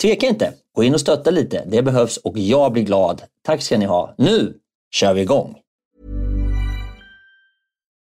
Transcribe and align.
tveka 0.00 0.26
inte. 0.26 0.52
Gå 0.74 0.84
in 0.84 0.94
och 0.94 1.00
stötta 1.00 1.30
lite. 1.30 1.64
Det 1.66 1.82
behövs 1.82 2.16
och 2.16 2.38
jag 2.38 2.72
blir 2.72 2.82
glad. 2.82 3.22
Tack 3.42 3.62
ska 3.62 3.78
ni 3.78 3.84
ha. 3.84 4.14
Nu 4.18 4.54
kör 4.90 5.14
vi 5.14 5.20
igång! 5.20 5.56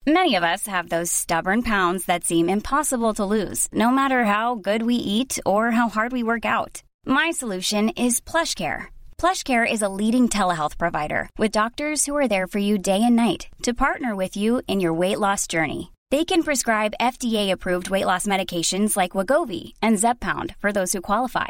Many 0.08 0.34
of 0.34 0.44
us 0.44 0.68
have 0.68 0.90
those 0.90 1.12
stubborn 1.12 1.62
pounds 1.62 2.06
that 2.06 2.24
seem 2.24 2.50
impossible 2.50 3.14
to 3.14 3.24
lose, 3.24 3.68
no 3.72 3.92
matter 3.92 4.24
how 4.24 4.56
good 4.56 4.82
we 4.82 4.96
eat 4.96 5.40
or 5.46 5.70
how 5.70 5.90
hard 5.90 6.12
we 6.12 6.24
work 6.24 6.44
out. 6.44 6.82
My 7.06 7.30
solution 7.32 7.90
is 7.90 8.20
PlushCare. 8.20 8.86
PlushCare 9.20 9.72
is 9.72 9.84
a 9.84 9.90
leading 9.90 10.28
telehealth 10.28 10.80
provider 10.80 11.30
with 11.38 11.52
doctors 11.52 12.08
who 12.08 12.18
are 12.18 12.28
there 12.28 12.48
for 12.48 12.58
you 12.58 12.80
day 12.80 13.04
and 13.04 13.16
night 13.16 13.42
to 13.62 13.76
partner 13.76 14.16
with 14.16 14.36
you 14.36 14.64
in 14.68 14.82
your 14.82 15.00
weight 15.00 15.20
loss 15.20 15.46
journey. 15.46 15.92
They 16.10 16.26
can 16.26 16.42
prescribe 16.42 16.98
FDA-approved 17.00 17.92
weight 17.92 18.08
loss 18.08 18.26
medications 18.26 18.98
like 18.98 19.16
Wagovi 19.16 19.74
and 19.84 20.00
Zeppound 20.00 20.56
for 20.58 20.72
those 20.72 20.94
who 20.94 21.02
qualify. 21.02 21.50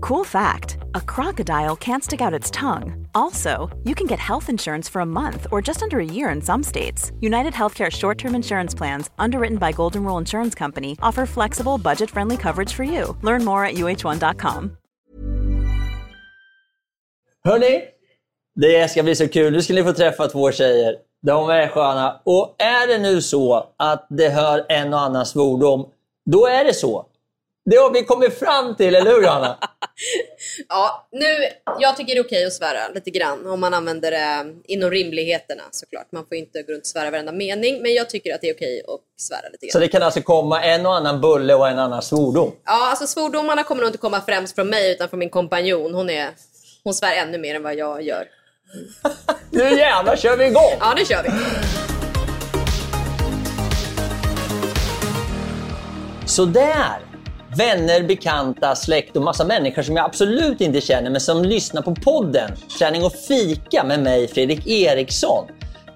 Cool 0.00 0.24
fact 0.24 0.78
a 0.94 1.00
crocodile 1.00 1.76
can't 1.76 2.04
stick 2.04 2.20
out 2.20 2.34
its 2.34 2.50
tongue. 2.50 3.06
Also, 3.14 3.70
you 3.84 3.94
can 3.94 4.06
get 4.06 4.18
health 4.18 4.48
insurance 4.48 4.88
for 4.88 5.00
a 5.02 5.06
month 5.06 5.46
or 5.50 5.62
just 5.62 5.82
under 5.82 5.98
a 5.98 6.04
year 6.04 6.30
in 6.30 6.42
some 6.42 6.62
states. 6.62 7.12
United 7.20 7.52
Healthcare 7.52 7.90
short 7.90 8.18
term 8.18 8.34
insurance 8.34 8.74
plans, 8.76 9.10
underwritten 9.18 9.58
by 9.58 9.72
Golden 9.72 10.04
Rule 10.04 10.18
Insurance 10.18 10.54
Company, 10.58 10.96
offer 11.02 11.26
flexible, 11.26 11.78
budget 11.78 12.10
friendly 12.10 12.36
coverage 12.36 12.72
for 12.72 12.84
you. 12.84 13.16
Learn 13.22 13.44
more 13.44 13.64
at 13.64 13.74
uh1.com. 13.74 14.76
Hörni, 17.44 17.82
det 18.54 18.90
ska 18.90 19.02
bli 19.02 19.14
så 19.14 19.28
kul. 19.28 19.52
Nu 19.52 19.62
ska 19.62 19.74
ni 19.74 19.82
få 19.84 19.92
träffa 19.92 20.26
två 20.26 20.52
tjejer. 20.52 20.96
De 21.22 21.50
är 21.50 21.68
sköna. 21.68 22.20
Och 22.24 22.54
är 22.58 22.88
det 22.88 22.98
nu 22.98 23.22
så 23.22 23.66
att 23.76 24.06
det 24.10 24.28
hör 24.28 24.66
en 24.68 24.94
och 24.94 25.00
annan 25.00 25.26
svordom, 25.26 25.90
då 26.24 26.46
är 26.46 26.64
det 26.64 26.74
så. 26.74 27.06
Det 27.66 27.76
har 27.76 27.90
vi 27.90 28.04
kommit 28.04 28.38
fram 28.38 28.76
till, 28.76 28.94
eller 28.94 29.10
hur 29.10 29.26
Anna? 29.26 29.58
ja, 30.68 31.08
nu, 31.12 31.26
jag 31.78 31.96
tycker 31.96 32.14
det 32.14 32.20
är 32.20 32.24
okej 32.24 32.46
att 32.46 32.52
svära 32.52 32.88
lite 32.94 33.10
grann 33.10 33.46
om 33.46 33.60
man 33.60 33.74
använder 33.74 34.10
det 34.10 34.54
inom 34.64 34.90
rimligheterna 34.90 35.62
såklart. 35.70 36.12
Man 36.12 36.26
får 36.26 36.36
inte 36.36 36.62
gå 36.62 36.72
runt 36.72 36.82
och 36.82 36.86
svära 36.86 37.10
varenda 37.10 37.32
mening, 37.32 37.82
men 37.82 37.94
jag 37.94 38.10
tycker 38.10 38.34
att 38.34 38.40
det 38.40 38.48
är 38.48 38.54
okej 38.54 38.82
att 38.88 39.00
svära 39.22 39.48
lite 39.52 39.66
grann. 39.66 39.72
Så 39.72 39.78
det 39.78 39.88
kan 39.88 40.02
alltså 40.02 40.22
komma 40.22 40.62
en 40.62 40.86
och 40.86 40.96
annan 40.96 41.20
bulle 41.20 41.54
och 41.54 41.68
en 41.68 41.78
annan 41.78 42.02
svordom? 42.02 42.52
Ja, 42.64 42.90
alltså 42.90 43.06
svordomarna 43.06 43.62
kommer 43.62 43.80
nog 43.80 43.88
inte 43.88 43.98
komma 43.98 44.20
främst 44.20 44.54
från 44.54 44.68
mig 44.68 44.92
utan 44.92 45.08
från 45.08 45.18
min 45.18 45.30
kompanjon. 45.30 45.94
Hon, 45.94 46.10
är, 46.10 46.30
hon 46.84 46.94
svär 46.94 47.16
ännu 47.16 47.38
mer 47.38 47.54
än 47.54 47.62
vad 47.62 47.74
jag 47.74 48.02
gör. 48.02 48.28
nu 49.50 49.78
jävlar 49.78 50.16
kör 50.16 50.36
vi 50.36 50.44
igång! 50.44 50.76
Ja, 50.80 50.94
nu 50.96 51.04
kör 51.04 51.22
vi. 51.22 51.30
Sådär! 56.26 57.13
Vänner, 57.56 58.02
bekanta, 58.02 58.74
släkt 58.74 59.16
och 59.16 59.22
massa 59.22 59.44
människor 59.44 59.82
som 59.82 59.96
jag 59.96 60.04
absolut 60.04 60.60
inte 60.60 60.80
känner 60.80 61.10
men 61.10 61.20
som 61.20 61.44
lyssnar 61.44 61.82
på 61.82 61.94
podden 61.94 62.50
Träning 62.78 63.04
och 63.04 63.12
fika 63.12 63.84
med 63.84 64.00
mig 64.00 64.28
Fredrik 64.28 64.66
Eriksson. 64.66 65.46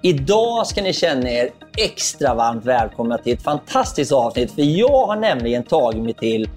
Idag 0.03 0.67
ska 0.67 0.83
ni 0.83 0.93
känna 0.93 1.31
er 1.31 1.51
extra 1.77 2.35
varmt 2.35 2.65
välkomna 2.65 3.19
till 3.19 3.33
ett 3.33 3.43
fantastiskt 3.43 4.13
avsnitt 4.13 4.53
för 4.53 4.63
jag 4.63 5.07
har 5.07 5.17
nämligen 5.17 5.63
tagit 5.63 6.03
mig 6.03 6.15
till 6.15 6.49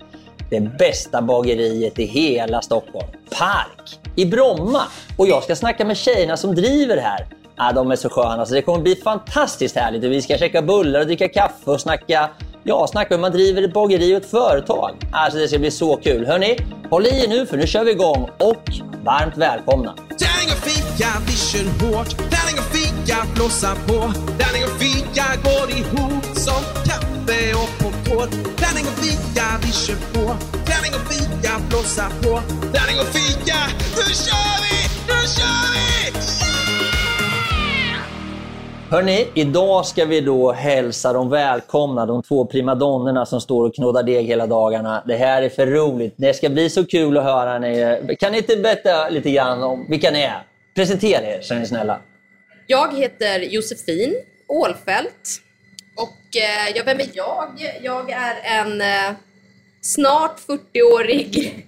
det 0.49 0.59
bästa 0.59 1.21
bageriet 1.21 1.99
i 1.99 2.05
hela 2.05 2.61
Stockholm. 2.61 3.07
Park 3.29 3.99
i 4.15 4.25
Bromma. 4.25 4.81
Och 5.17 5.27
jag 5.27 5.43
ska 5.43 5.55
snacka 5.55 5.85
med 5.85 5.97
tjejerna 5.97 6.37
som 6.37 6.55
driver 6.55 6.97
här. 6.97 7.27
Ah, 7.55 7.71
de 7.71 7.91
är 7.91 7.95
så 7.95 8.09
sköna 8.09 8.45
så 8.45 8.53
det 8.53 8.61
kommer 8.61 8.79
bli 8.79 8.95
fantastiskt 8.95 9.75
härligt. 9.75 10.03
Vi 10.03 10.21
ska 10.21 10.37
käka 10.37 10.61
bullar 10.61 10.99
och 10.99 11.05
dricka 11.05 11.29
kaffe 11.29 11.71
och 11.71 11.81
snacka 11.81 12.29
Ja, 12.63 12.87
snacka 12.87 13.15
hur 13.15 13.21
man 13.21 13.31
driver 13.31 13.63
ett 13.63 13.73
bageri 13.73 14.13
och 14.13 14.17
ett 14.17 14.31
företag. 14.31 14.95
Alltså 15.11 15.39
det 15.39 15.47
ska 15.47 15.59
bli 15.59 15.71
så 15.71 15.97
kul. 15.97 16.25
Hörni, 16.25 16.57
håll 16.89 17.05
i 17.05 17.23
er 17.23 17.27
nu 17.27 17.45
för 17.45 17.57
nu 17.57 17.67
kör 17.67 17.83
vi 17.83 17.91
igång 17.91 18.29
och 18.39 18.63
varmt 19.03 19.37
välkomna. 19.37 19.95
Tärning 19.95 20.49
och 20.55 20.63
fika, 20.69 21.07
vi 21.27 21.31
kör 21.31 21.65
hårt. 21.85 22.09
Tärning 22.17 22.57
och 22.59 22.69
fika, 22.75 23.17
blåsa 23.35 23.75
på. 23.87 23.99
Tärning 24.39 24.63
och 24.63 24.81
fika 24.81 25.25
går 25.43 25.69
ihop 25.79 26.25
som 26.35 26.61
kaffe 26.87 27.53
och 27.53 27.69
popcorn. 27.79 28.29
Tärning 28.57 28.85
och 28.91 28.97
fika, 29.03 29.45
vi 29.63 29.71
kör 29.71 29.95
på. 30.13 30.35
Tärning 30.65 30.93
och 30.99 31.13
fika, 31.13 31.51
blåsa 31.69 32.05
på. 32.21 32.41
Tärning 32.73 32.99
och 32.99 33.11
fika, 33.17 33.57
nu 33.95 34.13
kör 34.25 34.57
vi! 34.63 34.77
Nu 35.07 35.27
kör 35.35 35.65
vi! 35.73 36.90
Hörni, 38.91 39.27
idag 39.33 39.85
ska 39.85 40.05
vi 40.05 40.21
då 40.21 40.51
hälsa 40.51 41.13
dem 41.13 41.29
välkomna, 41.29 42.05
de 42.05 42.23
två 42.23 42.45
primadonnorna 42.45 43.25
som 43.25 43.41
står 43.41 43.67
och 43.67 43.75
knådar 43.75 44.03
deg 44.03 44.25
hela 44.25 44.47
dagarna. 44.47 45.03
Det 45.07 45.15
här 45.15 45.41
är 45.41 45.49
för 45.49 45.67
roligt. 45.67 46.13
Det 46.17 46.33
ska 46.33 46.49
bli 46.49 46.69
så 46.69 46.85
kul 46.85 47.17
att 47.17 47.23
höra. 47.23 47.59
Ni. 47.59 48.15
Kan 48.19 48.31
ni 48.31 48.37
inte 48.37 48.57
berätta 48.57 49.09
lite 49.09 49.31
grann 49.31 49.63
om 49.63 49.85
vilka 49.89 50.11
ni 50.11 50.21
är? 50.21 50.47
Presentera 50.75 51.25
er, 51.25 51.41
så 51.41 51.53
är 51.53 51.59
ni 51.59 51.65
snälla. 51.65 52.01
Jag 52.67 52.97
heter 52.97 53.39
Josefin 53.39 54.15
Ålfält. 54.47 55.41
Och 55.95 56.37
eh, 56.37 56.75
ja, 56.75 56.83
vem 56.85 56.99
är 56.99 57.09
jag? 57.13 57.49
Jag 57.81 58.11
är 58.11 58.35
en 58.43 58.81
eh, 58.81 59.15
snart 59.81 60.39
40-årig 60.47 61.65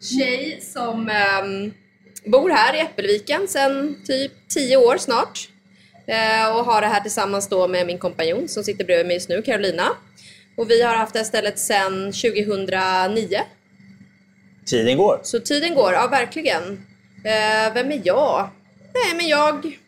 tjej 0.18 0.60
som 0.60 1.08
eh, 1.08 2.30
bor 2.30 2.50
här 2.50 2.76
i 2.76 2.80
Äppelviken 2.80 3.48
sedan 3.48 3.96
typ 4.06 4.32
10 4.54 4.76
år 4.76 4.96
snart. 4.96 5.48
Eh, 6.10 6.56
och 6.56 6.64
har 6.64 6.80
det 6.80 6.86
här 6.86 7.00
tillsammans 7.00 7.48
då 7.48 7.68
med 7.68 7.86
min 7.86 7.98
kompanjon 7.98 8.48
som 8.48 8.64
sitter 8.64 8.84
bredvid 8.84 9.06
mig 9.06 9.14
just 9.16 9.28
nu, 9.28 9.42
Carolina. 9.42 9.88
Och 10.56 10.70
vi 10.70 10.82
har 10.82 10.94
haft 10.94 11.12
det 11.12 11.18
här 11.18 11.24
stället 11.24 11.58
sedan 11.58 12.12
2009. 12.12 13.40
Tiden 14.66 14.96
går. 14.98 15.20
Så 15.22 15.40
tiden 15.40 15.74
går, 15.74 15.92
ja 15.92 16.06
verkligen. 16.10 16.62
Eh, 17.24 17.74
vem 17.74 17.92
är 17.92 18.00
jag? 18.04 18.48
Nej 18.94 19.16
men 19.16 19.28
jag, 19.28 19.78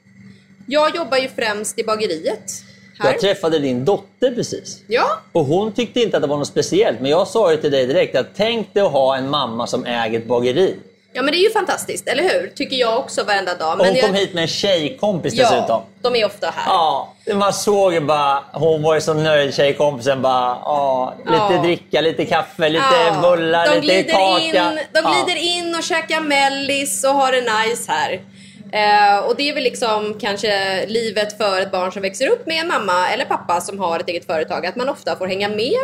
jag 0.66 0.96
jobbar 0.96 1.18
ju 1.18 1.28
främst 1.28 1.78
i 1.78 1.84
bageriet. 1.84 2.52
här. 2.98 3.12
Jag 3.12 3.20
träffade 3.20 3.58
din 3.58 3.84
dotter 3.84 4.34
precis. 4.34 4.82
Ja, 4.86 5.20
Och 5.32 5.44
hon 5.44 5.72
tyckte 5.72 6.00
inte 6.00 6.16
att 6.16 6.22
det 6.22 6.28
var 6.28 6.36
något 6.36 6.48
speciellt. 6.48 7.00
Men 7.00 7.10
jag 7.10 7.28
sa 7.28 7.52
ju 7.52 7.56
till 7.56 7.70
dig 7.70 7.86
direkt 7.86 8.16
att 8.16 8.26
tänk 8.36 8.74
dig 8.74 8.82
att 8.82 8.92
ha 8.92 9.16
en 9.16 9.30
mamma 9.30 9.66
som 9.66 9.84
äger 9.84 10.18
ett 10.18 10.26
bageri. 10.26 10.76
Ja, 11.12 11.22
men 11.22 11.32
det 11.32 11.38
är 11.38 11.42
ju 11.42 11.50
fantastiskt, 11.50 12.08
eller 12.08 12.22
hur? 12.22 12.52
Tycker 12.56 12.76
jag 12.76 12.98
också 12.98 13.24
varenda 13.24 13.54
dag. 13.54 13.78
Men 13.78 13.86
hon 13.86 13.96
jag, 13.96 14.06
kom 14.06 14.14
hit 14.14 14.34
med 14.34 14.42
en 14.42 14.48
tjejkompis 14.48 15.34
dessutom. 15.34 15.64
Ja, 15.68 15.86
de 16.02 16.16
är 16.16 16.26
ofta 16.26 16.46
här. 16.46 16.64
Ja, 16.66 17.14
man 17.34 17.52
såg 17.52 18.06
bara, 18.06 18.44
hon 18.52 18.82
var 18.82 18.94
ju 18.94 19.00
så 19.00 19.14
nöjd 19.14 19.54
tjejkompisen 19.54 20.22
bara, 20.22 20.58
ja, 20.64 21.14
lite 21.18 21.36
Ja. 21.54 21.62
dricka, 21.62 22.00
lite 22.00 22.24
kaffe, 22.24 22.68
lite 22.68 22.84
Ja, 23.06 23.20
bullar, 23.22 23.66
de 23.66 23.80
lite 23.80 23.80
glider 24.02 24.12
kaka. 24.12 24.42
In, 24.72 24.78
de 24.92 25.00
Ja. 25.04 25.14
glider 25.24 25.40
in 25.40 25.74
och 25.74 25.82
käkar 25.82 26.20
mellis 26.20 27.04
och 27.04 27.14
har 27.14 27.32
det 27.32 27.40
nice 27.40 27.92
här. 27.92 28.20
Eh, 28.74 29.18
och 29.18 29.36
det 29.36 29.48
är 29.48 29.54
väl 29.54 29.62
liksom 29.64 30.18
kanske 30.20 30.86
livet 30.86 31.36
för 31.36 31.60
ett 31.60 31.72
barn 31.72 31.92
som 31.92 32.02
växer 32.02 32.28
upp 32.28 32.46
med 32.46 32.56
en 32.60 32.68
mamma 32.68 33.08
eller 33.08 33.24
pappa 33.24 33.60
som 33.60 33.78
har 33.78 34.00
ett 34.00 34.08
eget 34.08 34.26
företag, 34.26 34.66
att 34.66 34.76
man 34.76 34.88
ofta 34.88 35.16
får 35.16 35.26
hänga 35.26 35.48
med. 35.48 35.78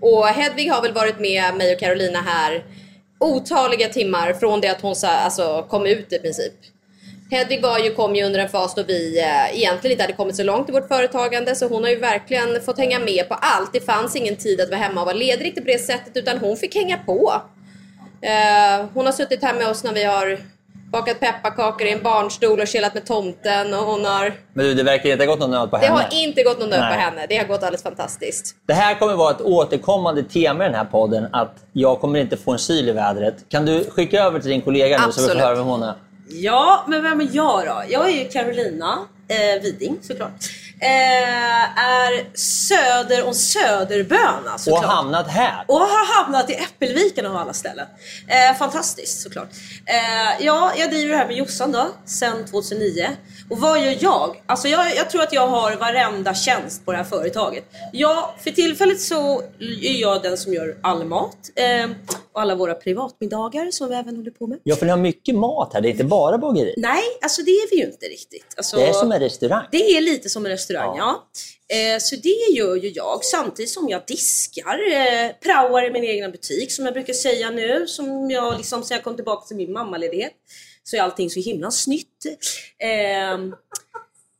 Och 0.00 0.26
Hedvig 0.26 0.70
har 0.70 0.82
väl 0.82 0.92
varit 0.92 1.18
med 1.20 1.54
mig 1.54 1.74
och 1.74 1.80
Carolina 1.80 2.18
här 2.26 2.64
otaliga 3.20 3.88
timmar 3.88 4.32
från 4.32 4.60
det 4.60 4.68
att 4.68 4.80
hon 4.80 4.94
alltså, 5.02 5.66
kom 5.68 5.86
ut 5.86 6.12
i 6.12 6.18
princip. 6.18 6.52
Hedvig 7.30 7.62
var 7.62 7.78
ju, 7.78 7.94
kom 7.94 8.16
ju 8.16 8.24
under 8.24 8.40
en 8.40 8.48
fas 8.48 8.74
då 8.74 8.82
vi 8.82 9.18
eh, 9.18 9.56
egentligen 9.56 9.92
inte 9.92 10.02
hade 10.02 10.16
kommit 10.16 10.36
så 10.36 10.42
långt 10.42 10.68
i 10.68 10.72
vårt 10.72 10.88
företagande 10.88 11.54
så 11.54 11.68
hon 11.68 11.82
har 11.82 11.90
ju 11.90 11.96
verkligen 11.96 12.62
fått 12.62 12.78
hänga 12.78 12.98
med 12.98 13.28
på 13.28 13.34
allt. 13.34 13.72
Det 13.72 13.80
fanns 13.80 14.16
ingen 14.16 14.36
tid 14.36 14.60
att 14.60 14.68
vara 14.68 14.80
hemma 14.80 15.00
och 15.00 15.06
vara 15.06 15.16
ledig 15.16 15.44
riktigt 15.44 15.64
på 15.64 15.70
det 15.70 15.78
sättet 15.78 16.16
utan 16.16 16.38
hon 16.38 16.56
fick 16.56 16.74
hänga 16.74 16.96
på. 16.96 17.42
Eh, 18.22 18.86
hon 18.94 19.06
har 19.06 19.12
suttit 19.12 19.42
här 19.42 19.54
med 19.54 19.68
oss 19.68 19.84
när 19.84 19.92
vi 19.92 20.04
har 20.04 20.38
bakat 20.90 21.20
pepparkakor 21.20 21.86
i 21.86 21.92
en 21.92 22.02
barnstol 22.02 22.60
och 22.60 22.66
chillat 22.68 22.94
med 22.94 23.06
tomten 23.06 23.74
och 23.74 23.80
hon 23.84 24.04
har... 24.04 24.32
Men 24.54 24.64
du, 24.66 24.74
det 24.74 24.82
verkar 24.82 25.10
inte 25.10 25.24
ha 25.24 25.30
gått 25.32 25.40
någon 25.40 25.50
nöd 25.50 25.70
på 25.70 25.76
Det 25.78 25.86
henne. 25.86 25.98
har 26.00 26.08
inte 26.12 26.42
gått 26.42 26.58
någon 26.60 26.70
nöd 26.70 26.78
på 26.94 27.00
henne. 27.00 27.26
Det 27.28 27.36
har 27.36 27.44
gått 27.44 27.62
alldeles 27.62 27.82
fantastiskt. 27.82 28.56
Det 28.66 28.72
här 28.74 28.94
kommer 28.98 29.14
vara 29.14 29.30
ett 29.30 29.40
återkommande 29.40 30.22
tema 30.22 30.64
i 30.64 30.66
den 30.66 30.76
här 30.76 30.84
podden, 30.84 31.26
att 31.32 31.54
jag 31.72 32.00
kommer 32.00 32.18
inte 32.20 32.36
få 32.36 32.52
en 32.52 32.58
syl 32.58 32.88
i 32.88 32.92
vädret. 32.92 33.34
Kan 33.48 33.66
du 33.66 33.84
skicka 33.90 34.22
över 34.24 34.40
till 34.40 34.50
din 34.50 34.60
kollega 34.62 34.96
nu 34.96 35.02
så 35.02 35.06
vi 35.06 35.12
får 35.12 35.20
Absolut. 35.22 35.42
höra 35.42 35.54
vem 35.54 35.64
hon 35.66 35.82
är? 35.82 35.94
Ja, 36.28 36.84
men 36.88 37.02
vem 37.02 37.20
är 37.20 37.28
jag 37.32 37.66
då? 37.66 37.82
Jag 37.88 38.08
är 38.08 38.12
ju 38.24 38.28
Carolina 38.28 38.98
eh, 39.28 39.62
Widing 39.62 39.98
såklart. 40.02 40.30
Eh, 40.82 41.78
är 41.78 42.36
söder 42.36 43.26
om 43.26 43.34
Söderböna 43.34 44.54
Och 44.54 44.60
såklart. 44.60 44.84
hamnat 44.84 45.28
här. 45.28 45.64
Och 45.68 45.78
har 45.80 46.22
hamnat 46.22 46.50
i 46.50 46.54
Äppelviken 46.54 47.26
av 47.26 47.36
alla 47.36 47.52
ställen. 47.52 47.86
Eh, 48.28 48.56
fantastiskt 48.58 49.22
såklart. 49.22 49.48
Eh, 49.86 50.44
ja, 50.46 50.72
jag 50.76 50.90
driver 50.90 51.12
det 51.12 51.16
här 51.18 51.26
med 51.26 51.36
Jossan 51.36 51.72
då, 51.72 51.88
sedan 52.06 52.44
2009. 52.50 53.08
Och 53.50 53.58
vad 53.58 53.80
gör 53.80 53.96
jag? 54.00 54.42
Alltså 54.46 54.68
jag, 54.68 54.96
jag 54.96 55.10
tror 55.10 55.22
att 55.22 55.32
jag 55.32 55.46
har 55.46 55.76
varenda 55.76 56.34
tjänst 56.34 56.84
på 56.84 56.90
det 56.92 56.96
här 56.98 57.04
företaget. 57.04 57.64
Ja, 57.92 58.34
för 58.44 58.50
tillfället 58.50 59.00
så 59.00 59.40
är 59.82 60.00
jag 60.00 60.22
den 60.22 60.36
som 60.38 60.54
gör 60.54 60.76
all 60.82 61.04
mat. 61.04 61.36
Eh, 61.56 61.90
och 62.34 62.40
alla 62.40 62.54
våra 62.54 62.74
privatmiddagar 62.74 63.70
som 63.70 63.88
vi 63.88 63.94
även 63.94 64.16
håller 64.16 64.30
på 64.30 64.46
med. 64.46 64.58
Ja, 64.62 64.76
för 64.76 64.86
ni 64.86 64.90
har 64.90 64.98
mycket 64.98 65.34
mat 65.34 65.70
här. 65.74 65.80
Det 65.80 65.88
är 65.88 65.90
inte 65.90 66.04
bara 66.04 66.38
bageri. 66.38 66.74
Nej, 66.76 67.02
alltså 67.22 67.42
det 67.42 67.50
är 67.50 67.70
vi 67.70 67.76
ju 67.76 67.84
inte 67.86 68.06
riktigt. 68.06 68.54
Alltså, 68.56 68.76
Det 68.76 68.88
är 68.88 68.92
som 68.92 69.12
en 69.12 69.20
restaurang. 69.20 69.64
det 69.70 69.96
är 69.96 70.00
lite 70.00 70.28
som 70.28 70.46
en 70.46 70.52
restaurang, 70.52 70.96
ja. 70.96 71.28
Eh, 71.72 71.98
så 72.00 72.16
det 72.16 72.52
gör 72.56 72.76
ju 72.76 72.88
jag 72.88 73.24
samtidigt 73.24 73.70
som 73.70 73.88
jag 73.88 74.02
diskar, 74.06 74.78
eh, 74.92 75.30
praoar 75.42 75.86
i 75.86 75.90
min 75.90 76.04
egna 76.04 76.28
butik 76.28 76.72
som 76.72 76.84
jag 76.84 76.94
brukar 76.94 77.12
säga 77.12 77.50
nu, 77.50 77.86
som 77.86 78.30
jag 78.30 78.56
liksom 78.56 78.82
sen 78.82 78.94
jag 78.94 79.04
kom 79.04 79.16
tillbaka 79.16 79.46
till 79.46 79.56
min 79.56 79.72
mammaledighet 79.72 80.32
så 80.84 80.96
är 80.96 81.00
allting 81.00 81.30
så 81.30 81.40
himla 81.40 81.70
snytt. 81.70 82.26
Eh, 82.78 83.38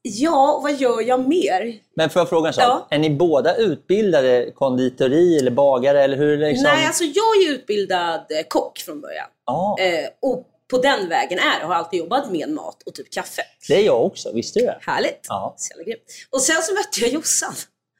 ja, 0.03 0.61
vad 0.63 0.75
gör 0.75 1.01
jag 1.03 1.29
mer? 1.29 1.75
Men 1.97 2.11
får 2.11 2.21
jag 2.21 2.29
fråga 2.29 2.49
en 2.49 2.55
sak? 2.55 2.65
Ja. 2.65 2.87
Är 2.91 2.99
ni 2.99 3.11
båda 3.11 3.57
utbildade 3.57 4.51
konditori 4.55 5.39
eller 5.39 5.51
bagare? 5.51 6.05
Eller 6.05 6.17
hur 6.17 6.37
liksom? 6.39 6.63
Nej, 6.65 6.87
alltså 6.87 7.05
jag 7.05 7.43
är 7.43 7.51
utbildad 7.51 8.21
eh, 8.31 8.47
kock 8.49 8.79
från 8.79 9.01
början. 9.01 9.27
Ja, 9.47 9.77
Eh, 9.81 10.09
och 10.23 10.47
på 10.71 10.79
den 10.79 11.09
vägen 11.09 11.39
är 11.39 11.61
det, 11.61 11.67
har 11.67 11.75
alltid 11.75 11.99
jobbat 11.99 12.31
med 12.31 12.49
mat 12.49 12.83
och 12.87 12.95
typ 12.95 13.11
kaffe. 13.13 13.43
det 13.69 13.75
är 13.75 13.83
jag 13.83 14.05
också. 14.07 14.33
Visste 14.33 14.59
du 14.59 14.65
det? 14.67 14.79
Härligt! 14.81 15.21
Ja. 15.29 15.55
Så 15.57 15.71
jävla 15.73 15.85
grymt. 15.85 16.03
Och 16.31 16.41
sen 16.41 16.63
så 16.63 16.75
mötte 16.75 17.01
jag 17.01 17.11
Jossan. 17.11 17.55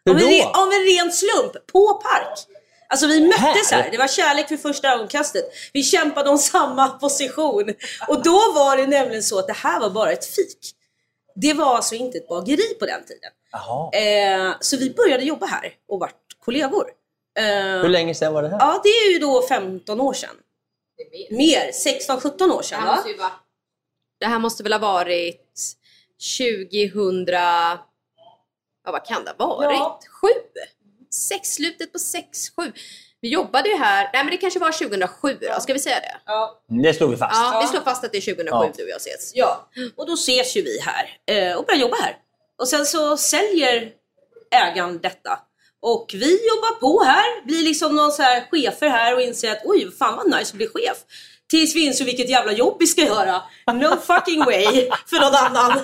Hur 0.05 0.15
Av 0.15 0.21
en, 0.21 0.29
då? 0.29 0.61
av 0.61 0.73
en 0.73 0.85
ren 0.97 1.13
slump, 1.13 1.67
på 1.73 1.95
Park. 1.95 2.39
Alltså 2.89 3.07
vi 3.07 3.21
möttes 3.21 3.71
Här? 3.71 3.83
här, 3.83 3.91
det 3.91 3.99
var 3.99 4.09
kärlek 4.09 4.49
för 4.49 4.57
första 4.57 4.89
ögonkastet. 4.93 5.45
Vi 5.73 5.83
kämpade 5.83 6.31
om 6.31 6.39
samma 6.39 6.89
position. 6.89 7.75
Och 8.09 8.23
då 8.23 8.53
var 8.55 8.77
det 8.77 8.87
nämligen 8.87 9.23
så 9.23 9.39
att 9.39 9.47
det 9.47 9.53
här 9.53 9.81
var 9.81 9.91
bara 9.91 10.13
ett 10.13 10.25
fik. 10.25 10.59
Det 11.35 11.53
var 11.53 11.77
alltså 11.77 11.95
inte 11.95 12.19
ett 12.19 12.29
bageri 12.29 12.75
på 12.79 12.87
den 12.87 13.05
tiden. 13.05 13.31
Eh, 13.93 14.57
så 14.61 14.77
vi 14.77 14.91
började 14.91 15.25
jobba 15.25 15.47
här 15.47 15.75
och 15.89 16.01
vart 16.01 16.15
kollegor. 16.45 16.91
Eh, 17.39 17.45
Hur 17.83 17.89
länge 17.89 18.15
sedan 18.15 18.35
var 18.35 18.43
det 18.43 18.49
här? 18.49 18.59
ja, 18.59 18.81
det 18.85 18.89
är 18.89 19.13
ju 19.13 19.19
då 19.19 19.43
15 19.43 20.01
år 20.01 20.13
sedan. 20.13 20.37
Mer, 21.31 21.71
16-17 21.73 22.51
år 22.53 22.59
Det 22.59 22.65
sedan 22.65 22.81
här, 22.81 23.19
va? 23.19 23.33
det 24.21 24.27
här 24.27 24.39
måste 24.39 24.63
väl 24.63 24.73
ha 24.73 24.79
varit 24.81 25.53
2000... 26.39 27.27
Ja, 28.85 28.93
vad 28.93 29.05
kan 29.07 29.25
det 29.25 29.35
ha 29.39 29.47
varit? 29.57 29.71
Ja. 29.79 30.01
Sju? 30.21 30.29
Sex, 31.11 31.49
slutet 31.55 31.93
på 31.93 31.99
sex, 31.99 32.51
sju. 32.51 32.73
Vi 33.21 33.29
jobbade 33.29 33.69
ju 33.69 33.77
här, 33.77 34.11
nej 34.13 34.25
men 34.25 34.31
det 34.31 34.37
kanske 34.37 34.59
var 34.61 34.73
2007 34.73 35.39
då, 35.41 35.61
ska 35.61 35.73
vi 35.73 35.79
säga 35.79 36.01
det? 36.01 36.17
Ja. 36.27 36.63
Det 36.85 36.95
slog 36.95 37.11
vi 37.11 37.17
fast. 37.17 37.37
Ja, 37.37 37.61
vi 37.63 37.69
slår 37.69 37.81
fast 37.81 38.05
att 38.05 38.13
det 38.13 38.19
är 38.19 38.35
2007 38.35 38.49
Ja. 38.51 38.73
du 38.77 38.83
och 38.83 38.89
jag 38.89 38.97
ses. 38.97 39.33
Ja, 39.35 39.69
och 39.97 40.07
då 40.07 40.13
ses 40.13 40.57
ju 40.57 40.63
vi 40.63 40.79
här 40.81 41.19
eh, 41.27 41.57
och 41.57 41.65
börjar 41.67 41.81
jobba 41.81 41.97
här. 41.97 42.17
Och 42.59 42.69
sen 42.69 42.87
så 42.87 43.17
säljer 43.17 43.91
ägaren 44.51 45.01
detta. 45.03 45.39
Och 45.83 46.11
vi 46.15 46.49
jobbar 46.49 46.81
på 46.81 47.05
här, 47.05 47.45
blir 47.47 47.63
liksom 47.63 47.97
någon 47.97 48.13
så 48.13 48.23
här 48.23 48.45
chefer 48.51 48.89
här 48.89 49.15
och 49.15 49.21
inser 49.23 49.51
att 49.53 49.61
oj, 49.65 49.91
fan 49.99 50.17
vad 50.17 50.27
nice 50.27 50.51
att 50.51 50.53
bli 50.53 50.67
chef. 50.67 50.97
Tills 51.51 51.77
vi 51.77 51.85
inser 51.85 52.05
vilket 52.05 52.29
jävla 52.29 52.53
jobb 52.53 52.77
vi 52.81 52.87
ska 52.87 53.01
göra. 53.01 53.43
No 53.73 53.97
fucking 54.07 54.45
way 54.45 54.89
för 55.07 55.21
någon 55.21 55.35
annan. 55.35 55.81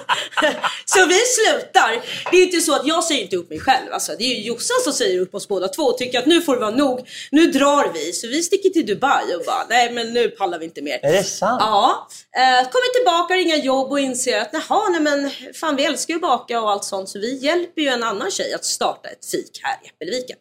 Så 0.85 1.07
vi 1.07 1.19
slutar. 1.19 2.03
Det 2.31 2.37
är 2.37 2.43
inte 2.43 2.61
så 2.61 2.75
att 2.75 2.87
jag 2.87 3.05
säger 3.05 3.23
inte 3.23 3.37
upp 3.37 3.51
mig 3.51 3.61
själv. 3.61 3.93
Alltså, 3.93 4.13
det 4.19 4.25
är 4.25 4.29
ju 4.29 4.43
Jossan 4.43 4.77
som 4.85 4.93
säger 4.93 5.21
upp 5.21 5.35
oss 5.35 5.49
båda 5.49 5.69
två 5.69 5.83
och 5.83 5.99
tycker 5.99 6.19
att 6.19 6.27
nu 6.27 6.43
får 6.43 6.55
det 6.55 6.61
vara 6.61 6.71
nog. 6.71 7.09
Nu 7.31 7.47
drar 7.47 7.93
vi. 7.95 8.13
Så 8.13 8.29
vi 8.29 8.43
sticker 8.43 8.69
till 8.69 8.87
Dubai 8.87 9.35
och 9.35 9.43
bara 9.47 9.67
nej 9.69 9.93
men 9.93 10.13
nu 10.13 10.29
pallar 10.29 10.59
vi 10.59 10.65
inte 10.65 10.83
mer. 10.83 11.01
Är 11.03 11.13
det 11.13 11.25
sant? 11.25 11.61
Ja, 11.61 12.09
eh, 12.37 12.71
kommer 12.71 12.95
tillbaka, 12.95 13.35
har 13.35 13.41
inga 13.41 13.57
jobb 13.57 13.93
och 13.93 14.01
inser 14.01 14.41
att 14.41 14.51
jaha, 14.53 14.89
nej 14.89 15.01
men 15.01 15.31
fan 15.55 15.77
vi 15.77 15.85
älskar 15.85 16.15
ju 16.15 16.17
att 16.17 16.23
baka 16.23 16.61
och 16.61 16.71
allt 16.71 16.85
sånt 16.85 17.09
så 17.09 17.19
vi 17.19 17.39
hjälper 17.39 17.83
ju 17.83 17.89
en 17.89 18.03
annan 18.03 18.31
tjej 18.31 18.55
att 18.55 18.65
starta 18.65 19.09
ett 19.09 19.27
fik 19.31 19.61
här 19.63 19.79
i 19.85 19.89
Äppelviken. 19.89 20.37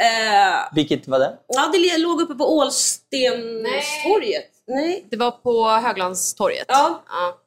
Eh, 0.00 0.68
Vilket 0.72 1.08
var 1.08 1.18
det? 1.18 1.36
ja, 1.48 1.70
det 1.72 1.98
låg 1.98 2.20
uppe 2.20 2.34
på 2.34 2.56
Ålstenstorget. 2.56 4.50
Nej. 4.66 5.06
Det 5.10 5.16
var 5.16 5.30
på 5.30 5.68
Höglandstorget. 5.68 6.64
Ja. 6.68 7.04
ja. 7.08 7.38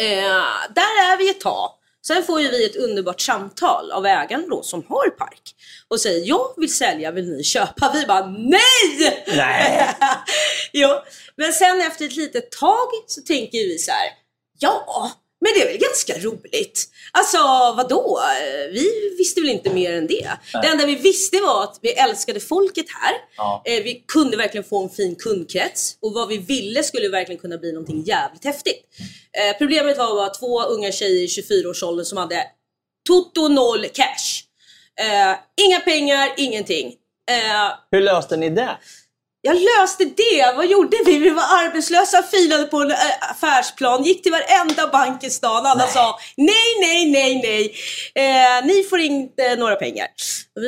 Eh, 0.00 0.72
där 0.74 1.12
är 1.12 1.18
vi 1.18 1.30
ett 1.30 1.40
tag. 1.40 1.70
Sen 2.06 2.22
får 2.22 2.40
ju 2.40 2.48
vi 2.48 2.66
ett 2.66 2.76
underbart 2.76 3.20
samtal 3.20 3.92
av 3.92 4.06
ägaren 4.06 4.48
då 4.50 4.62
som 4.62 4.84
har 4.88 5.10
park 5.10 5.54
och 5.88 6.00
säger 6.00 6.28
jag 6.28 6.54
vill 6.56 6.74
sälja, 6.74 7.10
vill 7.10 7.30
ni 7.36 7.44
köpa? 7.44 7.90
Vi 7.94 8.06
bara 8.06 8.26
NEJ! 8.26 9.24
Nej. 9.36 9.88
jo, 10.72 10.88
men 11.36 11.52
sen 11.52 11.80
efter 11.80 12.04
ett 12.04 12.16
litet 12.16 12.50
tag 12.50 12.88
så 13.06 13.20
tänker 13.20 13.58
vi 13.58 13.78
så 13.78 13.90
här, 13.90 14.08
ja, 14.58 15.10
men 15.40 15.52
det 15.54 15.62
är 15.62 15.66
väl 15.66 15.78
ganska 15.78 16.18
roligt. 16.28 16.84
Alltså 17.12 17.38
vadå? 17.76 18.20
Vi 18.72 19.14
visste 19.18 19.40
väl 19.40 19.50
inte 19.50 19.70
mer 19.74 19.92
än 19.92 20.06
det. 20.06 20.30
Det 20.62 20.68
enda 20.68 20.86
vi 20.86 20.94
visste 20.94 21.40
var 21.40 21.62
att 21.64 21.78
vi 21.82 21.92
älskade 21.92 22.40
folket 22.40 22.86
här. 22.88 23.12
Ja. 23.36 23.62
Eh, 23.64 23.82
Vi 23.82 24.04
kunde 24.08 24.36
verkligen 24.36 24.64
få 24.64 24.82
en 24.82 24.90
fin 24.90 25.14
kundkrets 25.16 25.96
och 26.02 26.12
vad 26.12 26.28
vi 26.28 26.38
ville 26.38 26.82
skulle 26.82 27.08
verkligen 27.08 27.40
kunna 27.40 27.58
bli 27.58 27.72
någonting 27.72 28.02
jävligt 28.02 28.44
häftigt. 28.44 28.84
Eh, 29.38 29.58
Problemet 29.58 29.98
var 29.98 30.14
bara 30.14 30.28
två 30.30 30.62
unga 30.62 30.92
tjejer 30.92 31.22
i 31.22 31.26
24-årsåldern 31.26 32.04
som 32.04 32.18
hade 32.18 32.42
toto 33.08 33.48
noll 33.48 33.86
cash. 33.92 34.42
Eh, 35.00 35.36
inga 35.66 35.80
pengar, 35.80 36.28
ingenting. 36.36 36.94
Hur 37.90 38.00
löste 38.00 38.36
ni 38.36 38.50
det? 38.50 38.78
Jag 39.46 39.54
löste 39.56 40.04
det! 40.04 40.52
Vad 40.56 40.66
gjorde 40.66 40.96
vi? 41.06 41.18
Vi 41.18 41.30
var 41.30 41.42
arbetslösa, 41.42 42.22
filade 42.22 42.64
på 42.64 42.76
en 42.80 42.90
äh, 42.90 42.96
affärsplan, 43.30 44.04
gick 44.04 44.22
till 44.22 44.32
varenda 44.32 44.88
bank 44.88 45.24
i 45.24 45.30
stan. 45.30 45.66
Alla 45.66 45.86
sa 45.86 46.18
nej, 46.36 46.76
nej, 46.80 47.10
nej, 47.10 47.40
nej. 47.42 47.74
Eh, 48.58 48.64
ni 48.66 48.82
får 48.82 48.98
inte 49.00 49.56
några 49.56 49.76
pengar. 49.76 50.06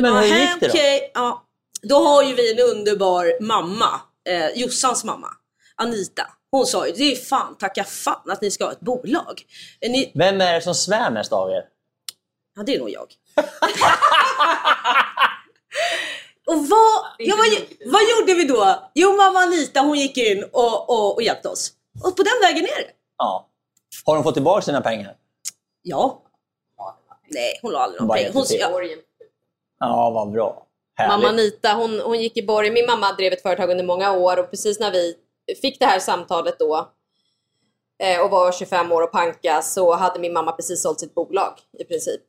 Men 0.03 0.13
bara, 0.13 0.21
hur 0.23 0.31
"Hä, 0.33 0.41
gick 0.41 0.61
det 0.61 0.67
då?" 0.67 0.73
okej." 0.73 1.11
ja. 1.15 1.45
Då 1.83 1.97
har 2.05 2.23
ju 2.23 2.35
vi 2.35 2.53
en 2.53 2.61
underbar 2.71 3.43
mamma, 3.43 4.01
eh, 4.29 4.49
Jossans 4.55 5.05
mamma, 5.05 5.29
Anita. 5.77 6.27
Hon 6.51 6.67
sa 6.67 6.87
ju, 6.87 6.93
det 6.93 7.13
är 7.13 7.17
fan 7.17 7.57
tacka 7.59 7.85
fan 7.85 8.31
att 8.31 8.43
ni 8.43 8.51
ska 8.51 8.65
ha 8.65 8.73
ett 8.73 8.81
bolag. 8.81 9.43
Eh, 9.81 9.91
Ni, 9.91 10.13
Vem 10.15 10.41
är 10.41 10.55
det 10.55 10.61
som 10.63 10.75
svär 10.75 11.11
mest 11.11 11.33
av 11.33 11.51
er? 11.51 11.63
Ja, 12.57 12.63
det 12.63 12.75
är 12.75 12.79
nog 12.79 12.91
jag. 12.91 13.07
och 16.49 16.69
vad, 16.69 17.05
ja, 17.19 17.37
vad, 17.39 17.47
vad 17.93 18.03
gjorde 18.03 18.35
vi 18.35 18.45
då? 18.45 18.91
Jo, 18.95 19.17
mamma 19.17 19.39
Anita 19.39 19.81
hon 19.81 19.99
gick 19.99 20.17
in 20.17 20.45
och, 20.53 20.91
och, 20.91 21.15
och 21.15 21.23
hjälpte 21.23 21.49
oss. 21.49 21.73
Och 22.05 22.17
på 22.17 22.23
den 22.23 22.41
vägen 22.43 22.65
är 22.65 22.83
det. 22.83 22.91
Ja. 23.19 23.49
Har 24.05 24.15
de 24.15 24.25
fått 24.25 24.35
tillbaka 24.35 24.63
sina 24.63 24.81
pengar? 24.81 25.17
Ja. 25.83 26.23
Nej, 27.31 27.59
hon 27.63 27.73
la 27.73 27.79
aldrig 27.79 28.01
någon 28.01 28.09
Bara 28.09 28.19
pengar. 28.19 28.33
Hon, 28.33 28.45
ja. 28.49 28.89
Ja, 29.79 30.11
vad 30.11 30.31
bra. 30.31 30.67
Härligt. 30.95 31.13
Mamma 31.13 31.29
Anita, 31.29 31.75
hon, 31.75 32.01
hon 32.01 32.21
gick 32.21 32.37
i 32.37 32.47
borgen. 32.47 32.75
Min 32.75 32.87
mamma 32.87 33.13
drev 33.13 33.33
ett 33.33 33.43
företag 33.43 33.71
under 33.71 33.85
många 33.85 34.13
år 34.13 34.39
och 34.39 34.51
precis 34.51 34.81
när 34.81 34.91
vi 34.91 35.15
fick 35.63 35.81
det 35.81 35.87
här 35.87 35.99
samtalet 35.99 36.59
då 36.59 36.89
eh, 38.03 38.21
och 38.21 38.31
var 38.31 38.53
25 38.53 38.93
år 38.93 39.03
och 39.03 39.13
panka 39.13 39.63
så 39.63 39.95
hade 39.95 40.21
min 40.21 40.33
mamma 40.33 40.53
precis 40.53 40.83
sålt 40.83 41.01
sitt 41.01 41.15
bolag 41.15 41.53
i 41.79 41.85
princip. 41.85 42.21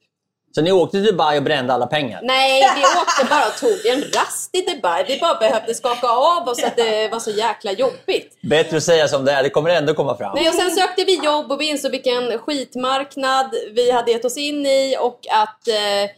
Så 0.51 0.61
ni 0.61 0.71
åkte 0.71 0.97
till 0.97 1.05
Dubai 1.05 1.37
och 1.37 1.43
brände 1.43 1.73
alla 1.73 1.87
pengar? 1.87 2.19
Nej, 2.23 2.63
vi 2.75 2.81
åkte 2.81 3.25
bara 3.29 3.47
och 3.47 3.57
tog 3.57 3.85
en 3.85 4.01
rast 4.01 4.55
i 4.55 4.61
Dubai. 4.61 5.05
Vi 5.07 5.19
bara 5.19 5.35
behövde 5.35 5.73
skaka 5.75 6.07
av 6.07 6.47
oss 6.47 6.63
att 6.63 6.75
det 6.75 7.07
var 7.11 7.19
så 7.19 7.31
jäkla 7.31 7.71
jobbigt. 7.71 8.37
Bättre 8.41 8.77
att 8.77 8.83
säga 8.83 9.07
som 9.07 9.25
det 9.25 9.31
är, 9.31 9.43
det 9.43 9.49
kommer 9.49 9.69
ändå 9.69 9.93
komma 9.93 10.17
fram. 10.17 10.35
Nej, 10.35 10.49
och 10.49 10.55
sen 10.55 10.71
sökte 10.71 11.03
vi 11.03 11.15
jobb 11.25 11.51
och 11.51 11.61
vi 11.61 11.65
insåg 11.69 11.91
vilken 11.91 12.37
skitmarknad 12.37 13.55
vi 13.71 13.91
hade 13.91 14.11
gett 14.11 14.25
oss 14.25 14.37
in 14.37 14.65
i 14.65 14.97
och 14.99 15.19
att 15.31 15.67
eh, 15.67 16.09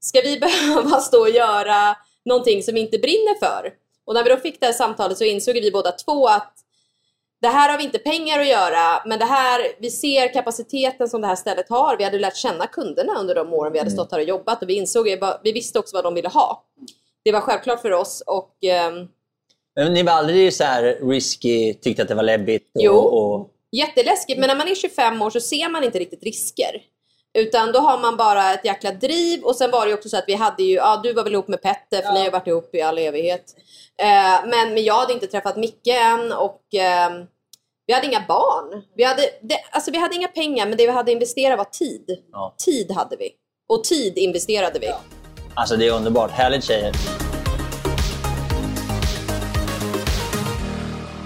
ska 0.00 0.20
vi 0.20 0.40
behöva 0.40 1.00
stå 1.00 1.20
och 1.20 1.30
göra 1.30 1.96
någonting 2.24 2.62
som 2.62 2.74
vi 2.74 2.80
inte 2.80 2.98
brinner 2.98 3.38
för? 3.38 3.70
Och 4.06 4.14
när 4.14 4.24
vi 4.24 4.30
då 4.30 4.36
fick 4.36 4.60
det 4.60 4.66
här 4.66 4.72
samtalet 4.72 5.18
så 5.18 5.24
insåg 5.24 5.54
vi 5.54 5.70
båda 5.70 5.92
två 5.92 6.28
att 6.28 6.54
det 7.42 7.48
här 7.48 7.70
har 7.70 7.78
vi 7.78 7.84
inte 7.84 7.98
pengar 7.98 8.40
att 8.40 8.48
göra, 8.48 9.02
men 9.06 9.18
det 9.18 9.24
här, 9.24 9.60
vi 9.78 9.90
ser 9.90 10.32
kapaciteten 10.32 11.08
som 11.08 11.20
det 11.20 11.26
här 11.26 11.36
stället 11.36 11.68
har. 11.68 11.96
Vi 11.96 12.04
hade 12.04 12.18
lärt 12.18 12.36
känna 12.36 12.66
kunderna 12.66 13.18
under 13.18 13.34
de 13.34 13.52
åren 13.52 13.72
vi 13.72 13.78
hade 13.78 13.90
stått 13.90 14.12
här 14.12 14.18
och 14.18 14.24
jobbat 14.24 14.62
och 14.62 14.68
vi 14.68 14.74
insåg, 14.74 15.06
vi 15.42 15.52
visste 15.52 15.78
också 15.78 15.96
vad 15.96 16.04
de 16.04 16.14
ville 16.14 16.28
ha. 16.28 16.64
Det 17.24 17.32
var 17.32 17.40
självklart 17.40 17.80
för 17.80 17.90
oss 17.92 18.22
och 18.26 18.56
Men 19.76 19.94
ni 19.94 20.02
var 20.02 20.12
aldrig 20.12 20.54
så 20.54 20.64
här 20.64 20.98
risky, 21.08 21.74
tyckte 21.74 22.02
att 22.02 22.08
det 22.08 22.14
var 22.14 22.22
läbbigt? 22.22 22.70
Och, 22.74 22.82
Jo. 22.82 22.94
Och, 22.94 23.48
Jätteläskigt, 23.72 24.40
men 24.40 24.48
när 24.48 24.56
man 24.56 24.68
är 24.68 24.74
25 24.74 25.22
år 25.22 25.30
så 25.30 25.40
ser 25.40 25.68
man 25.68 25.84
inte 25.84 25.98
riktigt 25.98 26.22
risker. 26.22 26.82
Utan 27.38 27.72
då 27.72 27.78
har 27.78 27.98
man 27.98 28.16
bara 28.16 28.54
ett 28.54 28.64
jäkla 28.64 28.92
driv 28.92 29.42
och 29.42 29.56
sen 29.56 29.70
var 29.70 29.84
det 29.84 29.88
ju 29.88 29.94
också 29.94 30.08
så 30.08 30.16
att 30.16 30.24
vi 30.26 30.34
hade 30.34 30.62
ju, 30.62 30.74
ja 30.74 31.00
du 31.02 31.12
var 31.12 31.24
väl 31.24 31.32
ihop 31.32 31.48
med 31.48 31.62
Petter 31.62 32.02
för 32.02 32.12
ni 32.12 32.24
har 32.24 32.30
varit 32.30 32.46
ihop 32.46 32.74
i 32.74 32.82
all 32.82 32.98
evighet. 32.98 33.44
Eh, 33.98 34.48
men, 34.48 34.74
men 34.74 34.84
jag 34.84 34.94
hade 34.94 35.12
inte 35.12 35.26
träffat 35.26 35.56
Micke 35.56 35.86
än 35.86 36.32
och 36.32 36.60
ehm, 36.74 37.26
vi 37.86 37.94
hade 37.94 38.06
inga 38.06 38.24
barn. 38.28 38.82
Vi 38.96 39.04
hade, 39.04 39.22
det, 39.42 39.56
alltså 39.70 39.90
vi 39.90 39.98
hade 39.98 40.14
inga 40.14 40.28
pengar 40.28 40.66
men 40.66 40.78
det 40.78 40.86
vi 40.86 40.92
hade 40.92 41.12
investerat 41.12 41.58
var 41.58 41.64
tid. 41.64 42.18
Ja. 42.32 42.54
Tid 42.58 42.90
hade 42.90 43.16
vi. 43.16 43.30
Och 43.68 43.84
tid 43.84 44.18
investerade 44.18 44.78
vi. 44.78 44.90
alltså 45.54 45.76
det 45.76 45.86
är 45.86 45.92
underbart. 45.92 46.30
Härligt 46.30 46.64
tjejer. 46.64 46.92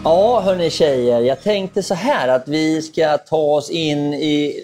Ja, 0.04 0.40
hörni 0.40 0.70
tjejer. 0.70 1.20
Jag 1.20 1.42
tänkte 1.42 1.82
så 1.82 1.94
här 1.94 2.28
att 2.28 2.48
vi 2.48 2.82
ska 2.82 3.18
ta 3.18 3.36
oss 3.36 3.70
in 3.70 4.14
i 4.14 4.62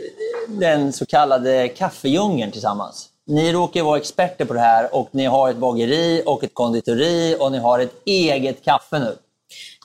den 0.49 0.93
så 0.93 1.07
kallade 1.07 1.69
kaffedjungeln 1.69 2.53
tillsammans. 2.53 3.09
Ni 3.27 3.53
råkar 3.53 3.83
vara 3.83 3.99
experter 3.99 4.45
på 4.45 4.55
det 4.55 4.61
här 4.61 4.95
och 4.95 5.09
ni 5.11 5.25
har 5.25 5.51
ett 5.51 5.57
bageri 5.57 6.23
och 6.27 6.45
ett 6.45 6.55
konditori 6.55 7.37
och 7.41 7.53
ni 7.53 7.59
har 7.59 7.79
ett 7.79 7.95
eget 8.07 8.65
kaffe 8.65 8.99
nu. 8.99 9.17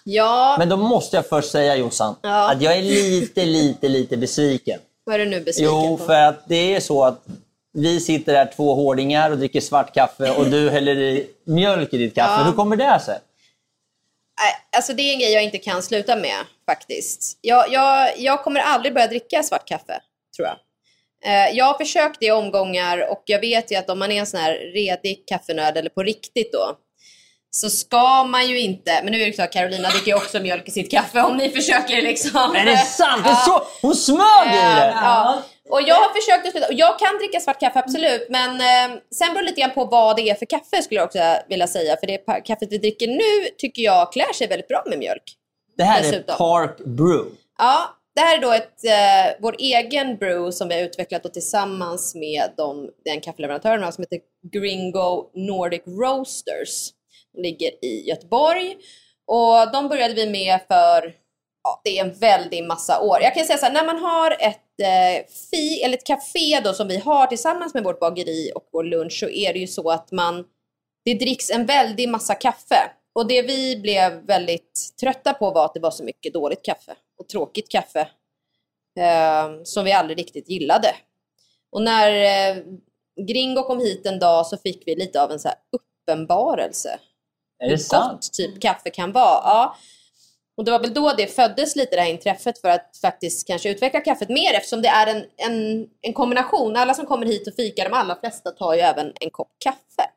Ja, 0.04 0.56
Men 0.60 0.70
då 0.70 0.78
måste 0.78 1.16
jag 1.16 1.26
först 1.30 1.52
säga 1.52 1.76
Jossan, 1.76 2.16
Ja. 2.22 2.52
att 2.52 2.62
jag 2.62 2.78
är 2.78 2.82
lite, 2.82 3.46
lite, 3.46 3.88
lite 3.88 4.18
besviken. 4.18 4.80
vad 5.04 5.16
är 5.16 5.20
du 5.20 5.26
nu 5.26 5.40
besviken 5.42 5.72
Jo, 5.74 5.98
på? 5.98 6.06
för 6.06 6.22
att 6.22 6.44
det 6.48 6.76
är 6.76 6.80
så 6.80 7.04
att 7.04 7.26
vi 7.74 8.00
sitter 8.00 8.36
här 8.36 8.52
två 8.56 8.76
hårdingar 8.76 9.32
och 9.32 9.38
dricker 9.38 9.62
svart 9.62 9.94
kaffe 9.94 10.32
och 10.32 10.46
du 10.46 10.70
häller 10.70 10.96
i 10.96 11.28
mjölk 11.46 11.94
i 11.94 11.98
ditt 11.98 12.16
kaffe. 12.16 12.32
Ja. 12.42 12.44
Hur 12.46 12.52
kommer 12.54 12.76
det 12.76 13.00
sig? 13.00 13.20
Alltså 14.78 14.94
det 14.94 15.02
är 15.02 15.14
en 15.14 15.20
grej 15.20 15.34
jag 15.34 15.44
inte 15.44 15.58
kan 15.58 15.84
sluta 15.84 16.16
med 16.16 16.36
faktiskt. 16.66 17.38
Jag, 17.42 17.72
jag, 17.72 18.20
jag 18.20 18.44
kommer 18.44 18.60
aldrig 18.60 18.94
börja 18.94 19.08
dricka 19.08 19.44
svart 19.44 19.68
kaffe, 19.68 20.02
tror 20.38 20.48
jag. 20.48 20.58
Eh, 21.26 21.58
jag 21.58 21.66
har 21.66 21.78
försökt 21.78 22.20
det 22.20 22.26
i 22.26 22.32
omgångar 22.32 23.12
och 23.12 23.24
jag 23.26 23.40
vet 23.40 23.72
ju 23.72 23.76
att 23.76 23.90
om 23.90 24.00
man 24.00 24.12
är 24.12 24.20
en 24.20 24.26
sån 24.26 24.40
här 24.40 24.54
redig 24.74 25.24
kaffenörd 25.28 25.78
eller 25.78 25.90
på 25.90 26.04
riktigt 26.04 26.52
då 26.52 26.78
så 27.52 27.70
ska 27.70 28.24
man 28.24 28.48
ju 28.48 28.60
inte, 28.60 29.02
men 29.04 29.12
nu 29.12 29.22
är 29.22 29.26
det 29.26 29.32
klart 29.32 29.54
Carolina 29.54 29.90
dricker 29.90 30.08
ju 30.08 30.18
också 30.18 30.40
mjölk 30.40 30.68
i 30.68 30.72
sitt 30.72 30.92
kaffe 30.92 31.22
om 31.22 31.38
ni 31.38 31.50
försöker 31.56 32.02
liksom. 32.02 32.56
Är 32.56 32.66
det 32.66 32.78
sant? 32.78 33.24
Det 33.24 33.30
är 33.30 33.36
så... 33.36 33.64
Hon 33.82 33.96
smög 33.96 34.48
i 34.48 34.58
det! 34.58 34.94
Ja. 34.96 35.44
Och 35.70 35.82
jag 35.82 35.96
har 35.96 36.22
försökt 36.22 36.46
att 36.46 36.52
sluta. 36.52 36.68
Och 36.68 36.74
jag 36.74 37.00
kan 37.00 37.18
dricka 37.18 37.40
svart 37.40 37.60
kaffe, 37.60 37.80
absolut. 37.80 38.28
Men 38.30 38.50
eh, 38.50 38.98
sen 39.16 39.34
beror 39.34 39.42
det 39.42 39.50
lite 39.50 39.62
grann 39.62 39.74
på 39.74 39.86
vad 39.86 40.16
det 40.16 40.30
är 40.30 40.36
för 40.36 40.46
kaffe 40.46 40.82
skulle 40.82 41.00
jag 41.00 41.06
också 41.06 41.20
vilja 41.50 41.68
säga. 41.68 41.98
För 41.98 42.08
det 42.08 42.18
kaffet 42.46 42.68
vi 42.72 42.78
dricker 42.78 43.08
nu 43.08 43.50
tycker 43.58 43.82
jag 43.82 44.14
klär 44.14 44.34
sig 44.34 44.48
väldigt 44.48 44.68
bra 44.68 44.84
med 44.86 45.00
mjölk. 45.00 45.24
Det 45.78 45.84
här 45.84 46.00
är 46.00 46.04
Dessutom. 46.04 46.38
Park 46.38 46.78
Brew. 46.78 47.30
Ja, 47.58 47.97
det 48.18 48.22
här 48.22 48.38
är 48.38 48.42
då 48.42 48.52
ett, 48.52 48.86
eh, 48.86 49.36
vår 49.40 49.56
egen 49.60 50.18
brew 50.18 50.52
som 50.52 50.68
vi 50.68 50.76
har 50.76 50.82
utvecklat 50.82 51.24
då 51.24 51.30
tillsammans 51.30 52.16
med 52.16 52.44
de, 52.58 52.90
den 53.06 53.22
kaffeleverantören 53.22 53.92
som 53.92 54.02
heter 54.02 54.20
Gringo 54.52 55.30
Nordic 55.34 55.82
Roasters. 55.86 56.92
De 57.34 57.42
ligger 57.42 57.86
i 57.86 58.10
Göteborg. 58.10 58.76
Och 59.28 59.72
de 59.74 59.88
började 59.90 60.14
vi 60.14 60.30
med 60.30 60.60
för, 60.68 61.14
ja, 61.64 61.82
det 61.84 62.00
är 62.00 62.06
en 62.06 62.14
väldig 62.14 62.64
massa 62.64 63.02
år. 63.02 63.18
Jag 63.22 63.34
kan 63.34 63.46
säga 63.46 63.58
så 63.58 63.66
här, 63.66 63.74
när 63.74 63.86
man 63.86 63.98
har 63.98 64.32
ett 64.32 64.82
eh, 64.82 65.26
fi, 65.52 65.82
eller 65.84 65.98
ett 65.98 66.08
café 66.08 66.60
då 66.64 66.74
som 66.74 66.88
vi 66.88 66.98
har 66.98 67.28
tillsammans 67.28 67.74
med 67.74 67.84
vårt 67.84 68.00
bageri 68.00 68.52
och 68.56 68.70
vår 68.72 68.84
lunch 68.84 69.20
så 69.20 69.30
är 69.30 69.54
det 69.54 69.60
ju 69.60 69.68
så 69.68 69.90
att 69.90 70.12
man, 70.12 70.46
det 71.06 71.14
dricks 71.14 71.50
en 71.50 71.66
väldig 71.66 72.10
massa 72.10 72.36
kaffe. 72.36 72.92
Och 73.16 73.28
det 73.28 73.42
vi 73.42 73.78
blev 73.78 74.26
väldigt 74.26 74.96
trötta 75.02 75.34
på 75.34 75.52
var 75.52 75.66
att 75.66 75.74
det 75.74 75.80
var 75.80 75.92
så 75.92 76.04
mycket 76.04 76.34
dåligt 76.34 76.66
kaffe 76.66 76.96
och 77.18 77.30
tråkigt 77.30 77.72
kaffe 77.72 78.00
eh, 79.00 79.64
som 79.64 79.86
vi 79.86 79.92
aldrig 79.92 80.20
riktigt 80.20 80.50
gillade. 80.50 80.96
Och 81.72 81.82
när 81.82 82.12
eh, 82.12 82.64
Gringo 83.28 83.64
kom 83.64 83.80
hit 83.80 84.06
en 84.06 84.20
dag 84.20 84.48
så 84.48 84.58
fick 84.58 84.84
vi 84.88 84.96
lite 84.96 85.22
av 85.22 85.32
en 85.32 85.40
så 85.40 85.50
uppenbarelse. 85.72 87.00
Är 87.60 87.66
det 87.66 87.70
hur 87.70 87.78
sant? 87.78 88.12
gott 88.12 88.34
typ 88.34 88.62
kaffe 88.62 88.90
kan 88.90 89.12
vara. 89.12 89.42
Ja. 89.44 89.76
Och 90.58 90.66
det 90.66 90.72
var 90.72 90.80
väl 90.80 90.94
då 90.94 91.14
det 91.18 91.28
föddes 91.28 91.76
lite 91.76 91.96
det 91.96 92.02
här 92.02 92.10
intresset 92.10 92.62
för 92.62 92.70
att 92.70 92.98
faktiskt 93.02 93.48
kanske 93.48 93.70
utveckla 93.70 94.00
kaffet 94.00 94.30
mer 94.30 94.54
eftersom 94.54 94.82
det 94.82 94.88
är 94.88 95.08
en, 95.08 95.26
en, 95.38 95.88
en 96.02 96.14
kombination. 96.14 96.76
Alla 96.76 96.94
som 96.94 97.06
kommer 97.06 97.26
hit 97.26 97.48
och 97.48 97.54
fikar, 97.54 97.84
de 97.84 97.94
allra 97.94 98.16
flesta 98.16 98.52
tar 98.52 98.74
ju 98.74 98.80
även 98.80 99.14
en 99.20 99.30
kopp 99.30 99.52
kaffe. 99.60 100.12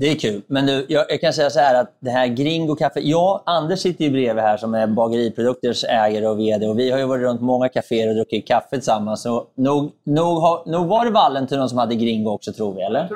Det 0.00 0.10
är 0.10 0.14
kul. 0.14 0.42
Men 0.46 0.66
du, 0.66 0.86
jag, 0.88 1.06
jag 1.08 1.20
kan 1.20 1.32
säga 1.32 1.50
så 1.50 1.60
här 1.60 1.74
att 1.80 1.96
det 2.00 2.10
här 2.10 2.26
Gringo 2.26 2.74
kaffe. 2.76 3.00
Jag 3.00 3.42
Anders 3.46 3.80
sitter 3.80 4.04
ju 4.04 4.10
bredvid 4.10 4.44
här 4.44 4.56
som 4.56 4.74
är 4.74 4.86
bageriprodukters 4.86 5.84
ägare 5.84 6.26
och 6.26 6.38
VD 6.40 6.66
och 6.66 6.78
vi 6.78 6.90
har 6.90 6.98
ju 6.98 7.04
varit 7.04 7.22
runt 7.22 7.40
många 7.40 7.68
kaféer 7.68 8.08
och 8.08 8.14
druckit 8.14 8.48
kaffe 8.48 8.68
tillsammans. 8.70 9.22
Så 9.22 9.46
nog, 9.56 9.92
nog, 10.04 10.38
har, 10.42 10.70
nog 10.70 10.86
var 10.86 11.04
det 11.04 11.10
Vallentuna 11.10 11.68
som 11.68 11.78
hade 11.78 11.94
Gringo 11.94 12.30
också 12.30 12.52
tror 12.52 12.74
vi, 12.74 12.82
eller? 12.82 13.08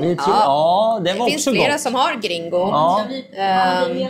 Vi 0.00 0.16
tror, 0.16 0.36
ja, 0.36 1.00
det 1.04 1.12
var 1.12 1.26
Det 1.26 1.30
finns 1.30 1.46
också 1.46 1.56
flera 1.56 1.72
gott. 1.72 1.80
som 1.80 1.94
har 1.94 2.20
Gringo. 2.22 2.58
Ja. 2.58 3.02
Ehm, 3.36 4.08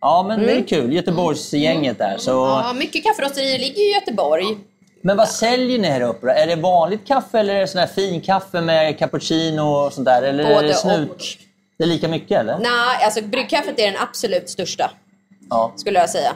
Ja, 0.00 0.24
men 0.28 0.40
det 0.40 0.52
är 0.52 0.62
kul. 0.62 0.92
Göteborgsgänget 0.92 1.98
där. 1.98 2.14
Så... 2.18 2.30
ja, 2.30 2.72
mycket 2.78 3.04
kafferosterier 3.04 3.58
ligger 3.58 3.90
i 3.90 3.94
Göteborg. 3.94 4.44
Men 5.06 5.16
vad 5.16 5.28
säljer 5.28 5.78
ni 5.78 5.88
här 5.88 6.00
uppe? 6.00 6.30
Är 6.32 6.46
det 6.46 6.56
vanligt 6.56 7.06
kaffe 7.06 7.38
eller 7.38 7.54
är 7.54 7.60
det 7.60 7.66
sån 7.66 7.78
här 7.78 7.86
fin 7.86 8.20
kaffe 8.20 8.60
med 8.60 8.98
cappuccino 8.98 9.60
och 9.62 9.92
sånt 9.92 10.04
där? 10.04 10.22
Eller 10.22 10.44
är 10.44 10.54
Både 10.54 10.66
det 10.68 10.74
snut? 10.74 11.10
och. 11.10 11.16
Det 11.78 11.84
är 11.84 11.88
lika 11.88 12.08
mycket 12.08 12.40
eller? 12.40 12.58
Nej, 12.58 13.04
alltså 13.04 13.22
bryggkaffet 13.22 13.78
är 13.78 13.86
den 13.92 14.00
absolut 14.02 14.50
största. 14.50 14.90
Ja. 15.50 15.72
skulle 15.76 15.98
jag 15.98 16.10
säga. 16.10 16.32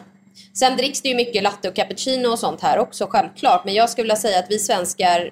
Sen 0.55 0.77
dricks 0.77 1.03
det 1.03 1.09
ju 1.09 1.15
mycket 1.15 1.43
latte 1.43 1.69
och 1.69 1.75
cappuccino 1.75 2.29
och 2.29 2.39
sånt 2.39 2.61
här 2.61 2.79
också 2.79 3.07
självklart. 3.11 3.65
Men 3.65 3.75
jag 3.75 3.91
skulle 3.91 4.03
vilja 4.03 4.17
säga 4.17 4.39
att 4.39 4.47
vi 4.51 4.59
svenskar 4.59 5.31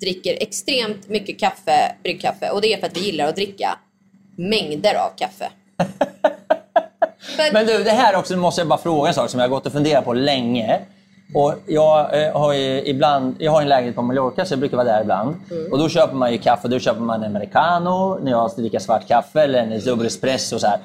dricker 0.00 0.42
extremt 0.42 1.08
mycket 1.08 1.40
kaffe, 1.40 1.94
bryggkaffe. 2.02 2.50
Och 2.50 2.60
det 2.60 2.72
är 2.72 2.78
för 2.78 2.86
att 2.86 2.96
vi 2.96 3.00
gillar 3.00 3.26
att 3.28 3.36
dricka 3.36 3.78
mängder 4.36 4.94
av 4.94 5.10
kaffe. 5.16 5.50
För- 7.36 7.52
Men 7.52 7.66
du, 7.66 7.84
det 7.84 7.90
här 7.90 8.16
också 8.16 8.36
måste 8.36 8.60
jag 8.60 8.68
bara 8.68 8.78
fråga 8.78 9.08
en 9.08 9.14
sak 9.14 9.30
som 9.30 9.40
jag 9.40 9.48
har 9.48 9.50
gått 9.50 9.66
och 9.66 9.72
funderat 9.72 10.04
på 10.04 10.12
länge. 10.12 10.80
Och 11.34 11.54
jag, 11.66 12.22
eh, 12.22 12.32
har 12.40 12.52
ju 12.52 12.82
ibland, 12.86 13.36
jag 13.38 13.52
har 13.52 13.62
en 13.62 13.68
lägenhet 13.68 13.94
på 13.96 14.02
Mallorca 14.02 14.44
så 14.44 14.52
jag 14.52 14.58
brukar 14.60 14.76
vara 14.76 14.86
där 14.86 15.00
ibland. 15.00 15.36
Och 15.72 15.78
då 15.78 15.88
köper 15.88 16.14
man 16.14 16.32
ju 16.32 16.38
kaffe. 16.38 16.68
Då 16.68 16.78
köper 16.78 17.00
man 17.00 17.22
en 17.22 17.30
americano 17.36 18.18
när 18.22 18.30
jag 18.30 18.50
dricka 18.56 18.80
svart 18.80 19.08
kaffe 19.08 19.40
eller 19.42 19.58
en 19.58 19.80
dubbel 19.80 20.06
espresso. 20.06 20.54
och 20.54 20.60
Så 20.60 20.66
här. 20.66 20.78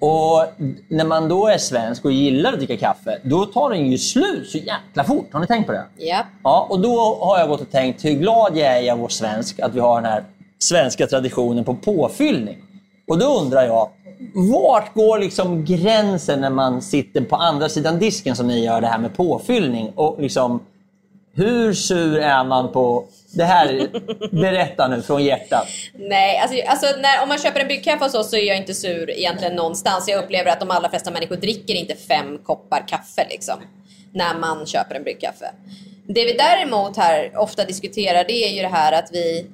Och 0.00 0.44
när 0.88 1.04
man 1.04 1.28
då 1.28 1.46
är 1.48 1.58
svensk 1.58 2.04
och 2.04 2.12
gillar 2.12 2.52
att 2.52 2.58
dricka 2.58 2.76
kaffe, 2.76 3.18
då 3.22 3.46
tar 3.46 3.70
den 3.70 3.90
ju 3.90 3.98
slut 3.98 4.50
så 4.50 4.58
jäkla 4.58 5.04
fort. 5.04 5.28
Har 5.32 5.40
ni 5.40 5.46
tänkt 5.46 5.66
på 5.66 5.72
det? 5.72 5.84
Ja. 5.96 6.22
Ja, 6.42 6.66
och 6.70 6.80
då 6.80 7.18
har 7.20 7.38
jag 7.38 7.48
gått 7.48 7.60
och 7.60 7.70
tänkt 7.70 8.04
hur 8.04 8.10
glad 8.10 8.56
jag 8.56 8.76
är 8.76 8.80
jag 8.80 8.96
vår 8.96 9.08
svensk 9.08 9.60
att 9.60 9.74
vi 9.74 9.80
har 9.80 10.02
den 10.02 10.12
här 10.12 10.24
svenska 10.58 11.06
traditionen 11.06 11.64
på 11.64 11.74
påfyllning. 11.74 12.58
Och 13.08 13.18
då 13.18 13.40
undrar 13.40 13.62
jag, 13.62 13.88
vart 14.34 14.94
går 14.94 15.18
liksom 15.18 15.64
gränsen 15.64 16.40
när 16.40 16.50
man 16.50 16.82
sitter 16.82 17.20
på 17.20 17.36
andra 17.36 17.68
sidan 17.68 17.98
disken 17.98 18.36
som 18.36 18.46
ni 18.46 18.64
gör 18.64 18.80
det 18.80 18.86
här 18.86 18.98
med 18.98 19.16
påfyllning? 19.16 19.92
Och 19.94 20.20
liksom, 20.20 20.60
hur 21.34 21.74
sur 21.74 22.18
är 22.18 22.44
man 22.44 22.72
på... 22.72 23.04
Det 23.32 23.44
här, 23.44 23.88
berätta 24.32 24.88
nu 24.88 25.02
från 25.02 25.24
hjärtat. 25.24 25.66
Nej, 25.94 26.38
alltså, 26.38 26.56
alltså 26.66 26.86
när, 27.00 27.22
om 27.22 27.28
man 27.28 27.38
köper 27.38 27.60
en 27.60 27.66
bryggkaffe 27.66 28.04
hos 28.04 28.14
oss 28.14 28.30
så 28.30 28.36
är 28.36 28.42
jag 28.42 28.56
inte 28.56 28.74
sur 28.74 29.10
egentligen 29.10 29.54
någonstans. 29.54 30.08
Jag 30.08 30.24
upplever 30.24 30.50
att 30.50 30.60
de 30.60 30.70
allra 30.70 30.90
flesta 30.90 31.10
människor 31.10 31.36
dricker 31.36 31.74
inte 31.74 31.94
fem 31.94 32.38
koppar 32.38 32.88
kaffe 32.88 33.26
liksom. 33.30 33.54
När 34.12 34.38
man 34.38 34.66
köper 34.66 34.94
en 34.94 35.02
bryggkaffe. 35.02 35.50
Det 36.06 36.24
vi 36.24 36.32
däremot 36.32 36.96
här 36.96 37.32
ofta 37.36 37.64
diskuterar 37.64 38.24
det 38.24 38.48
är 38.48 38.56
ju 38.56 38.62
det 38.62 38.68
här 38.68 38.92
att 38.92 39.08
vi, 39.12 39.46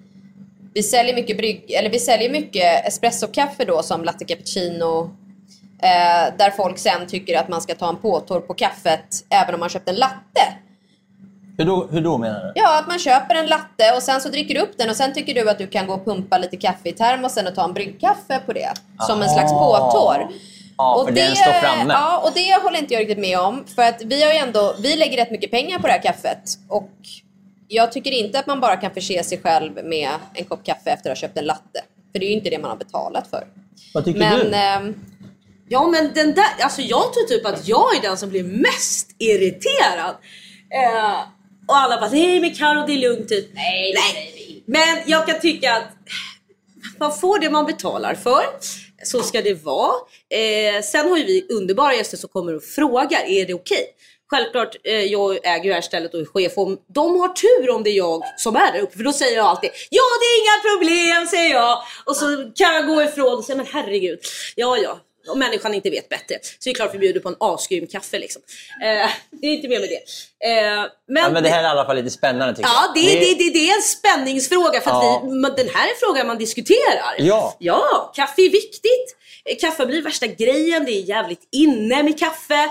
vi 0.74 0.82
säljer 0.82 1.14
mycket 1.14 1.36
brygg, 1.36 1.70
eller 1.70 1.90
vi 1.90 1.98
säljer 1.98 2.30
mycket 2.30 2.86
espressokaffe 2.86 3.64
då 3.64 3.82
som 3.82 4.04
latte 4.04 4.24
cappuccino. 4.24 5.10
Eh, 5.82 6.36
där 6.38 6.50
folk 6.50 6.78
sen 6.78 7.06
tycker 7.06 7.38
att 7.38 7.48
man 7.48 7.60
ska 7.60 7.74
ta 7.74 7.88
en 7.88 7.96
påtår 7.96 8.40
på 8.40 8.54
kaffet 8.54 9.24
även 9.30 9.54
om 9.54 9.60
man 9.60 9.68
köpt 9.68 9.88
en 9.88 9.96
latte. 9.96 10.42
Hur 11.58 11.64
då, 11.64 11.88
hur 11.90 12.00
då 12.00 12.18
menar 12.18 12.40
du? 12.40 12.52
Ja, 12.54 12.78
att 12.78 12.88
man 12.88 12.98
köper 12.98 13.34
en 13.34 13.46
latte 13.46 13.92
och 13.96 14.02
sen 14.02 14.20
så 14.20 14.28
dricker 14.28 14.54
du 14.54 14.60
upp 14.60 14.78
den 14.78 14.90
och 14.90 14.96
sen 14.96 15.14
tycker 15.14 15.34
du 15.34 15.50
att 15.50 15.58
du 15.58 15.66
kan 15.66 15.86
gå 15.86 15.94
och 15.94 16.04
pumpa 16.04 16.38
lite 16.38 16.56
kaffe 16.56 16.88
i 16.88 16.92
termosen 16.92 17.46
och 17.46 17.54
ta 17.54 17.64
en 17.64 17.72
bryggkaffe 17.72 18.40
på 18.46 18.52
det. 18.52 18.72
Som 19.00 19.22
en 19.22 19.28
slags 19.28 19.52
påtår. 19.52 20.28
Ja, 20.76 21.04
för 21.06 21.12
den 21.12 21.36
står 21.36 21.52
framme. 21.52 21.92
Ja, 21.92 22.18
och 22.24 22.30
det 22.34 22.62
håller 22.62 22.78
inte 22.78 22.94
jag 22.94 23.00
riktigt 23.00 23.18
med 23.18 23.38
om. 23.38 23.64
För 23.74 23.82
att 23.82 24.02
vi 24.04 24.22
har 24.24 24.32
ju 24.32 24.38
ändå, 24.38 24.74
vi 24.78 24.96
lägger 24.96 25.16
rätt 25.16 25.30
mycket 25.30 25.50
pengar 25.50 25.78
på 25.78 25.86
det 25.86 25.92
här 25.92 26.02
kaffet. 26.02 26.42
Och 26.68 26.90
jag 27.74 27.92
tycker 27.92 28.10
inte 28.10 28.38
att 28.38 28.46
man 28.46 28.60
bara 28.60 28.76
kan 28.76 28.94
förse 28.94 29.24
sig 29.24 29.40
själv 29.42 29.84
med 29.84 30.10
en 30.34 30.44
kopp 30.44 30.64
kaffe 30.64 30.90
efter 30.90 31.10
att 31.10 31.18
ha 31.18 31.20
köpt 31.20 31.38
en 31.38 31.44
latte. 31.44 31.84
För 32.12 32.18
det 32.18 32.26
är 32.26 32.28
ju 32.28 32.34
inte 32.34 32.50
det 32.50 32.58
man 32.58 32.70
har 32.70 32.76
betalat 32.76 33.28
för. 33.30 33.46
Vad 33.94 34.04
tycker 34.04 34.18
Men 34.18 34.38
du? 34.50 34.56
ehm, 34.56 34.94
Ja 35.68 35.86
men 35.88 36.10
den 36.14 36.34
där, 36.34 36.44
alltså 36.60 36.82
jag 36.82 37.12
tror 37.12 37.24
typ 37.28 37.46
att 37.46 37.68
jag 37.68 37.96
är 37.96 38.02
den 38.02 38.16
som 38.16 38.28
blir 38.30 38.44
mest 38.44 39.10
irriterad. 39.18 40.14
Eh, 40.74 41.20
och 41.68 41.76
alla 41.76 42.00
bara 42.00 42.10
nej 42.10 42.40
men 42.40 42.54
Karo 42.54 42.86
det 42.86 42.92
är 42.92 42.98
lugnt 42.98 43.28
typ. 43.28 43.50
Nej, 43.54 43.94
nej. 43.94 44.62
Men 44.66 44.98
jag 45.06 45.26
kan 45.26 45.40
tycka 45.40 45.76
att 45.76 45.88
man 46.98 47.12
får 47.16 47.38
det 47.38 47.50
man 47.50 47.66
betalar 47.66 48.14
för. 48.14 48.42
Så 49.04 49.22
ska 49.22 49.42
det 49.42 49.54
vara. 49.64 49.92
Eh, 50.30 50.82
sen 50.82 51.08
har 51.10 51.18
ju 51.18 51.24
vi 51.24 51.46
underbara 51.50 51.94
gäster 51.94 52.16
som 52.16 52.28
kommer 52.28 52.56
och 52.56 52.62
frågar, 52.64 53.20
är 53.26 53.46
det 53.46 53.54
okej? 53.54 53.84
Självklart, 54.32 54.76
eh, 54.84 54.92
jag 55.04 55.36
äger 55.46 55.62
ju 55.64 55.68
det 55.68 55.74
här 55.74 55.80
stället 55.80 56.14
och 56.14 56.20
är 56.20 56.24
chef 56.24 56.52
och 56.58 56.68
de 56.94 57.20
har 57.20 57.28
tur 57.28 57.70
om 57.70 57.82
det 57.82 57.90
är 57.90 57.96
jag 57.96 58.22
som 58.36 58.56
är 58.56 58.72
där 58.72 58.80
uppe 58.80 58.96
för 58.96 59.04
då 59.04 59.12
säger 59.12 59.36
jag 59.36 59.46
alltid 59.46 59.70
Ja 59.90 60.02
det 60.20 60.26
är 60.26 60.36
inga 60.42 60.76
problem 60.76 61.26
säger 61.26 61.54
jag 61.54 61.78
och 62.06 62.16
så 62.16 62.24
kan 62.56 62.74
jag 62.74 62.86
gå 62.86 63.02
ifrån 63.02 63.34
och 63.38 63.44
säga 63.44 63.56
men 63.56 63.66
herregud, 63.72 64.18
ja 64.54 64.78
ja. 64.78 64.98
Om 65.28 65.38
människan 65.38 65.74
inte 65.74 65.90
vet 65.90 66.08
bättre 66.08 66.34
så 66.58 66.68
är 66.68 66.74
det 66.74 66.76
klart 66.78 66.94
vi 66.94 66.98
bjuder 66.98 67.20
på 67.20 67.28
en 67.28 67.36
asgrym 67.40 67.86
kaffe 67.86 68.18
liksom. 68.18 68.42
Eh, 68.82 69.10
det 69.30 69.46
är 69.46 69.52
inte 69.52 69.68
mer 69.68 69.80
med 69.80 69.88
det. 69.88 69.96
Eh, 70.48 70.84
men, 71.08 71.22
Ja, 71.22 71.30
men 71.30 71.42
det 71.42 71.48
här 71.48 71.58
är 71.58 71.62
i 71.64 71.66
alla 71.66 71.84
fall 71.84 71.96
lite 71.96 72.10
spännande 72.10 72.54
tycker 72.56 72.68
Ja, 72.68 72.92
jag. 72.94 73.04
det, 73.04 73.10
det, 73.20 73.34
det, 73.34 73.50
det 73.50 73.70
är 73.70 73.76
en 73.76 73.82
spänningsfråga 73.82 74.80
för 74.80 74.90
Ja. 74.90 75.22
vi, 75.24 75.30
den 75.62 75.74
här 75.74 75.86
är 75.88 75.94
frågan 76.06 76.26
man 76.26 76.38
diskuterar. 76.38 77.14
Ja. 77.18 77.56
Ja, 77.58 78.12
kaffe 78.16 78.42
är 78.42 78.50
viktigt. 78.50 79.16
Eh, 79.44 79.56
Kaffe 79.60 79.86
blir 79.86 80.02
värsta 80.02 80.26
grejen, 80.26 80.84
det 80.84 80.92
är 80.92 81.02
jävligt 81.02 81.48
inne 81.52 82.02
med 82.02 82.18
kaffe. 82.18 82.70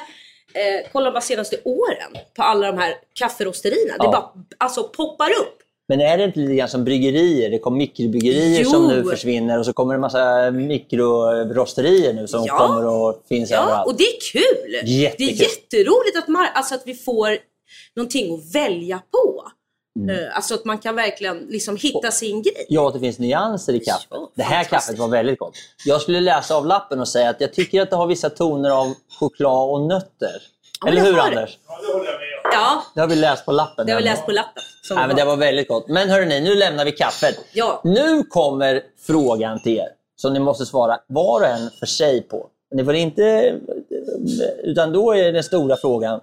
Eh, 0.54 0.90
kolla 0.92 1.12
bara 1.12 1.22
senaste 1.22 1.58
åren 1.64 2.12
på 2.36 2.44
alla 2.44 2.72
de 2.72 2.78
här 2.78 2.94
kafferosterierna. 3.14 3.98
Det 3.98 4.04
Ja. 4.06 4.12
bara 4.12 4.44
alltså, 4.58 4.84
poppar 4.84 5.30
upp. 5.30 5.58
Men 5.88 6.02
är 6.02 6.18
det 6.18 6.24
inte 6.24 6.40
lite 6.40 6.56
grann 6.56 6.70
som 6.70 6.84
bryggerier? 6.84 7.50
Det 7.50 7.60
kom 7.60 7.78
mikrobryggerier 7.78 8.64
som 8.64 8.84
Jo. 8.84 8.88
nu 8.90 9.10
försvinner 9.10 9.60
och 9.60 9.66
så 9.66 9.74
kommer 9.74 9.94
det 9.94 9.98
en 9.98 10.02
massa 10.02 10.52
mikrorosterier 10.52 12.14
nu 12.14 12.28
som 12.28 12.44
Ja. 12.48 12.58
kommer 12.58 12.88
och 12.88 13.24
finns 13.30 13.52
Ja, 13.52 13.58
överallt. 13.64 13.88
och 13.88 13.96
det 13.98 14.04
är 14.04 14.20
kul. 14.32 14.90
Jättekul. 14.90 15.28
Det 15.28 15.34
är 15.34 15.42
jätteroligt 15.50 16.18
att, 16.18 16.28
mar- 16.28 16.52
alltså 16.54 16.76
att 16.76 16.82
vi 16.86 16.94
får 16.94 17.38
någonting 17.96 18.34
att 18.34 18.56
välja 18.56 19.02
på. 19.12 19.44
Mm. 20.00 20.10
Eh, 20.10 20.36
alltså 20.36 20.54
att 20.54 20.66
man 20.66 20.78
kan 20.78 20.96
verkligen 20.96 21.38
liksom 21.38 21.78
hitta 21.78 22.12
sin 22.12 22.42
grej. 22.42 22.66
Ja, 22.70 22.88
att 22.88 22.94
det 22.94 23.00
finns 23.00 23.20
nyanser 23.20 23.74
i 23.74 23.80
kaffet. 23.80 24.08
Ja, 24.10 24.32
det 24.36 24.44
här 24.44 24.64
kaffet 24.64 24.98
var 25.00 25.08
väldigt 25.08 25.40
gott. 25.40 25.54
Jag 25.86 26.02
skulle 26.02 26.20
läsa 26.20 26.56
av 26.56 26.66
lappen 26.66 27.00
och 27.00 27.08
säga 27.08 27.30
att 27.30 27.42
jag 27.42 27.54
tycker 27.54 27.82
att 27.82 27.90
det 27.90 27.96
har 27.96 28.08
vissa 28.08 28.30
toner 28.30 28.70
av 28.70 28.94
choklad 29.20 29.70
och 29.70 29.82
nötter. 29.82 30.42
Ja, 30.82 30.88
Eller 30.88 31.02
det 31.02 31.08
hur 31.08 31.14
har 31.18 31.32
det. 31.32 31.38
Anders? 31.40 31.58
Ja, 32.44 32.84
Det 32.96 33.00
har 33.02 33.08
vi 33.08 33.16
läst 33.16 33.46
på 33.46 33.52
lappen. 33.52 33.86
det 33.86 33.92
har 33.92 34.00
vi 34.00 34.06
läst 34.06 34.26
på 34.26 34.32
lappen. 34.32 34.64
som 34.82 34.98
Nej, 34.98 35.08
men 35.08 35.16
det 35.16 35.26
var 35.26 35.36
väldigt 35.38 35.68
gott. 35.68 35.88
Men 35.88 36.10
hörrni, 36.10 36.40
nu 36.42 36.56
lämnar 36.56 36.86
vi 36.86 36.92
kaffet. 36.92 37.40
Ja. 37.54 37.82
Nu 37.84 38.24
kommer 38.24 38.82
frågan 39.00 39.62
till 39.64 39.78
er 39.78 39.88
som 40.16 40.34
ni 40.34 40.40
måste 40.40 40.66
svara 40.66 41.00
var 41.08 41.42
och 41.42 41.48
en 41.48 41.70
för 41.80 41.86
sig 41.86 42.22
på. 42.22 42.48
Ni 42.76 42.86
får 42.86 42.94
inte... 42.96 43.56
Utan 44.64 44.92
då 44.94 45.12
är 45.16 45.32
den 45.32 45.44
stora 45.44 45.78
frågan 45.78 46.20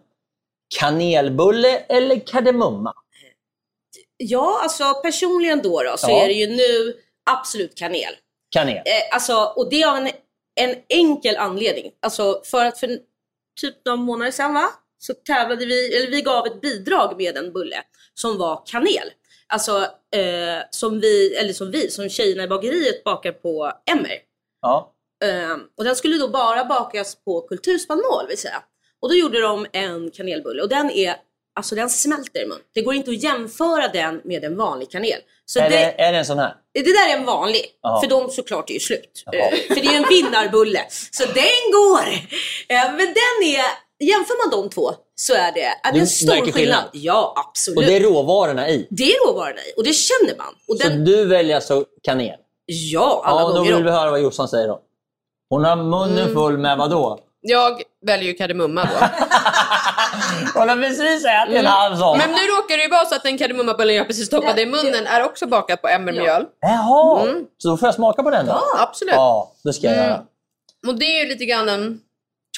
kanelbulle 0.80 1.78
eller 1.78 2.18
kardemumma? 2.26 2.92
Ja, 4.18 4.60
alltså 4.62 4.94
personligen 4.94 5.62
då, 5.62 5.82
då 5.82 5.96
så 5.96 6.10
Ja. 6.10 6.22
är 6.22 6.26
det 6.28 6.34
ju 6.34 6.46
nu 6.46 6.94
absolut 7.30 7.74
kanel. 7.74 8.14
Kanel. 8.50 8.76
Eh, 8.76 8.82
alltså, 9.14 9.52
och 9.56 9.70
det 9.70 9.84
av 9.84 9.96
en, 9.96 10.08
en 10.60 10.76
enkel 10.88 11.36
anledning. 11.36 11.92
Alltså 12.02 12.42
för 12.44 12.64
att 12.64 12.78
för 12.80 12.98
typ 13.60 13.74
några 13.84 13.96
månader 13.96 14.30
sedan 14.32 14.54
va? 14.54 14.66
Så 14.98 15.14
tävlade 15.14 15.66
vi, 15.66 15.96
eller 15.96 16.10
vi 16.10 16.22
gav 16.22 16.46
ett 16.46 16.60
bidrag 16.60 17.14
med 17.18 17.36
en 17.36 17.52
bulle 17.52 17.82
som 18.14 18.38
var 18.38 18.62
kanel. 18.66 19.10
Alltså 19.46 19.78
eh, 20.16 20.62
som 20.70 21.00
vi, 21.00 21.34
eller 21.34 21.52
som 21.52 21.70
vi, 21.70 21.90
som 21.90 22.08
tjejerna 22.08 22.42
i 22.44 22.48
bageriet 22.48 23.04
bakar 23.04 23.32
på 23.32 23.72
Emmer. 23.90 24.18
Ja. 24.62 24.94
Eh, 25.24 25.56
och 25.78 25.84
den 25.84 25.96
skulle 25.96 26.16
då 26.18 26.28
bara 26.28 26.64
bakas 26.64 27.14
på 27.24 27.40
kulturspannmål 27.40 28.26
vill 28.28 28.38
säga. 28.38 28.62
Och 29.00 29.08
då 29.08 29.14
gjorde 29.14 29.40
de 29.40 29.66
en 29.72 30.10
kanelbulle 30.10 30.62
och 30.62 30.68
den 30.68 30.90
är, 30.90 31.16
alltså 31.58 31.74
den 31.74 31.90
smälter 31.90 32.42
i 32.42 32.46
mun. 32.46 32.58
Det 32.74 32.82
går 32.82 32.94
inte 32.94 33.10
att 33.10 33.22
jämföra 33.22 33.88
den 33.88 34.20
med 34.24 34.44
en 34.44 34.56
vanlig 34.56 34.90
kanel. 34.90 35.20
Så 35.46 35.58
Är, 35.60 35.70
det, 35.70 35.76
det, 35.76 36.00
är 36.02 36.12
det 36.12 36.18
en 36.18 36.24
sån 36.24 36.38
här? 36.38 36.54
det 36.74 36.82
där 36.82 37.08
är 37.12 37.16
en 37.18 37.24
vanlig, 37.24 37.62
Ja. 37.82 38.00
för 38.02 38.10
de 38.10 38.30
såklart 38.30 38.70
är 38.70 38.74
ju 38.74 38.80
slut. 38.80 39.24
Eh, 39.32 39.56
För 39.68 39.74
det 39.74 39.86
är 39.86 39.96
en 39.96 40.08
vinnarbulle. 40.08 40.80
Så 41.10 41.24
den 41.24 41.72
går! 41.72 42.08
Eh, 42.68 42.84
Men 42.90 43.06
den 43.06 43.36
är, 43.42 43.62
jämför 44.04 44.46
man 44.50 44.60
de 44.62 44.70
två 44.70 44.90
så 45.14 45.34
är 45.34 45.52
det, 45.52 45.62
är 45.82 45.92
det 45.92 45.98
en 45.98 46.06
stor 46.06 46.32
skillnad. 46.34 46.54
skillnad? 46.54 46.84
Ja, 46.92 47.34
absolut. 47.48 47.78
Och 47.78 47.84
det 47.84 47.96
är 47.96 48.00
råvarorna 48.00 48.68
i? 48.68 48.86
Det 48.90 49.12
är 49.12 49.26
råvarorna 49.26 49.60
i 49.60 49.72
och 49.76 49.84
det 49.84 49.92
känner 49.92 50.36
man. 50.36 50.54
Och 50.68 50.76
Så 50.78 50.88
den, 50.88 51.04
du 51.04 51.24
väljer 51.24 51.56
alltså 51.56 51.84
kanel? 52.02 52.36
ja, 52.66 53.22
alla 53.24 53.40
Ja, 53.40 53.48
då 53.48 53.54
gånger 53.54 53.74
vill 53.74 53.84
vi 53.84 53.90
höra 53.90 54.10
vad 54.10 54.20
Jossan 54.22 54.48
säger 54.48 54.68
då. 54.68 54.80
Hon 55.50 55.64
har 55.64 55.76
munnen 55.76 56.18
Mm. 56.18 56.34
full 56.34 56.58
med 56.58 56.78
vad 56.78 56.90
då? 56.90 57.18
Jag 57.40 57.82
väljer 58.06 58.26
ju 58.26 58.34
kardemumma 58.34 58.84
då. 58.84 59.06
Hon 60.60 60.68
har 60.68 60.76
precis 60.76 61.24
ätit 61.24 61.56
en 61.56 61.66
halv 61.66 61.96
sån. 61.96 62.18
Men 62.18 62.30
nu 62.30 62.36
råkar 62.38 62.76
det 62.76 62.82
ju 62.82 62.88
vara 62.88 63.04
så 63.04 63.14
att 63.14 63.22
den 63.22 63.38
kardemummabullen 63.38 63.94
jag 63.96 64.06
precis 64.06 64.26
stoppade 64.26 64.62
i 64.62 64.66
munnen 64.66 65.06
är 65.06 65.22
också 65.24 65.46
bakad 65.46 65.82
på 65.82 65.88
emmermjöl. 65.88 66.46
Jaha, 66.60 67.22
Mm. 67.28 67.44
så 67.58 67.68
då 67.68 67.76
får 67.76 67.86
jag 67.86 67.94
smaka 67.94 68.22
på 68.22 68.30
den 68.30 68.46
då? 68.46 68.52
Ja, 68.52 68.82
absolut. 68.82 69.14
Ja, 69.14 69.52
det 69.64 69.72
ska 69.72 69.86
jag 69.86 69.96
Mm. 69.96 70.06
göra. 70.08 70.22
Och 70.86 70.98
det 70.98 71.04
är 71.04 71.22
ju 71.22 71.28
lite 71.28 71.44
grann 71.44 71.68
en 71.68 72.00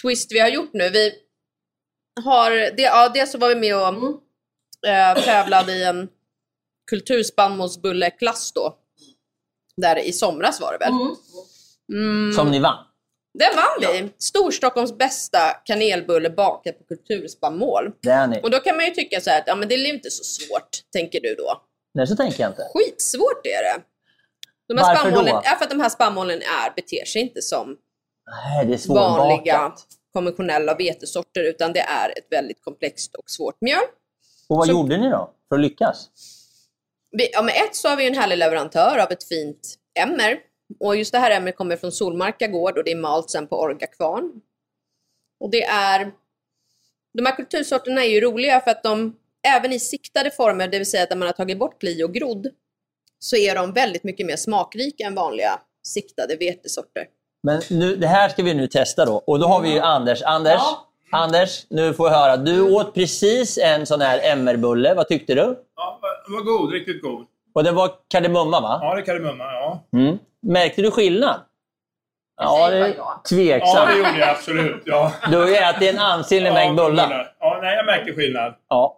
twist 0.02 0.32
vi 0.32 0.38
har 0.40 0.48
gjort 0.48 0.70
nu. 0.72 0.88
Vi 0.88 1.12
har, 2.24 2.50
det, 2.50 2.82
ja, 2.82 3.08
dels 3.08 3.32
så 3.32 3.38
var 3.38 3.48
vi 3.48 3.54
med 3.54 3.76
och 3.76 3.94
eh, 4.88 5.22
tävlade 5.24 5.72
i 5.72 5.84
en 5.84 6.08
kulturspannmålsbulleklass 6.90 8.52
då. 8.52 8.74
Där 9.76 9.98
i 9.98 10.12
somras 10.12 10.60
var 10.60 10.72
det 10.72 10.78
väl. 10.78 10.92
Mm. 10.92 11.14
Mm. 11.92 12.32
Som 12.32 12.50
ni 12.50 12.58
vann. 12.60 12.76
Den 13.38 13.56
vann 13.56 13.92
vi! 13.92 14.12
Storstockholms 14.18 14.98
bästa 14.98 15.38
kanelbulle 15.64 16.30
bakad 16.30 16.78
på 16.78 16.84
kulturspannmål. 16.84 17.92
Och 18.42 18.50
då 18.50 18.58
kan 18.58 18.76
man 18.76 18.84
ju 18.84 18.90
tycka 18.90 19.20
så 19.20 19.30
här 19.30 19.38
att 19.38 19.46
ja, 19.46 19.54
men 19.56 19.68
det 19.68 19.74
är 19.74 19.94
inte 19.94 20.10
så 20.10 20.24
svårt, 20.24 20.68
tänker 20.92 21.20
du 21.20 21.34
då. 21.34 21.62
Nej, 21.94 22.06
så 22.06 22.16
tänker 22.16 22.40
jag 22.42 22.50
inte. 22.50 22.66
Skitsvårt 22.74 23.46
är 23.46 23.62
det. 23.74 23.82
De 24.68 24.78
här 24.78 24.84
Varför 24.84 25.00
spannmålen, 25.00 25.34
då? 25.34 25.42
ja, 25.44 25.56
för 25.56 25.64
att 25.64 25.70
de 25.70 25.80
här 25.80 25.88
spannmålen 25.88 26.42
är, 26.42 26.74
beter 26.76 27.04
sig 27.04 27.22
inte 27.22 27.42
som 27.42 27.76
Nej, 28.30 28.66
det 28.66 28.74
är 28.74 28.94
vanliga 28.94 29.72
konventionella 30.12 30.74
vetesorter 30.74 31.44
utan 31.44 31.72
det 31.72 31.80
är 31.80 32.08
ett 32.18 32.26
väldigt 32.30 32.62
komplext 32.62 33.14
och 33.14 33.30
svårt 33.30 33.56
mjöl. 33.60 33.82
Och 34.48 34.56
vad 34.56 34.66
Så- 34.66 34.72
gjorde 34.72 34.96
ni 34.96 35.10
då 35.10 35.30
för 35.48 35.56
att 35.56 35.62
lyckas? 35.62 36.08
Vi, 37.10 37.30
ja, 37.32 37.42
med 37.42 37.54
ett 37.56 37.76
så 37.76 37.88
har 37.88 37.96
vi 37.96 38.06
en 38.06 38.14
härlig 38.14 38.38
leverantör 38.38 38.98
av 38.98 39.12
ett 39.12 39.24
fint 39.28 39.74
emmer. 39.98 40.38
Och 40.80 40.96
just 40.96 41.12
det 41.12 41.18
här 41.18 41.30
emmer 41.30 41.52
kommer 41.52 41.76
från 41.76 41.92
Solmarka 41.92 42.46
gård 42.46 42.78
och 42.78 42.84
det 42.84 42.92
är 42.92 42.96
malt 42.96 43.30
sen 43.30 43.46
på 43.46 43.60
Orga 43.60 43.86
kvarn. 43.86 44.32
Och 45.40 45.50
det 45.50 45.62
är... 45.62 46.12
De 47.12 47.26
här 47.26 47.36
kultursorterna 47.36 48.04
är 48.04 48.08
ju 48.08 48.20
roliga 48.20 48.60
för 48.60 48.70
att 48.70 48.82
de, 48.82 49.16
även 49.56 49.72
i 49.72 49.80
siktade 49.80 50.30
former, 50.30 50.68
det 50.68 50.78
vill 50.78 50.90
säga 50.90 51.02
att 51.02 51.18
man 51.18 51.22
har 51.22 51.32
tagit 51.32 51.58
bort 51.58 51.80
kli 51.80 52.04
och 52.04 52.14
grodd, 52.14 52.48
så 53.18 53.36
är 53.36 53.54
de 53.54 53.72
väldigt 53.72 54.04
mycket 54.04 54.26
mer 54.26 54.36
smakrika 54.36 55.04
än 55.04 55.14
vanliga 55.14 55.60
siktade 55.82 56.36
vetesorter. 56.36 57.06
Men 57.42 57.62
nu, 57.70 57.96
det 57.96 58.06
här 58.06 58.28
ska 58.28 58.42
vi 58.42 58.54
nu 58.54 58.66
testa 58.66 59.04
då. 59.04 59.22
Och 59.26 59.38
då 59.38 59.46
har 59.46 59.60
vi 59.62 59.72
ju 59.72 59.80
Anders. 59.80 60.22
Anders, 60.22 60.60
Anders, 61.12 61.66
nu 61.70 61.94
får 61.94 62.08
jag 62.08 62.18
höra. 62.18 62.36
Du 62.36 62.60
åt 62.60 62.94
precis 62.94 63.58
en 63.58 63.86
sån 63.86 64.00
här 64.00 64.32
emmerbulle. 64.32 64.94
Vad 64.94 65.08
tyckte 65.08 65.34
du? 65.34 65.64
Ja, 65.76 66.00
den 66.26 66.34
var 66.34 66.42
god, 66.42 66.72
riktigt 66.72 67.02
god. 67.02 67.26
Och 67.54 67.64
det 67.64 67.72
var 67.72 67.90
kardemumma 68.08 68.60
va? 68.60 68.78
Ja, 68.82 68.94
det 68.94 69.00
är 69.00 69.04
kardemumma, 69.04 69.44
ja. 69.44 69.84
Mm. 69.92 70.18
Märkte 70.42 70.82
du 70.82 70.90
skillnad? 70.90 71.40
Ja, 72.42 72.70
det 72.70 72.76
är 72.78 72.94
Ja, 72.96 73.22
tveksamt. 73.28 73.88
det 73.90 73.96
gjorde 73.96 74.18
jag 74.18 74.28
absolut. 74.28 74.82
Ja. 74.84 75.12
Du 75.30 75.36
har 75.36 75.46
ju 75.46 75.54
ätit 75.54 75.94
en 75.94 75.98
ansenlig 75.98 76.52
mängd 76.52 76.76
bullar. 76.76 77.32
Ja, 77.40 77.58
nej, 77.62 77.76
jag 77.76 77.86
märkte 77.86 78.12
skillnad. 78.12 78.54
Ja. 78.68 78.96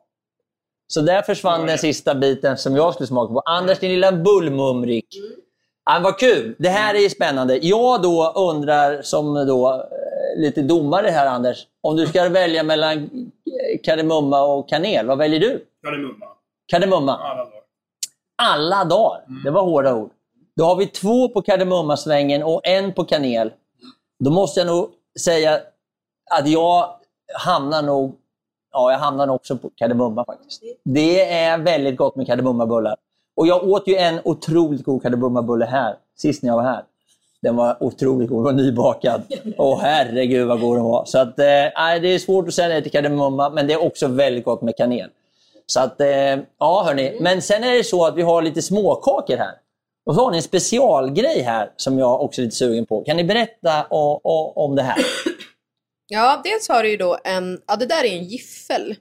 Så 0.87 1.01
där 1.01 1.23
försvann 1.23 1.67
den 1.67 1.79
sista 1.79 2.15
biten 2.15 2.57
som 2.59 2.77
jag 2.77 2.95
skulle 2.95 3.07
smaka 3.07 3.33
på. 3.35 3.41
Anders, 3.41 3.79
din 3.79 3.91
lilla 3.91 4.13
bullmumrik. 4.13 5.07
Ja, 5.85 6.01
vad 6.05 6.19
kul! 6.19 6.55
Det 6.59 6.69
här 6.69 6.95
är 6.95 6.99
ju 6.99 7.09
spännande. 7.11 7.57
Jag 7.57 8.03
då 8.03 8.33
undrar, 8.37 9.03
som 9.03 9.35
då 9.47 9.71
eh, 9.73 10.41
lite 10.41 10.63
domare 10.63 11.09
här 11.09 11.27
Anders, 11.27 11.67
om 11.81 11.97
du 11.97 12.07
ska 12.07 12.29
välja 12.29 12.63
mellan 12.63 12.93
eh, 12.93 13.81
kardemumma 13.85 14.43
och 14.43 14.69
kanel, 14.69 15.07
vad 15.07 15.19
väljer 15.19 15.41
du? 15.41 15.65
Kardemumma. 15.85 16.27
Kardemumma. 16.67 17.17
Alla 17.17 17.45
dagar. 17.45 17.63
Alla 18.43 18.85
dagar. 18.85 19.23
Det 19.45 19.51
var 19.51 19.63
hårda 19.63 19.95
ord. 19.95 20.11
Då 20.57 20.65
har 20.65 20.77
vi 20.77 20.87
två 20.87 21.29
på 21.29 21.43
kardemummasvängen 21.43 22.43
och 22.43 22.61
en 22.65 22.93
på 22.93 23.05
kanel. 23.05 23.53
Då 24.19 24.31
måste 24.31 24.61
jag 24.61 24.67
nog 24.67 24.91
säga 25.21 25.61
att 26.31 26.49
jag 26.49 26.95
hamnar 27.35 27.83
nog 27.83 28.19
Ja, 28.73 28.93
jag 28.93 28.99
hamnar 28.99 29.27
nog 29.27 29.37
också 29.37 29.57
på 29.57 29.71
kardemumma 29.77 30.25
faktiskt. 30.25 30.63
Det 30.85 31.31
är 31.33 31.59
väldigt 31.59 31.97
gott 31.97 32.17
med 32.17 32.27
kardemummabullar. 32.27 32.97
Och 33.37 33.47
jag 33.47 33.69
åt 33.69 33.89
ju 33.89 33.97
en 33.97 34.21
otroligt 34.25 34.85
god 34.85 35.03
kardemummabulle 35.03 35.65
här, 35.65 35.97
sist 36.17 36.43
när 36.43 36.51
jag 36.51 36.57
var 36.57 36.65
här. 36.65 36.85
Den 37.43 37.57
var 37.57 37.83
otroligt 37.83 38.29
god, 38.29 38.39
den 38.39 38.45
var 38.45 38.53
nybakad. 38.53 39.23
Åh 39.59 39.79
herregud 39.83 40.49
vad 40.49 40.61
god 40.61 40.77
den 40.77 40.85
var. 40.85 41.05
Så 41.05 41.19
att, 41.19 41.39
eh, 41.39 41.45
det 42.03 42.09
är 42.15 42.19
svårt 42.19 42.49
att 42.49 42.55
säga 42.55 42.69
nej 42.69 42.83
till 42.83 42.93
kardemumma, 42.93 43.51
men 43.51 43.67
det 43.67 43.73
är 43.73 43.83
också 43.83 44.07
väldigt 44.09 44.45
gott 44.45 44.63
med 44.63 44.77
kanel. 44.77 45.11
Så 45.67 45.81
att, 45.81 46.01
eh, 46.01 46.39
ja 46.59 46.83
hörni. 46.87 47.19
Men 47.21 47.43
sen 47.43 47.65
är 47.65 47.77
det 47.77 47.85
så 47.85 48.07
att 48.07 48.15
vi 48.17 48.23
har 48.23 48.43
lite 48.43 48.63
småkakor 48.63 49.37
här. 49.37 49.55
Och 50.07 50.15
så 50.15 50.25
har 50.25 50.31
ni 50.31 50.37
en 50.37 50.43
specialgrej 50.43 51.43
här 51.43 51.73
som 51.77 51.99
jag 51.99 52.21
också 52.23 52.41
är 52.41 52.45
lite 52.45 52.57
sugen 52.57 52.87
på. 52.87 53.05
Kan 53.05 53.17
ni 53.17 53.25
berätta 53.25 53.87
o- 53.91 54.21
o- 54.25 54.53
om 54.57 54.77
det 54.77 54.83
här? 54.83 54.97
Ja, 56.09 56.41
dels 56.45 56.69
har 56.69 56.83
du 56.83 56.91
ju 56.91 56.97
då 56.97 57.19
en, 57.25 57.61
ja 57.67 57.77
det 57.77 57.87
där 57.87 58.05
är 58.05 58.09
en 58.19 58.25
giffel. 58.25 58.97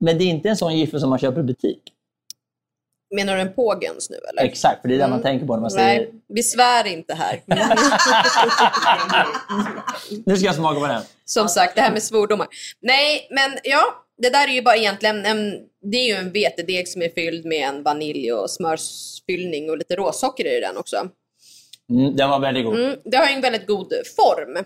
Men 0.00 0.18
det 0.18 0.24
är 0.24 0.26
inte 0.26 0.48
en 0.48 0.56
sån 0.56 0.76
giffel 0.76 1.00
som 1.00 1.10
man 1.10 1.18
köper 1.18 1.40
i 1.40 1.42
butik. 1.42 1.82
Menar 3.14 3.34
du 3.34 3.40
en 3.40 3.52
pågens 3.54 4.10
nu 4.10 4.16
eller? 4.30 4.42
Exakt, 4.42 4.80
för 4.82 4.88
det 4.88 4.94
är 4.94 4.98
det 4.98 5.08
man 5.08 5.22
tänker 5.22 5.46
på 5.46 5.54
när 5.54 5.60
man 5.60 5.70
säger... 5.70 6.00
Nej, 6.00 6.12
vi 6.28 6.42
svär 6.42 6.86
inte 6.86 7.14
här. 7.14 7.42
Nu 10.26 10.36
ska 10.36 10.46
jag 10.46 10.54
smaka 10.54 10.80
på 10.80 10.86
den. 10.86 11.02
Som 11.24 11.48
sagt, 11.48 11.74
det 11.74 11.80
här 11.80 11.92
med 11.92 12.02
svordomar. 12.02 12.46
Nej, 12.80 13.28
men 13.30 13.58
ja, 13.64 13.82
det 14.22 14.30
där 14.30 14.48
är 14.48 14.52
ju 14.52 14.62
bara 14.62 14.76
egentligen 14.76 15.26
en, 15.26 15.60
det 15.90 15.96
är 15.96 16.06
ju 16.06 16.12
en 16.12 16.32
vetedeg 16.32 16.88
som 16.88 17.02
är 17.02 17.08
fylld 17.08 17.44
med 17.44 17.68
en 17.68 17.82
vanilj 17.82 18.32
och 18.32 18.50
smörsfyllning 18.50 19.70
och 19.70 19.78
lite 19.78 19.96
råsocker 19.96 20.56
i 20.56 20.60
den 20.60 20.76
också. 20.76 21.08
Mm, 21.90 22.16
den 22.16 22.30
var 22.30 22.40
väldigt 22.40 22.64
god. 22.64 22.78
Mm, 22.78 22.98
det 23.04 23.16
har 23.16 23.28
ju 23.28 23.34
en 23.34 23.40
väldigt 23.40 23.66
god 23.66 23.92
form. 24.16 24.64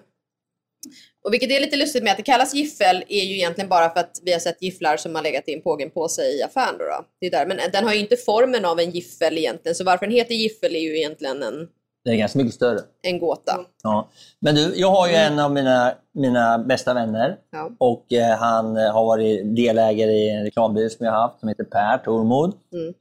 Och 1.25 1.33
vilket 1.33 1.51
är 1.51 1.61
lite 1.61 1.77
lustigt 1.77 2.03
med 2.03 2.11
att 2.11 2.17
det 2.17 2.23
kallas 2.23 2.55
giffel 2.55 3.05
är 3.09 3.25
ju 3.25 3.35
egentligen 3.35 3.69
bara 3.69 3.91
för 3.91 4.01
att 4.01 4.21
vi 4.23 4.33
har 4.33 4.41
sett 4.41 4.63
gifflar 4.63 4.97
som 4.97 5.15
har 5.15 5.23
legat 5.23 5.49
i 5.49 5.55
en 5.55 5.63
pågenpåse 5.63 6.23
i 6.23 6.43
affären. 6.43 6.79
Då 6.79 6.85
då. 6.85 7.05
Det 7.21 7.27
är 7.27 7.31
där. 7.31 7.47
Men 7.47 7.59
den 7.73 7.85
har 7.85 7.95
ju 7.95 8.01
inte 8.01 8.17
formen 8.17 8.65
av 8.65 8.81
en 8.81 8.91
giffel 8.91 9.39
egentligen, 9.39 9.75
så 9.75 9.85
varför 9.85 10.07
den 10.07 10.15
heter 10.15 10.35
giffel 10.35 10.77
är 10.77 10.81
ju 10.81 10.97
egentligen 10.97 11.43
en, 11.43 11.69
Den 12.05 12.15
är 12.15 12.19
ganska 12.19 12.39
mycket 12.39 12.55
större. 12.55 12.79
en 13.03 13.19
gåta. 13.19 13.61
Ja. 13.83 14.09
Men 14.41 14.55
du, 14.55 14.73
jag 14.77 14.91
har 14.91 15.09
ju 15.09 15.15
en 15.15 15.39
av 15.39 15.53
mina, 15.53 15.95
mina 16.13 16.59
bästa 16.59 16.95
vänner 16.95 17.37
Ja. 17.53 17.71
och 17.79 18.13
eh, 18.13 18.37
han 18.39 18.77
eh, 18.77 18.93
har 18.93 19.05
varit 19.05 19.57
delägare 19.57 20.11
i 20.13 20.31
en 20.31 20.45
reklambyrå 20.45 20.89
som 20.91 21.07
jag 21.07 21.13
har 21.13 21.21
haft 21.21 21.41
som 21.41 21.49
heter 21.49 21.65
Per 21.65 21.99
Tormod. 21.99 22.55
Mm. 22.73 22.95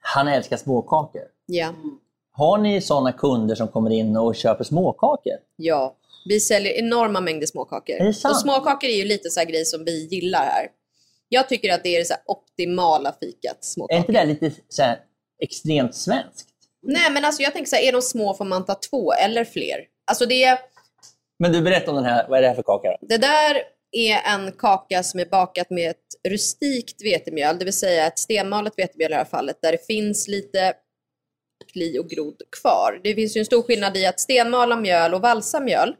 Han 0.00 0.28
älskar 0.28 0.56
småkakor. 0.56 1.22
Ja. 1.46 1.74
Har 2.32 2.58
ni 2.58 2.80
sådana 2.80 3.12
kunder 3.12 3.54
som 3.54 3.68
kommer 3.68 3.90
in 3.90 4.16
och 4.16 4.34
köper 4.36 4.64
småkakor? 4.64 5.32
ja, 5.56 5.94
vi 6.28 6.40
säljer 6.40 6.72
enorma 6.72 7.20
mängder 7.20 7.46
småkakor. 7.46 7.94
Är 7.96 8.04
det 8.04 8.14
sant? 8.14 8.34
Och 8.34 8.40
småkakor 8.40 8.90
är 8.90 8.96
ju 8.96 9.04
lite 9.04 9.30
så 9.30 9.40
här 9.40 9.46
grej 9.46 9.64
som 9.64 9.84
vi 9.84 10.06
gillar 10.06 10.38
här. 10.44 10.68
Jag 11.28 11.48
tycker 11.48 11.74
att 11.74 11.82
det 11.82 11.88
är 11.94 11.98
det 11.98 12.04
så 12.04 12.12
här 12.14 12.22
optimala 12.26 13.14
fikat, 13.20 13.56
Är 13.58 13.64
småkakor. 13.66 13.98
inte 13.98 14.12
det 14.12 14.24
lite 14.24 14.50
så 14.68 14.82
här, 14.82 14.98
extremt 15.38 15.94
svenskt? 15.94 16.47
Nej 16.82 17.10
men 17.10 17.24
alltså 17.24 17.42
jag 17.42 17.52
tänker 17.52 17.68
så 17.68 17.76
här, 17.76 17.82
är 17.82 17.92
de 17.92 18.02
små 18.02 18.34
får 18.34 18.44
man 18.44 18.66
ta 18.66 18.74
två 18.90 19.12
eller 19.12 19.44
fler. 19.44 19.76
Alltså 20.10 20.26
det 20.26 20.58
Men 21.38 21.52
du, 21.52 21.62
berätta 21.62 21.90
om 21.90 21.96
den 21.96 22.04
här. 22.04 22.28
Vad 22.28 22.38
är 22.38 22.42
det 22.42 22.48
här 22.48 22.54
för 22.54 22.62
kaka? 22.62 22.88
Då? 22.88 23.06
Det 23.06 23.18
där 23.18 23.62
är 23.92 24.34
en 24.34 24.52
kaka 24.52 25.02
som 25.02 25.20
är 25.20 25.26
bakat 25.26 25.70
med 25.70 25.90
ett 25.90 26.28
rustikt 26.28 27.04
vetemjöl, 27.04 27.58
det 27.58 27.64
vill 27.64 27.78
säga 27.78 28.06
ett 28.06 28.18
stenmalet 28.18 28.72
vetemjöl 28.76 29.10
i 29.10 29.12
det 29.12 29.18
här 29.18 29.24
fallet, 29.24 29.58
där 29.62 29.72
det 29.72 29.86
finns 29.86 30.28
lite 30.28 30.74
kli 31.72 31.98
och 31.98 32.08
grod 32.08 32.42
kvar. 32.60 33.00
Det 33.04 33.14
finns 33.14 33.36
ju 33.36 33.38
en 33.38 33.44
stor 33.44 33.62
skillnad 33.62 33.96
i 33.96 34.06
att 34.06 34.20
stenmala 34.20 34.76
mjöl 34.76 35.14
och 35.14 35.20
valsa 35.20 35.60
mjöl. 35.60 35.94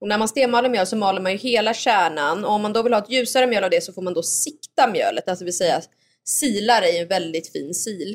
Och 0.00 0.08
när 0.08 0.18
man 0.18 0.28
stenmaler 0.28 0.68
mjöl 0.68 0.86
så 0.86 0.96
maler 0.96 1.20
man 1.20 1.32
ju 1.32 1.38
hela 1.38 1.74
kärnan 1.74 2.44
och 2.44 2.52
om 2.52 2.62
man 2.62 2.72
då 2.72 2.82
vill 2.82 2.92
ha 2.92 3.00
ett 3.00 3.10
ljusare 3.10 3.46
mjöl 3.46 3.64
av 3.64 3.70
det 3.70 3.80
så 3.80 3.92
får 3.92 4.02
man 4.02 4.14
då 4.14 4.22
sikta 4.22 4.88
mjölet, 4.92 5.28
alltså 5.28 5.42
det 5.42 5.46
vill 5.46 5.56
säga 5.56 5.82
sila 6.24 6.80
det 6.80 6.90
i 6.90 6.98
en 6.98 7.08
väldigt 7.08 7.52
fin 7.52 7.74
sil. 7.84 8.10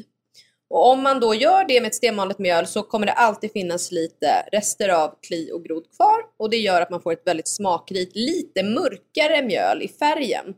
Och 0.72 0.92
om 0.92 1.04
man 1.04 1.20
då 1.20 1.36
gör 1.36 1.66
det 1.68 1.82
med 1.82 1.88
ett 1.88 1.96
stenmalet 1.96 2.40
mjöl 2.40 2.68
så 2.68 2.84
kommer 2.84 3.06
det 3.06 3.14
alltid 3.14 3.52
finnas 3.52 3.92
lite 3.92 4.28
rester 4.52 4.90
av 4.90 5.16
kli 5.28 5.52
och 5.54 5.64
grod 5.64 5.84
kvar 5.96 6.18
och 6.40 6.50
det 6.50 6.58
gör 6.58 6.82
att 6.82 6.90
man 6.90 7.02
får 7.02 7.14
ett 7.14 7.28
väldigt 7.28 7.48
smakrikt, 7.48 8.16
lite 8.16 8.64
mörkare 8.64 9.42
mjöl 9.42 9.82
i 9.82 9.88
färgen. 9.88 10.54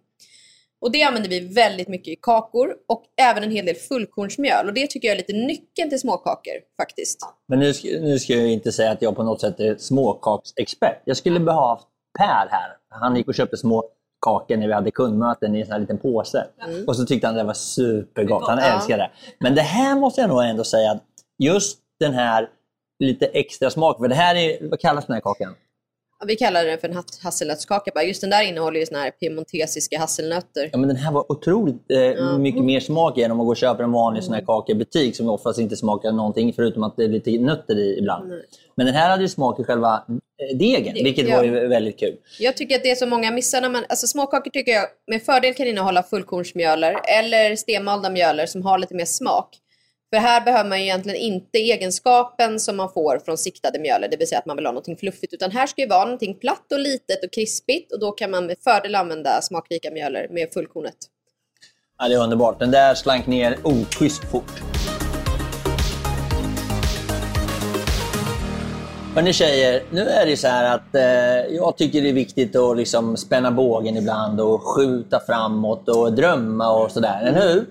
Och 0.82 0.92
det 0.92 1.04
använder 1.04 1.30
vi 1.30 1.40
väldigt 1.40 1.88
mycket 1.88 2.08
i 2.08 2.16
kakor 2.16 2.76
och 2.88 3.04
även 3.22 3.44
en 3.44 3.52
hel 3.52 3.66
del 3.66 3.76
fullkornsmjöl 3.76 4.68
och 4.68 4.74
det 4.74 4.88
tycker 4.88 5.08
jag 5.08 5.16
är 5.16 5.18
lite 5.18 5.34
nyckeln 5.34 5.90
till 5.90 6.00
småkakor 6.00 6.54
faktiskt. 6.78 7.20
Men 7.48 7.60
nu 7.60 7.74
ska, 7.74 7.88
nu 7.88 8.20
ska 8.20 8.34
jag 8.34 8.48
inte 8.48 8.72
säga 8.72 8.92
att 8.92 9.02
jag 9.02 9.16
på 9.16 9.24
något 9.24 9.42
sätt 9.42 9.60
är 9.60 9.76
småkaksexpert. 9.78 11.02
Jag 11.06 11.18
skulle 11.18 11.40
behövt 11.40 11.88
Per 12.20 12.48
här. 12.52 12.78
Han 12.90 13.16
gick 13.16 13.28
och 13.28 13.36
köpte 13.36 13.58
små 13.58 13.84
kakor 14.24 14.58
när 14.58 14.68
vi 14.68 14.74
hade 14.74 14.92
kundmöten 14.92 15.56
i 15.56 15.60
en 15.60 15.66
sån 15.66 15.74
här 15.74 15.80
liten 15.80 15.98
påse. 15.98 16.46
Och 16.88 16.96
så 16.96 17.06
tyckte 17.06 17.28
han 17.28 17.36
det 17.36 17.44
var 17.44 17.54
supergott. 17.54 18.48
Han 18.48 18.60
älskade 18.60 19.04
det. 19.04 19.10
Men 19.40 19.56
det 19.56 19.62
här 19.62 19.96
måste 19.96 20.22
jag 20.22 20.28
nog 20.28 20.44
ändå 20.44 20.64
säga 20.64 20.92
att 20.92 21.04
just 21.40 21.80
den 22.00 22.14
här 22.14 22.50
lite 23.00 23.26
extra 23.26 23.70
smak. 23.70 23.98
För 23.98 24.08
det 24.08 24.16
här 24.16 24.36
är, 24.36 24.70
vad 24.70 24.80
kallas 24.80 25.06
den 25.06 25.14
här 25.14 25.22
kakan? 25.22 25.56
Ja, 26.24 26.28
Vi 26.28 26.36
kallar 26.36 26.66
den 26.66 26.80
för 26.80 26.90
en 26.90 27.04
hasselnötskaka 27.24 27.92
bara. 27.96 28.04
Just 28.04 28.22
den 28.22 28.30
där 28.30 28.44
innehåller 28.44 28.80
ju 28.80 28.86
såna 28.86 29.00
här 29.00 29.12
piemontesiska 29.12 30.00
hasselnötter. 30.00 30.70
Ja, 30.72 30.78
men 30.78 30.88
den 30.88 30.98
här 30.98 31.12
var 31.12 31.32
otroligt 31.32 31.92
eh, 31.92 32.38
mycket 32.38 32.64
mer 32.64 32.80
smak 32.80 33.18
än 33.18 33.32
om 33.32 33.38
man 33.38 33.46
går 33.46 33.54
och 33.54 33.58
köper 33.58 33.84
en 33.84 33.92
vanlig 33.92 34.24
sån 34.24 34.34
här 34.34 34.46
kaka 34.46 34.72
i 34.72 34.76
butik 34.76 35.16
som 35.16 35.30
oftast 35.30 35.60
inte 35.60 35.76
smakar 35.76 36.12
någonting 36.12 36.54
förutom 36.54 36.84
att 36.84 36.98
det 36.98 37.04
är 37.04 37.08
lite 37.08 37.32
nötter 37.32 37.78
i 37.78 37.98
ibland. 37.98 38.32
Men 38.76 38.86
den 38.86 38.96
här 38.96 39.10
hade 39.10 39.22
ju 39.22 39.30
smak 39.30 39.60
i 39.60 39.64
själva 39.64 40.04
eh, 40.10 40.58
degen, 40.58 40.94
vilket 40.94 41.30
ja. 41.30 41.38
var 41.38 41.44
ju 41.44 41.68
väldigt 41.68 42.00
kul. 42.00 42.16
Jag 42.40 42.58
tycker 42.58 42.76
att 42.76 42.84
det 42.84 42.92
är 42.92 42.96
så 42.96 43.08
många 43.08 43.32
missar 43.32 43.62
när 43.62 43.70
man, 43.70 43.84
alltså 43.90 44.08
småkakor 44.08 44.52
tycker 44.52 44.72
jag 44.72 44.86
med 45.08 45.24
fördel 45.24 45.54
kan 45.54 45.68
innehålla 45.68 46.04
fullkornsmjöler 46.04 46.96
eller 47.20 47.56
stenmalda 47.56 48.10
mjöler 48.10 48.46
som 48.46 48.62
har 48.62 48.78
lite 48.78 48.96
mer 48.96 49.06
smak. 49.06 49.60
För 50.14 50.18
här 50.18 50.42
behöver 50.42 50.70
man 50.70 50.80
ju 50.80 50.84
egentligen 50.84 51.20
inte 51.20 51.58
egenskapen 51.58 52.60
som 52.60 52.78
man 52.78 52.94
får 52.94 53.20
från 53.20 53.38
siktade 53.38 53.80
mjöler, 53.80 54.08
det 54.08 54.18
vill 54.18 54.28
säga 54.28 54.40
att 54.40 54.46
man 54.46 54.56
vill 54.56 54.66
ha 54.66 54.72
någonting 54.72 54.98
fluffigt, 54.98 55.34
utan 55.34 55.52
här 55.52 55.68
ska 55.68 55.82
ju 55.82 55.88
vara 55.88 56.06
någonting 56.06 56.40
platt 56.40 56.72
och 56.72 56.80
litet 56.80 57.24
och 57.24 57.34
krispigt 57.34 57.94
och 57.94 58.00
då 58.00 58.12
kan 58.12 58.32
man 58.32 58.46
med 58.46 58.58
fördel 58.64 58.96
använda 58.96 59.42
smakrika 59.42 59.92
mjöler 59.92 60.28
med 60.30 60.54
fullkornet. 60.54 60.96
Ja, 61.98 62.08
det 62.08 62.16
är 62.16 62.24
underbart. 62.24 62.60
Den 62.60 62.72
där 62.72 62.96
slank 62.96 63.28
ner 63.28 63.58
oschysst 63.64 64.24
fort. 64.32 64.52
Hörni 69.16 69.34
tjejer, 69.34 69.84
nu 69.92 70.02
är 70.02 70.26
det 70.26 70.38
så 70.38 70.48
här 70.48 70.76
att 70.76 70.96
eh, 70.96 71.56
jag 71.56 71.78
tycker 71.78 72.02
det 72.02 72.10
är 72.10 72.14
viktigt 72.14 72.56
att 72.56 72.78
liksom 72.78 73.18
spänna 73.18 73.52
bågen 73.52 73.98
ibland 73.98 74.42
och 74.42 74.62
skjuta 74.64 75.20
framåt 75.20 75.90
och 75.90 76.14
drömma 76.14 76.84
och 76.84 76.92
sådär, 76.92 77.22
eller 77.22 77.48
hur? 77.48 77.66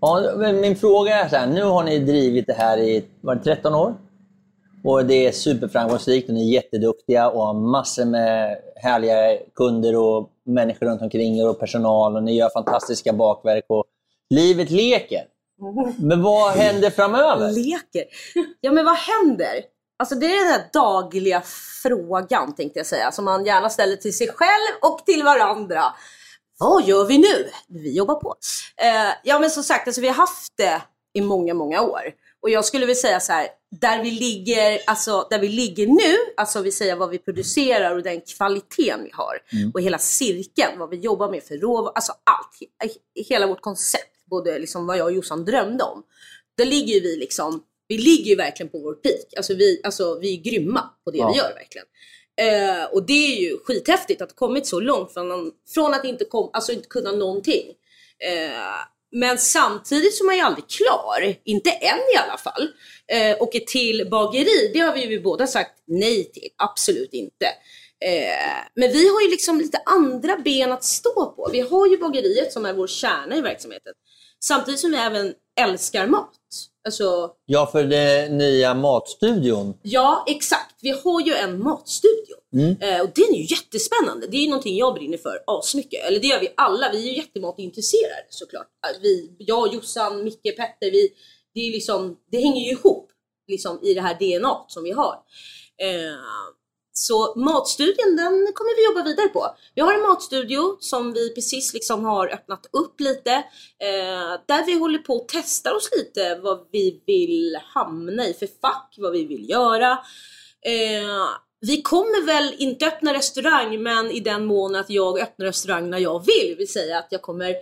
Ja, 0.00 0.32
men 0.36 0.60
min 0.60 0.76
fråga 0.76 1.24
är 1.24 1.28
så 1.28 1.36
här, 1.36 1.46
nu 1.46 1.62
har 1.62 1.84
ni 1.84 1.98
drivit 1.98 2.46
det 2.46 2.52
här 2.52 2.78
i 2.78 3.04
var 3.20 3.34
det 3.34 3.40
13 3.40 3.74
år? 3.74 3.94
Och 4.84 5.06
det 5.06 5.26
är 5.26 5.32
superframgångsrikt 5.32 6.28
och 6.28 6.34
ni 6.34 6.48
är 6.48 6.54
jätteduktiga 6.54 7.30
och 7.30 7.42
har 7.42 7.54
massor 7.54 8.04
med 8.04 8.58
härliga 8.76 9.38
kunder 9.54 9.96
och 9.96 10.30
människor 10.46 10.86
runt 10.86 11.02
omkring 11.02 11.38
er 11.38 11.48
och 11.48 11.60
personal 11.60 12.16
och 12.16 12.22
ni 12.22 12.36
gör 12.36 12.50
fantastiska 12.50 13.12
bakverk 13.12 13.64
och 13.68 13.84
livet 14.30 14.70
leker. 14.70 15.22
Men 15.98 16.22
vad 16.22 16.52
händer 16.52 16.90
framöver? 16.90 17.52
Leker. 17.52 18.04
Ja 18.60 18.72
men 18.72 18.84
vad 18.84 18.96
händer? 18.96 19.77
Alltså 19.98 20.14
det 20.14 20.26
är 20.26 20.38
den 20.44 20.52
här 20.52 20.68
dagliga 20.72 21.42
frågan 21.82 22.54
tänkte 22.54 22.78
jag 22.78 22.86
säga 22.86 23.12
som 23.12 23.24
man 23.24 23.44
gärna 23.46 23.70
ställer 23.70 23.96
till 23.96 24.16
sig 24.16 24.28
själv 24.28 24.76
och 24.82 25.06
till 25.06 25.22
varandra. 25.22 25.84
Vad 26.58 26.84
gör 26.84 27.04
vi 27.04 27.18
nu? 27.18 27.48
Vi 27.68 27.96
jobbar 27.96 28.14
på. 28.14 28.34
Eh, 28.76 29.12
ja 29.24 29.38
men 29.38 29.50
som 29.50 29.62
sagt, 29.62 29.86
alltså, 29.88 30.00
vi 30.00 30.08
har 30.08 30.14
haft 30.14 30.52
det 30.56 30.82
i 31.14 31.20
många, 31.20 31.54
många 31.54 31.82
år. 31.82 32.02
Och 32.42 32.50
jag 32.50 32.64
skulle 32.64 32.86
vilja 32.86 33.00
säga 33.00 33.20
så 33.20 33.32
här, 33.32 33.48
där 33.80 34.02
vi 34.02 34.10
ligger, 34.10 34.80
alltså 34.86 35.26
där 35.30 35.38
vi 35.38 35.48
ligger 35.48 35.86
nu, 35.86 36.16
alltså 36.36 36.60
vi 36.62 36.72
säger 36.72 36.96
vad 36.96 37.10
vi 37.10 37.18
producerar 37.18 37.94
och 37.96 38.02
den 38.02 38.20
kvaliteten 38.20 39.04
vi 39.04 39.10
har. 39.12 39.38
Och 39.74 39.80
hela 39.80 39.98
cirkeln, 39.98 40.78
vad 40.78 40.90
vi 40.90 40.96
jobbar 40.96 41.30
med 41.30 41.42
för 41.42 41.54
råvaror, 41.58 41.92
alltså 41.94 42.12
allt. 42.12 42.58
he- 42.92 43.24
Hela 43.28 43.46
vårt 43.46 43.60
koncept, 43.60 44.24
både 44.30 44.58
liksom 44.58 44.86
vad 44.86 44.96
jag 44.98 45.04
och 45.06 45.12
Jossan 45.12 45.44
drömde 45.44 45.84
om. 45.84 46.02
Där 46.56 46.64
ligger 46.64 47.00
vi 47.00 47.16
liksom, 47.16 47.62
vi 47.88 47.98
ligger 47.98 48.30
ju 48.30 48.36
verkligen 48.36 48.70
på 48.70 48.78
vår 48.78 48.94
peak. 48.94 49.34
Alltså 49.36 49.54
vi, 49.54 49.80
alltså 49.84 50.18
vi 50.18 50.32
är 50.38 50.42
grymma 50.42 50.90
på 51.04 51.10
det 51.10 51.18
Ja. 51.18 51.30
vi 51.32 51.38
gör 51.38 51.54
verkligen. 51.54 51.86
Eh, 52.40 52.84
och 52.84 53.06
det 53.06 53.36
är 53.36 53.40
ju 53.40 53.58
skithäftigt 53.58 54.22
att 54.22 54.30
ha 54.30 54.36
kommit 54.36 54.66
så 54.66 54.80
långt 54.80 55.12
från, 55.12 55.52
från 55.74 55.94
att 55.94 56.04
inte, 56.04 56.24
kom, 56.24 56.50
alltså 56.52 56.72
inte 56.72 56.88
kunna 56.88 57.12
någonting. 57.12 57.66
Eh, 58.24 58.74
men 59.12 59.38
samtidigt 59.38 60.14
så 60.14 60.24
är 60.24 60.26
man 60.26 60.36
ju 60.36 60.42
aldrig 60.42 60.68
klar, 60.68 61.36
inte 61.44 61.70
än 61.70 61.98
i 62.14 62.16
alla 62.16 62.38
fall. 62.38 62.68
Eh, 63.12 63.36
och 63.42 63.54
ett 63.54 63.66
till 63.66 64.08
bageri, 64.10 64.70
det 64.74 64.80
har 64.80 64.94
vi 64.94 65.06
ju 65.06 65.20
båda 65.20 65.46
sagt 65.46 65.72
nej 65.86 66.24
till, 66.32 66.48
absolut 66.56 67.12
inte. 67.12 67.46
Eh, 68.04 68.64
men 68.74 68.92
vi 68.92 69.08
har 69.08 69.20
ju 69.22 69.30
liksom 69.30 69.58
lite 69.58 69.82
andra 69.86 70.36
ben 70.36 70.72
att 70.72 70.84
stå 70.84 71.32
på. 71.36 71.48
Vi 71.52 71.60
har 71.60 71.86
ju 71.86 71.96
bageriet 71.98 72.52
som 72.52 72.64
är 72.66 72.72
vår 72.72 72.86
kärna 72.86 73.36
i 73.36 73.40
verksamheten. 73.40 73.92
Samtidigt 74.44 74.80
som 74.80 74.90
vi 74.90 74.96
även 74.96 75.34
älskar 75.60 76.06
mat. 76.06 76.34
Alltså, 76.84 77.30
Ja, 77.46 77.68
för 77.72 77.84
den 77.84 78.38
nya 78.38 78.74
matstudion. 78.74 79.74
ja, 79.82 80.24
exakt. 80.28 80.74
Vi 80.80 80.90
har 80.90 81.20
ju 81.20 81.34
en 81.34 81.62
matstudio. 81.62 82.34
Mm. 82.52 82.70
Eh, 82.80 83.00
och 83.00 83.10
den 83.14 83.34
är 83.34 83.38
ju 83.38 83.46
jättespännande. 83.54 84.26
Det 84.26 84.36
är 84.36 84.40
ju 84.40 84.48
någonting 84.48 84.76
jag 84.76 84.94
brinner 84.94 85.18
för 85.18 85.42
asmycket. 85.46 86.04
Eller 86.04 86.20
det 86.20 86.26
gör 86.26 86.40
vi 86.40 86.48
alla. 86.56 86.92
Vi 86.92 86.98
är 86.98 87.12
ju 87.12 87.16
jättematintresserade 87.16 88.26
såklart. 88.30 88.66
Vi, 89.02 89.36
jag, 89.38 89.74
Jossan, 89.74 90.24
Micke, 90.24 90.56
Petter. 90.56 90.90
Vi, 90.90 91.08
det, 91.54 91.60
är 91.60 91.72
liksom, 91.72 92.16
det 92.30 92.38
hänger 92.40 92.64
ju 92.64 92.70
ihop 92.70 93.10
liksom, 93.48 93.80
i 93.82 93.94
det 93.94 94.00
här 94.00 94.14
DNA 94.14 94.64
som 94.68 94.84
vi 94.84 94.90
har. 94.92 95.14
Eh, 95.82 96.14
så 96.98 97.34
matstudien 97.36 98.16
den 98.16 98.52
kommer 98.54 98.76
vi 98.76 98.84
jobba 98.84 99.08
vidare 99.08 99.28
på. 99.28 99.56
Vi 99.74 99.80
har 99.80 99.94
en 99.94 100.08
matstudio 100.08 100.76
som 100.80 101.12
vi 101.12 101.34
precis 101.34 101.74
liksom 101.74 102.04
har 102.04 102.28
öppnat 102.28 102.66
upp 102.72 103.00
lite. 103.00 103.32
Eh, 103.78 104.40
där 104.46 104.66
vi 104.66 104.78
håller 104.78 104.98
på 104.98 105.14
och 105.14 105.28
testar 105.28 105.74
oss 105.74 105.90
lite 105.96 106.40
vad 106.42 106.68
vi 106.72 107.02
vill 107.06 107.58
hamna 107.74 108.26
i 108.26 108.34
för 108.34 108.48
fack, 108.60 108.94
vad 108.98 109.12
vi 109.12 109.24
vill 109.24 109.50
göra. 109.50 109.92
Eh, 110.66 111.28
vi 111.60 111.82
kommer 111.82 112.26
väl 112.26 112.54
inte 112.58 112.86
öppna 112.86 113.14
restaurang 113.14 113.82
men 113.82 114.10
i 114.10 114.20
den 114.20 114.46
mån 114.46 114.76
att 114.76 114.90
jag 114.90 115.20
öppnar 115.20 115.46
restaurang 115.46 115.90
när 115.90 115.98
jag 115.98 116.26
vill. 116.26 116.56
Vill 116.58 116.72
säga 116.72 116.98
att 116.98 117.08
jag 117.10 117.22
kommer 117.22 117.56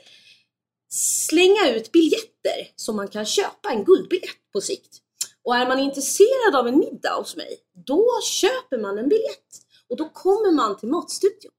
slänga 0.91 1.77
ut 1.77 1.93
biljetter 1.93 2.73
som 2.77 2.97
man 2.97 3.09
kan 3.09 3.27
köpa 3.27 3.71
en 3.71 3.85
guldbiljett 3.85 4.53
på 4.53 4.61
sikt. 4.61 5.03
Och 5.47 5.57
är 5.57 5.67
man 5.69 5.79
intresserad 5.79 6.57
av 6.57 6.69
en 6.69 6.79
middag 6.79 7.15
hos 7.19 7.37
mig, 7.37 7.59
då 7.87 8.07
köper 8.25 8.79
man 8.79 8.99
en 8.99 9.09
biljett. 9.09 9.51
Och 9.91 9.97
då 9.97 10.09
kommer 10.09 10.53
man 10.53 10.77
till 10.77 10.89
matstudion. 10.89 11.53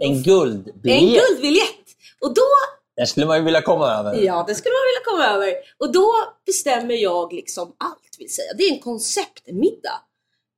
En 0.00 0.10
En 0.10 0.22
guldbiljett. 0.22 1.28
guldbiljett! 1.28 1.86
Och 2.20 2.34
då, 2.34 2.42
Den 2.96 3.06
skulle 3.06 3.26
man 3.26 3.38
ju 3.38 3.44
vilja 3.44 3.62
komma 3.62 3.86
över. 3.90 4.14
ja 4.22 4.44
det 4.48 4.54
skulle 4.54 4.72
man 4.72 4.86
vilja 4.88 5.04
komma 5.04 5.34
över. 5.36 5.54
Och 5.78 5.92
då 5.92 6.12
bestämmer 6.46 6.94
jag 6.94 7.32
liksom 7.32 7.74
allt 7.78 8.16
vill 8.18 8.32
säga. 8.34 8.52
Det 8.58 8.62
är 8.64 8.72
en 8.72 8.80
konceptmiddag. 8.80 10.00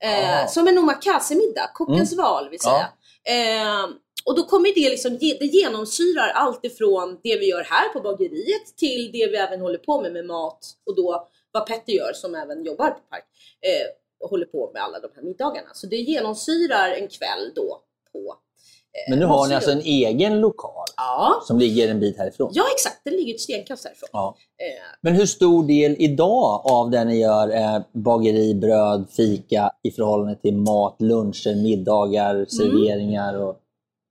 Eh, 0.04 0.44
Ah. 0.44 0.48
som 0.48 0.68
en 0.68 0.78
omakase-middag, 0.78 1.70
kockens 1.74 2.16
val 2.16 2.48
vill 2.50 2.60
säga. 2.60 2.88
Eh, 3.28 3.84
och 4.24 4.37
då 4.37 4.42
kommer 4.44 4.74
det 4.74 4.90
liksom, 4.90 5.18
det 5.18 5.44
genomsyrar 5.46 6.28
allt 6.28 6.64
ifrån 6.64 7.20
det 7.22 7.37
vi 7.38 7.46
gör 7.50 7.62
här 7.64 7.88
på 7.88 8.00
bageriet 8.00 8.76
till 8.76 9.10
det 9.12 9.26
vi 9.26 9.37
även 9.37 9.60
håller 9.60 9.78
på 9.78 10.00
med 10.02 10.12
med 10.12 10.26
mat 10.26 10.58
och 10.87 10.96
då 10.96 11.28
vad 11.54 11.66
Petter 11.66 11.92
gör 11.92 12.12
som 12.12 12.34
även 12.34 12.64
jobbar 12.64 12.90
på 12.90 13.00
Park 13.10 13.24
eh, 13.60 13.86
och 14.24 14.30
håller 14.30 14.46
på 14.46 14.70
med 14.74 14.82
alla 14.82 15.00
de 15.00 15.08
här 15.16 15.22
middagarna. 15.22 15.68
Så 15.74 15.86
det 15.86 15.96
genomsyrar 15.96 16.88
en 16.90 17.08
kväll 17.08 17.52
då 17.54 17.82
på 18.12 18.18
eh, 18.18 19.10
Men 19.10 19.18
nu 19.18 19.26
har 19.26 19.48
ni 19.48 19.54
alltså 19.54 19.70
en 19.70 19.80
egen 19.80 20.40
lokal 20.40 20.84
Ja, 20.96 21.42
som 21.46 21.58
ligger 21.58 21.88
en 21.88 22.00
bit 22.00 22.18
härifrån. 22.18 22.50
ja 22.54 22.64
exakt, 22.74 23.00
den 23.04 23.14
ligger 23.14 23.34
ett 23.34 23.40
stenkast 23.40 23.84
härifrån. 23.84 24.08
Ja. 24.12 24.36
Eh, 24.58 24.82
Men 25.00 25.14
hur 25.14 25.26
stor 25.26 25.66
del 25.66 25.96
idag 25.98 26.62
av 26.64 26.90
det 26.90 27.04
ni 27.04 27.20
gör 27.20 27.48
är 27.48 27.82
bageri, 27.92 28.54
bröd, 28.54 29.04
fika 29.16 29.70
i 29.82 29.90
förhållande 29.90 30.34
till 30.36 30.56
mat, 30.56 30.96
luncher, 30.98 31.54
middagar, 31.62 32.34
Mm. 32.34 32.46
serveringar? 32.46 33.34
Och... 33.40 33.60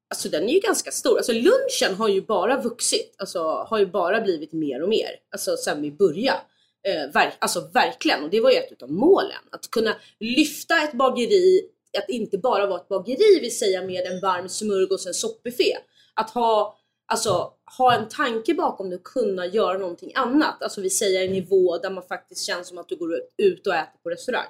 Alltså 0.10 0.30
den 0.30 0.44
är 0.44 0.54
ju 0.54 0.60
ganska 0.60 0.92
stor. 0.92 1.18
Alltså 1.18 1.32
lunchen 1.32 1.96
har 1.98 2.08
ju 2.08 2.22
bara 2.22 2.62
vuxit. 2.62 3.16
Alltså 3.18 3.40
har 3.68 3.80
ju 3.80 3.86
bara 3.86 4.22
blivit 4.22 4.54
mer 4.54 4.84
och 4.84 4.90
mer. 4.90 5.10
Alltså 5.32 5.58
sen 5.58 5.82
vi 5.82 5.92
började. 5.92 6.40
Eh, 6.88 7.12
verk, 7.14 7.34
alltså 7.40 7.70
verkligen. 7.74 8.24
Och 8.24 8.30
det 8.30 8.42
var 8.42 8.52
ju 8.52 8.58
ett 8.58 8.82
av 8.82 8.92
målen. 8.92 9.42
Att 9.52 9.72
kunna 9.72 9.96
lyfta 10.20 10.84
ett 10.84 10.94
bageri, 10.94 11.62
att 11.98 12.10
inte 12.10 12.38
bara 12.38 12.68
vara 12.68 12.82
ett 12.82 12.88
bageri 12.88 13.40
vill 13.42 13.58
säga 13.58 13.82
med 13.82 14.06
en 14.06 14.20
varm 14.20 14.50
smörgås 14.50 15.06
och 15.06 15.10
en 15.10 15.14
soppbuffé. 15.14 15.78
Att 16.14 16.30
ha, 16.30 16.78
alltså, 17.06 17.54
ha 17.78 17.96
en 17.96 18.08
tanke 18.10 18.54
bakom 18.54 18.90
det 18.90 18.96
och 18.96 19.04
kunna 19.04 19.46
göra 19.46 19.78
någonting 19.78 20.12
annat. 20.16 20.64
Alltså 20.64 20.82
vi 20.82 20.90
säger 20.90 21.26
en 21.26 21.32
nivå 21.32 21.78
där 21.78 21.90
man 21.90 22.04
faktiskt 22.04 22.46
känns 22.46 22.68
som 22.68 22.78
att 22.78 22.90
du 22.90 22.96
går 22.96 23.16
ut 23.38 23.68
och 23.68 23.76
äter 23.76 24.00
på 24.04 24.10
restaurang. 24.10 24.48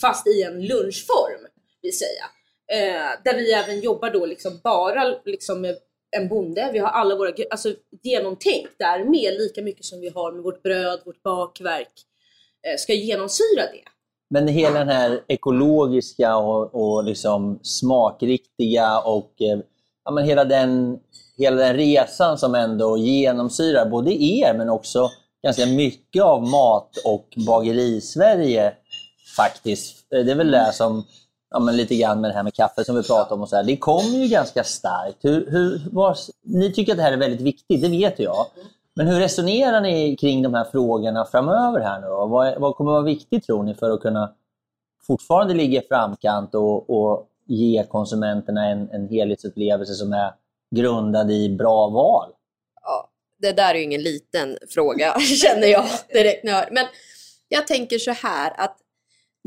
Fast 0.00 0.26
i 0.26 0.42
en 0.42 0.66
lunchform 0.66 1.46
vill 1.82 1.98
säga. 1.98 2.24
Eh, 2.72 3.22
där 3.24 3.34
vi 3.36 3.52
även 3.52 3.80
jobbar 3.80 4.10
då 4.10 4.26
liksom 4.26 4.60
bara 4.64 5.20
liksom 5.24 5.60
med 5.60 5.76
en 6.16 6.28
bonde. 6.28 6.70
Vi 6.72 6.78
har 6.78 6.88
alla 6.88 7.16
våra 7.16 7.32
alltså, 7.50 7.74
genomtänkt 8.02 8.72
där 8.78 9.04
med 9.04 9.32
lika 9.38 9.62
mycket 9.62 9.84
som 9.84 10.00
vi 10.00 10.08
har 10.08 10.32
med 10.32 10.42
vårt 10.42 10.62
bröd, 10.62 11.00
vårt 11.04 11.22
bakverk. 11.22 11.92
Eh, 12.66 12.76
ska 12.78 12.94
genomsyra 12.94 13.62
det. 13.72 13.82
Men 14.30 14.48
hela 14.48 14.78
den 14.78 14.88
här 14.88 15.20
ekologiska 15.28 16.36
och, 16.36 16.74
och 16.74 17.04
liksom 17.04 17.58
smakriktiga 17.62 19.00
och 19.00 19.32
eh, 19.40 19.58
ja, 20.04 20.10
men 20.10 20.24
hela, 20.24 20.44
den, 20.44 20.98
hela 21.36 21.56
den 21.56 21.76
resan 21.76 22.38
som 22.38 22.54
ändå 22.54 22.98
genomsyrar 22.98 23.86
både 23.86 24.22
er 24.22 24.54
men 24.54 24.70
också 24.70 25.10
ganska 25.42 25.66
mycket 25.66 26.22
av 26.22 26.42
mat 26.42 26.90
och 27.04 27.34
bageri-Sverige 27.46 28.72
faktiskt. 29.36 30.12
Eh, 30.12 30.24
det 30.24 30.30
är 30.30 30.36
väl 30.36 30.50
det 30.50 30.72
som, 30.72 31.04
ja, 31.50 31.58
men 31.58 31.76
lite 31.76 31.96
grann 31.96 32.20
med 32.20 32.30
det 32.30 32.34
här 32.34 32.42
med 32.42 32.54
kaffe 32.54 32.84
som 32.84 32.96
vi 32.96 33.02
pratade 33.02 33.34
om 33.34 33.42
och 33.42 33.48
så 33.48 33.56
här. 33.56 33.64
Det 33.64 33.76
kommer 33.76 34.18
ju 34.18 34.28
ganska 34.28 34.64
starkt. 34.64 35.24
Hur, 35.24 35.50
hur, 35.50 35.82
vad, 35.92 36.16
ni 36.42 36.72
tycker 36.72 36.92
att 36.92 36.98
det 36.98 37.02
här 37.02 37.12
är 37.12 37.16
väldigt 37.16 37.40
viktigt, 37.40 37.82
det 37.82 37.88
vet 37.88 38.18
jag. 38.18 38.46
Men 38.94 39.06
hur 39.06 39.20
resonerar 39.20 39.80
ni 39.80 40.16
kring 40.16 40.42
de 40.42 40.54
här 40.54 40.64
frågorna 40.64 41.24
framöver 41.24 41.80
här 41.80 42.00
nu? 42.00 42.06
Vad, 42.06 42.60
vad 42.60 42.76
kommer 42.76 42.92
vara 42.92 43.02
viktigt 43.02 43.44
tror 43.44 43.62
ni 43.62 43.74
för 43.74 43.90
att 43.90 44.00
kunna 44.00 44.34
fortfarande 45.06 45.54
ligga 45.54 45.82
i 45.82 45.86
framkant 45.88 46.54
och, 46.54 46.90
och 46.90 47.28
ge 47.46 47.84
konsumenterna 47.88 48.66
en, 48.66 48.90
en 48.90 49.08
helhetsupplevelse 49.08 49.94
som 49.94 50.12
är 50.12 50.32
grundad 50.76 51.30
i 51.30 51.48
bra 51.48 51.88
val? 51.88 52.30
Ja, 52.82 53.10
det 53.38 53.52
där 53.52 53.74
är 53.74 53.78
ju 53.78 53.84
ingen 53.84 54.02
liten 54.02 54.58
fråga 54.68 55.20
känner 55.20 55.66
jag 55.66 55.84
direkt. 56.12 56.44
Men 56.44 56.86
jag 57.48 57.66
tänker 57.66 57.98
så 57.98 58.10
här 58.10 58.52
att 58.56 58.76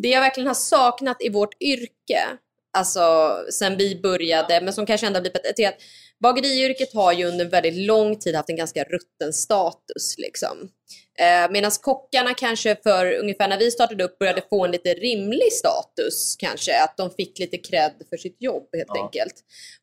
det 0.01 0.09
jag 0.09 0.21
verkligen 0.21 0.47
har 0.47 0.53
saknat 0.53 1.17
i 1.21 1.29
vårt 1.29 1.61
yrke, 1.61 2.23
alltså 2.77 3.35
sen 3.51 3.77
vi 3.77 3.99
började, 4.01 4.61
men 4.61 4.73
som 4.73 4.85
kanske 4.85 5.07
ändå 5.07 5.17
har 5.17 5.21
blivit 5.21 5.59
är 5.59 5.67
att 5.67 5.77
bageriyrket 6.23 6.93
har 6.93 7.13
ju 7.13 7.25
under 7.25 7.45
väldigt 7.45 7.75
lång 7.87 8.19
tid 8.19 8.35
haft 8.35 8.49
en 8.49 8.55
ganska 8.55 8.83
rutten 8.83 9.33
status 9.33 10.15
liksom. 10.17 10.69
Eh, 11.19 11.51
Medan 11.51 11.71
kockarna 11.81 12.33
kanske 12.33 12.75
för 12.83 13.13
ungefär 13.13 13.47
när 13.47 13.57
vi 13.57 13.71
startade 13.71 14.03
upp 14.03 14.19
började 14.19 14.41
få 14.49 14.65
en 14.65 14.71
lite 14.71 14.93
rimlig 14.93 15.53
status 15.53 16.35
kanske, 16.39 16.83
att 16.83 16.97
de 16.97 17.09
fick 17.11 17.39
lite 17.39 17.57
cred 17.57 17.91
för 18.09 18.17
sitt 18.17 18.35
jobb 18.39 18.67
helt 18.73 18.91
Ja. 18.93 19.03
enkelt. 19.03 19.33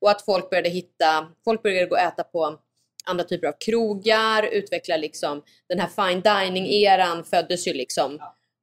Och 0.00 0.10
att 0.10 0.24
folk 0.24 0.50
började 0.50 0.68
hitta, 0.68 1.26
folk 1.44 1.62
började 1.62 1.86
gå 1.86 1.94
och 1.94 2.00
äta 2.02 2.24
på 2.24 2.58
andra 3.06 3.24
typer 3.24 3.48
av 3.48 3.54
krogar, 3.64 4.42
utveckla 4.52 4.96
liksom 4.96 5.42
den 5.68 5.80
här 5.80 5.88
fine 5.88 6.20
dining-eran 6.22 7.24
föddes 7.24 7.66
ju 7.68 7.72
liksom, 7.72 8.18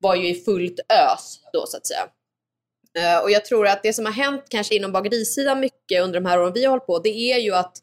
var 0.05 0.15
ju 0.15 0.29
i 0.29 0.35
fullt 0.35 0.79
ös 0.79 1.39
då 1.53 1.65
så 1.67 1.77
att 1.77 1.87
säga. 1.87 2.07
Eh, 2.97 3.23
och 3.23 3.31
jag 3.31 3.45
tror 3.45 3.67
att 3.67 3.83
det 3.83 3.93
som 3.93 4.05
har 4.05 4.13
hänt 4.13 4.43
kanske 4.49 4.75
inom 4.75 4.91
bagerisidan 4.91 5.59
mycket 5.59 6.03
under 6.03 6.19
de 6.19 6.29
här 6.29 6.41
åren 6.41 6.53
vi 6.53 6.63
har 6.63 6.69
hållit 6.69 6.85
på, 6.85 6.99
det 6.99 7.09
är 7.09 7.39
ju 7.39 7.55
att 7.55 7.77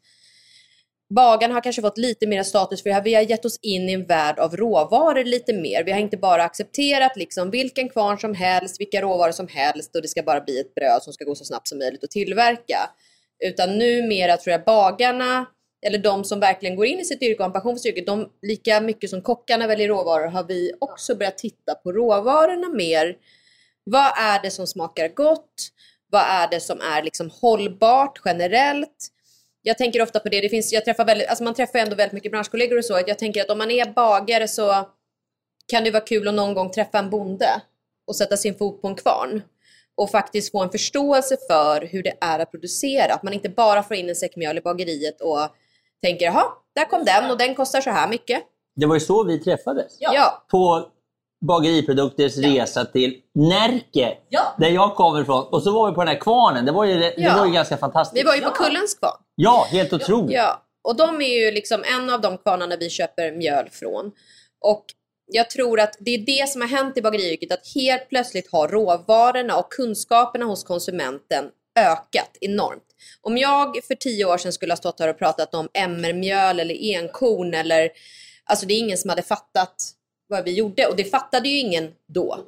bagarna 1.15 1.53
har 1.53 1.61
kanske 1.61 1.81
fått 1.81 1.97
lite 1.97 2.27
mer 2.27 2.43
status 2.43 2.83
för 2.83 3.03
vi 3.03 3.13
har 3.13 3.21
gett 3.21 3.45
oss 3.45 3.59
in 3.61 3.89
i 3.89 3.93
en 3.93 4.05
värld 4.05 4.39
av 4.39 4.57
råvaror 4.57 5.23
lite 5.23 5.53
mer. 5.53 5.83
Vi 5.83 5.91
har 5.91 5.99
inte 5.99 6.17
bara 6.17 6.43
accepterat 6.43 7.15
liksom 7.15 7.51
vilken 7.51 7.89
kvarn 7.89 8.17
som 8.19 8.35
helst, 8.35 8.81
vilka 8.81 9.01
råvaror 9.01 9.31
som 9.31 9.47
helst 9.47 9.95
och 9.95 10.01
det 10.01 10.07
ska 10.07 10.23
bara 10.23 10.41
bli 10.41 10.59
ett 10.59 10.75
bröd 10.75 11.03
som 11.03 11.13
ska 11.13 11.25
gå 11.25 11.35
så 11.35 11.45
snabbt 11.45 11.67
som 11.67 11.77
möjligt 11.79 12.03
att 12.03 12.11
tillverka. 12.11 12.79
Utan 13.45 13.77
numera 13.77 14.37
tror 14.37 14.51
jag 14.51 14.63
bagarna, 14.63 15.45
eller 15.83 15.97
de 15.97 16.23
som 16.23 16.39
verkligen 16.39 16.75
går 16.75 16.85
in 16.85 16.99
i 16.99 17.05
sitt 17.05 17.21
yrke 17.21 17.33
och 17.33 17.39
har 17.39 17.45
en 17.45 17.53
passion 17.53 17.75
för 17.75 17.79
sitt 17.79 17.97
yrke, 17.97 18.05
de, 18.05 18.29
lika 18.41 18.81
mycket 18.81 19.09
som 19.09 19.21
kockarna 19.21 19.67
väljer 19.67 19.87
råvaror 19.87 20.27
har 20.27 20.43
vi 20.43 20.71
också 20.79 21.15
börjat 21.15 21.37
titta 21.37 21.75
på 21.75 21.91
råvarorna 21.91 22.69
mer. 22.69 23.17
Vad 23.83 24.11
är 24.17 24.41
det 24.41 24.51
som 24.51 24.67
smakar 24.67 25.07
gott? 25.07 25.69
Vad 26.11 26.21
är 26.21 26.47
det 26.47 26.59
som 26.59 26.81
är 26.81 27.03
liksom 27.03 27.29
hållbart 27.29 28.21
generellt? 28.25 29.09
Jag 29.61 29.77
tänker 29.77 30.01
ofta 30.01 30.19
på 30.19 30.29
det, 30.29 30.41
det 30.41 30.49
finns, 30.49 30.73
jag 30.73 30.85
träffar 30.85 31.05
väldigt, 31.05 31.27
alltså 31.27 31.43
man 31.43 31.53
träffar 31.53 31.79
ändå 31.79 31.95
väldigt 31.95 32.13
mycket 32.13 32.31
branschkollegor 32.31 32.77
och 32.77 32.85
så. 32.85 32.95
att 32.95 33.07
Jag 33.07 33.19
tänker 33.19 33.41
att 33.41 33.49
om 33.49 33.57
man 33.57 33.71
är 33.71 33.85
bagare 33.85 34.47
så 34.47 34.89
kan 35.67 35.83
det 35.83 35.91
vara 35.91 36.03
kul 36.03 36.27
att 36.27 36.33
någon 36.33 36.53
gång 36.53 36.71
träffa 36.71 36.99
en 36.99 37.09
bonde 37.09 37.61
och 38.07 38.15
sätta 38.15 38.37
sin 38.37 38.55
fot 38.55 38.81
på 38.81 38.87
en 38.87 38.95
kvarn 38.95 39.41
och 39.95 40.09
faktiskt 40.09 40.51
få 40.51 40.63
en 40.63 40.69
förståelse 40.69 41.37
för 41.47 41.81
hur 41.81 42.03
det 42.03 42.13
är 42.21 42.39
att 42.39 42.51
producera. 42.51 43.13
Att 43.13 43.23
man 43.23 43.33
inte 43.33 43.49
bara 43.49 43.83
får 43.83 43.97
in 43.97 44.09
en 44.09 44.15
säck 44.15 44.35
mjöl 44.35 44.57
i 44.57 44.61
bageriet 44.61 45.21
och 45.21 45.39
tänker 46.03 46.25
jaha, 46.25 46.43
där 46.75 46.85
kom 46.85 47.05
den 47.05 47.31
och 47.31 47.37
den 47.37 47.55
kostar 47.55 47.81
så 47.81 47.89
här 47.89 48.07
mycket. 48.07 48.43
Det 48.75 48.85
var 48.85 48.95
ju 48.95 48.99
så 48.99 49.23
vi 49.23 49.39
träffades. 49.39 49.97
Ja, 49.99 50.43
På 50.51 50.87
Bageriprodukters 51.47 52.37
resa 52.37 52.85
till 52.85 53.15
Närke, 53.35 54.17
Ja. 54.29 54.55
där 54.57 54.69
jag 54.69 54.95
kommer 54.95 55.21
ifrån. 55.21 55.43
Och 55.51 55.63
så 55.63 55.71
var 55.71 55.89
vi 55.89 55.95
på 55.95 56.01
den 56.01 56.07
här 56.07 56.19
kvarnen. 56.19 56.65
Det 56.65 56.71
var 56.71 56.85
ju, 56.85 56.99
det 56.99 57.13
Ja. 57.17 57.37
var 57.37 57.45
ju 57.45 57.51
ganska 57.53 57.77
fantastiskt. 57.77 58.19
vi 58.23 58.27
var 58.27 58.35
ju 58.35 58.41
på 58.41 58.49
Kullens 58.49 58.95
kvarn. 58.95 59.17
Ja, 59.35 59.65
helt 59.69 59.93
otroligt. 59.93 60.31
Ja, 60.31 60.61
och 60.83 60.95
de 60.95 61.21
är 61.21 61.45
ju 61.45 61.51
liksom 61.51 61.83
en 61.97 62.09
av 62.09 62.21
de 62.21 62.37
kvarnarna 62.37 62.75
vi 62.79 62.89
köper 62.89 63.31
mjöl 63.31 63.69
från. 63.71 64.11
Och 64.65 64.85
jag 65.31 65.49
tror 65.49 65.79
att 65.79 65.95
det 65.99 66.11
är 66.11 66.17
det 66.17 66.49
som 66.49 66.61
har 66.61 66.67
hänt 66.67 66.97
i 66.97 67.01
bageriyrket, 67.01 67.51
att 67.51 67.67
helt 67.75 68.09
plötsligt 68.09 68.51
har 68.51 68.67
råvarorna 68.67 69.57
och 69.57 69.71
kunskaperna 69.71 70.45
hos 70.45 70.63
konsumenten 70.63 71.45
ökat 71.79 72.37
enormt. 72.41 72.83
Om 73.21 73.37
jag 73.37 73.83
för 73.87 73.95
tio 73.95 74.25
år 74.25 74.37
sedan 74.37 74.53
skulle 74.53 74.71
ha 74.71 74.77
stått 74.77 74.99
här 74.99 75.07
och 75.07 75.17
pratat 75.17 75.53
om 75.53 75.69
MR-mjöl 75.73 76.59
eller 76.59 76.75
enkorn 76.75 77.53
eller 77.53 77.89
alltså 78.45 78.65
det 78.65 78.73
är 78.73 78.79
ingen 78.79 78.97
som 78.97 79.09
hade 79.09 79.21
fattat 79.21 79.75
vad 80.27 80.43
vi 80.43 80.53
gjorde 80.53 80.87
och 80.87 80.95
det 80.95 81.03
fattade 81.03 81.49
ju 81.49 81.57
ingen 81.57 81.91
då. 82.13 82.39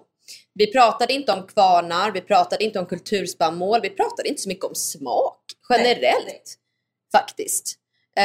Vi 0.54 0.72
pratade 0.72 1.14
inte 1.14 1.32
om 1.32 1.48
kvarnar, 1.48 2.12
vi 2.12 2.22
pratade 2.22 2.64
inte 2.64 2.80
om 2.80 2.86
kulturspannmål, 2.86 3.82
vi 3.82 3.90
pratade 3.90 4.30
inte 4.30 4.42
så 4.42 4.50
mycket 4.50 4.66
om 4.66 4.76
smak 4.76 5.42
generellt 5.70 6.58
faktiskt. 7.12 7.80
Um, 8.18 8.24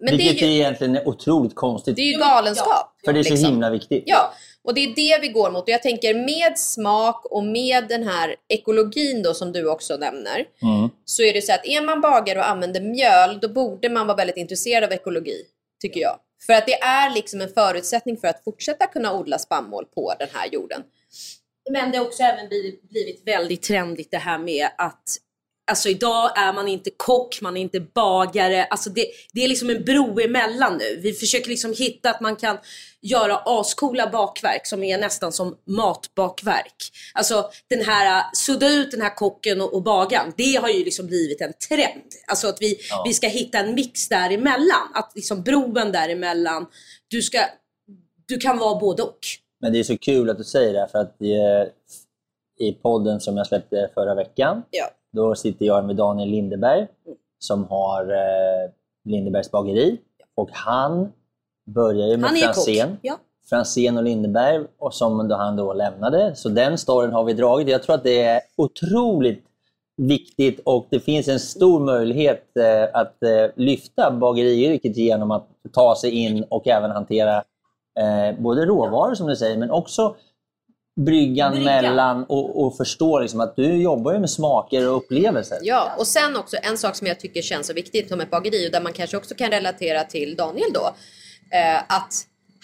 men 0.00 0.16
Vilket 0.16 0.38
det 0.38 0.44
är, 0.44 0.48
ju, 0.48 0.54
egentligen 0.54 0.96
är 0.96 1.08
otroligt 1.08 1.54
konstigt. 1.54 1.96
det 1.96 2.02
är 2.02 2.12
ju 2.12 2.18
galenskap. 2.18 2.94
för 3.04 3.12
det 3.12 3.18
är 3.18 3.22
så 3.22 3.30
liksom. 3.30 3.50
himla 3.50 3.70
viktigt. 3.70 4.02
Ja, 4.06 4.32
och 4.68 4.74
det 4.74 4.84
är 4.84 4.94
det 4.94 5.18
vi 5.20 5.28
går 5.28 5.50
mot. 5.50 5.62
Och 5.62 5.68
jag 5.68 5.82
tänker 5.82 6.14
med 6.14 6.58
smak 6.58 7.24
och 7.24 7.44
med 7.44 7.88
den 7.88 8.08
här 8.08 8.36
ekologin 8.48 9.22
då 9.22 9.34
som 9.34 9.52
du 9.52 9.68
också 9.68 9.96
nämner. 9.96 10.44
Mm. 10.62 10.90
Så 11.04 11.22
är 11.22 11.32
det 11.32 11.42
så 11.42 11.52
att 11.52 11.66
är 11.66 11.82
man 11.82 12.00
bagare 12.00 12.38
och 12.38 12.48
använder 12.48 12.80
mjöl 12.80 13.38
då 13.40 13.48
borde 13.48 13.88
man 13.88 14.06
vara 14.06 14.16
väldigt 14.16 14.36
intresserad 14.36 14.84
av 14.84 14.92
ekologi. 14.92 15.42
Tycker 15.80 16.00
jag. 16.00 16.18
För 16.46 16.52
att 16.52 16.66
det 16.66 16.82
är 16.82 17.14
liksom 17.14 17.40
en 17.40 17.48
förutsättning 17.48 18.16
för 18.16 18.28
att 18.28 18.44
fortsätta 18.44 18.86
kunna 18.86 19.18
odla 19.18 19.38
spannmål 19.38 19.84
på 19.94 20.14
den 20.18 20.28
här 20.32 20.48
jorden. 20.52 20.82
Men 21.70 21.90
det 21.92 21.98
har 21.98 22.06
också 22.06 22.22
även 22.22 22.48
blivit, 22.48 22.88
blivit 22.90 23.22
väldigt 23.26 23.62
trendigt 23.62 24.10
det 24.10 24.18
här 24.18 24.38
med 24.38 24.68
att 24.78 25.16
Alltså 25.68 25.88
idag 25.88 26.38
är 26.38 26.52
man 26.52 26.68
inte 26.68 26.90
kock, 26.96 27.40
man 27.40 27.56
är 27.56 27.60
inte 27.60 27.80
bagare. 27.80 28.64
Alltså 28.64 28.90
det, 28.90 29.06
det 29.32 29.44
är 29.44 29.48
liksom 29.48 29.70
en 29.70 29.84
bro 29.84 30.20
emellan 30.20 30.76
nu. 30.78 31.00
Vi 31.02 31.12
försöker 31.12 31.48
liksom 31.48 31.74
hitta 31.78 32.10
att 32.10 32.20
man 32.20 32.36
kan 32.36 32.58
göra 33.00 33.36
ascoola 33.44 34.10
bakverk 34.10 34.66
som 34.66 34.82
är 34.82 34.98
nästan 34.98 35.32
som 35.32 35.56
matbakverk. 35.66 36.92
Alltså 37.14 37.50
den 37.68 37.84
här, 37.84 38.24
sudda 38.34 38.68
ut 38.68 38.90
den 38.90 39.00
här 39.02 39.14
kocken 39.16 39.60
och, 39.60 39.74
och 39.74 39.82
bagaren. 39.82 40.32
Det 40.36 40.56
har 40.56 40.68
ju 40.68 40.84
liksom 40.84 41.06
blivit 41.06 41.40
en 41.40 41.52
trend. 41.68 42.02
Alltså 42.26 42.48
att 42.48 42.56
vi, 42.60 42.76
Ja. 42.90 43.04
vi 43.06 43.14
ska 43.14 43.26
hitta 43.28 43.58
en 43.58 43.74
mix 43.74 44.08
däremellan. 44.08 44.88
Att 44.94 45.12
liksom 45.14 45.42
broen 45.42 45.92
däremellan. 45.92 46.66
Du 47.08 47.22
ska, 47.22 47.38
du 48.28 48.38
kan 48.38 48.58
vara 48.58 48.80
både 48.80 49.02
och. 49.02 49.18
Men 49.60 49.72
det 49.72 49.78
är 49.78 49.84
så 49.84 49.98
kul 49.98 50.30
att 50.30 50.38
du 50.38 50.44
säger 50.44 50.72
det, 50.72 50.88
för 50.92 50.98
att 50.98 51.20
eh, 51.22 52.66
i 52.68 52.72
podden 52.72 53.20
som 53.20 53.36
jag 53.36 53.46
släppte 53.46 53.90
förra 53.94 54.14
veckan, 54.14 54.62
Ja. 54.70 54.90
Då 55.12 55.34
sitter 55.34 55.66
jag 55.66 55.84
med 55.84 55.96
Daniel 55.96 56.28
Lindeberg 56.28 56.86
som 57.38 57.64
har 57.64 58.02
eh, 58.02 58.70
Lindebergs 59.04 59.50
bageri. 59.50 60.00
Och 60.34 60.50
han 60.52 61.12
börjar 61.66 62.06
ju 62.06 62.16
med 62.16 62.30
Han. 62.30 62.38
Franzén. 62.38 62.96
Ja. 63.02 63.18
Franzén 63.48 63.96
och 63.96 64.02
Lindeberg 64.02 64.64
och 64.78 64.94
som 64.94 65.28
då 65.28 65.34
han 65.36 65.56
då 65.56 65.72
lämnade. 65.72 66.36
Så 66.36 66.48
den 66.48 66.78
storyn 66.78 67.12
har 67.12 67.24
vi 67.24 67.32
dragit. 67.32 67.68
Jag 67.68 67.82
tror 67.82 67.94
att 67.94 68.04
det 68.04 68.22
är 68.22 68.40
otroligt 68.56 69.44
viktigt 69.96 70.60
och 70.64 70.86
det 70.90 71.00
finns 71.00 71.28
en 71.28 71.40
stor 71.40 71.80
möjlighet 71.80 72.56
eh, 72.56 73.00
att 73.00 73.22
eh, 73.22 73.50
lyfta 73.56 74.10
bageriyrket 74.10 74.96
genom 74.96 75.30
att 75.30 75.48
ta 75.72 75.96
sig 75.96 76.10
in 76.10 76.44
och 76.48 76.68
även 76.68 76.90
hantera 76.90 77.36
eh, 78.00 78.40
både 78.40 78.66
råvaror 78.66 79.14
som 79.14 79.26
du 79.26 79.36
säger 79.36 79.56
men 79.56 79.70
också 79.70 80.16
bryggan, 81.04 81.52
Bryggan. 81.52 81.64
mellan 81.64 82.24
och, 82.24 82.64
och 82.64 82.76
förstå 82.76 83.20
liksom 83.20 83.40
att 83.40 83.56
du 83.56 83.82
jobbar 83.82 84.12
ju 84.12 84.18
med 84.18 84.30
smaker 84.30 84.88
och 84.88 84.96
upplevelser. 84.96 85.58
Ja, 85.62 85.94
och 85.98 86.06
sen 86.06 86.36
också 86.36 86.56
en 86.62 86.78
sak 86.78 86.96
som 86.96 87.06
jag 87.06 87.20
tycker 87.20 87.42
känns 87.42 87.66
så 87.66 87.72
viktigt 87.72 88.08
som 88.08 88.20
ett 88.20 88.30
bageri 88.30 88.68
och 88.68 88.72
där 88.72 88.80
man 88.80 88.92
kanske 88.92 89.16
också 89.16 89.34
kan 89.34 89.50
relatera 89.50 90.04
till 90.04 90.36
Daniel 90.36 90.72
då. 90.74 90.94
Eh, 91.56 91.78
att 91.78 92.14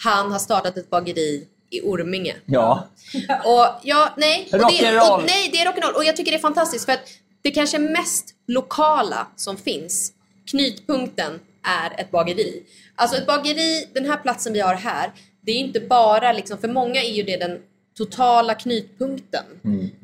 han 0.03 0.31
har 0.31 0.39
startat 0.39 0.77
ett 0.77 0.89
bageri 0.89 1.47
i 1.69 1.81
Orminge. 1.81 2.35
Ja. 2.45 2.87
Och 3.45 3.67
ja, 3.83 4.13
nej. 4.17 4.49
Och 4.51 4.57
det, 4.57 4.99
och, 4.99 5.23
nej, 5.27 5.49
det 5.51 5.57
är 5.57 5.71
rock'n'roll. 5.71 5.95
Och 5.95 6.05
jag 6.05 6.15
tycker 6.15 6.31
det 6.31 6.37
är 6.37 6.41
fantastiskt 6.41 6.85
för 6.85 6.91
att 6.91 7.07
det 7.41 7.51
kanske 7.51 7.79
mest 7.79 8.25
lokala 8.47 9.27
som 9.35 9.57
finns, 9.57 10.11
knutpunkten, 10.51 11.39
är 11.63 12.01
ett 12.01 12.11
bageri. 12.11 12.63
Alltså 12.95 13.17
ett 13.17 13.27
bageri, 13.27 13.87
den 13.93 14.05
här 14.05 14.17
platsen 14.17 14.53
vi 14.53 14.59
har 14.59 14.73
här, 14.73 15.11
det 15.41 15.51
är 15.51 15.55
inte 15.55 15.79
bara 15.79 16.33
liksom, 16.33 16.57
för 16.57 16.67
många 16.67 17.03
är 17.03 17.11
ju 17.11 17.23
det 17.23 17.37
den 17.37 17.59
totala 17.97 18.55
knutpunkten. 18.55 19.43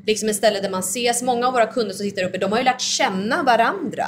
Liksom 0.06 0.28
ett 0.28 0.36
ställe 0.36 0.60
där 0.60 0.70
man 0.70 0.80
ses. 0.80 1.22
Många 1.22 1.46
av 1.46 1.52
våra 1.52 1.66
kunder 1.66 1.94
som 1.94 2.04
sitter 2.04 2.24
uppe, 2.24 2.38
de 2.38 2.52
har 2.52 2.58
ju 2.58 2.64
lärt 2.64 2.80
känna 2.80 3.42
varandra 3.42 4.06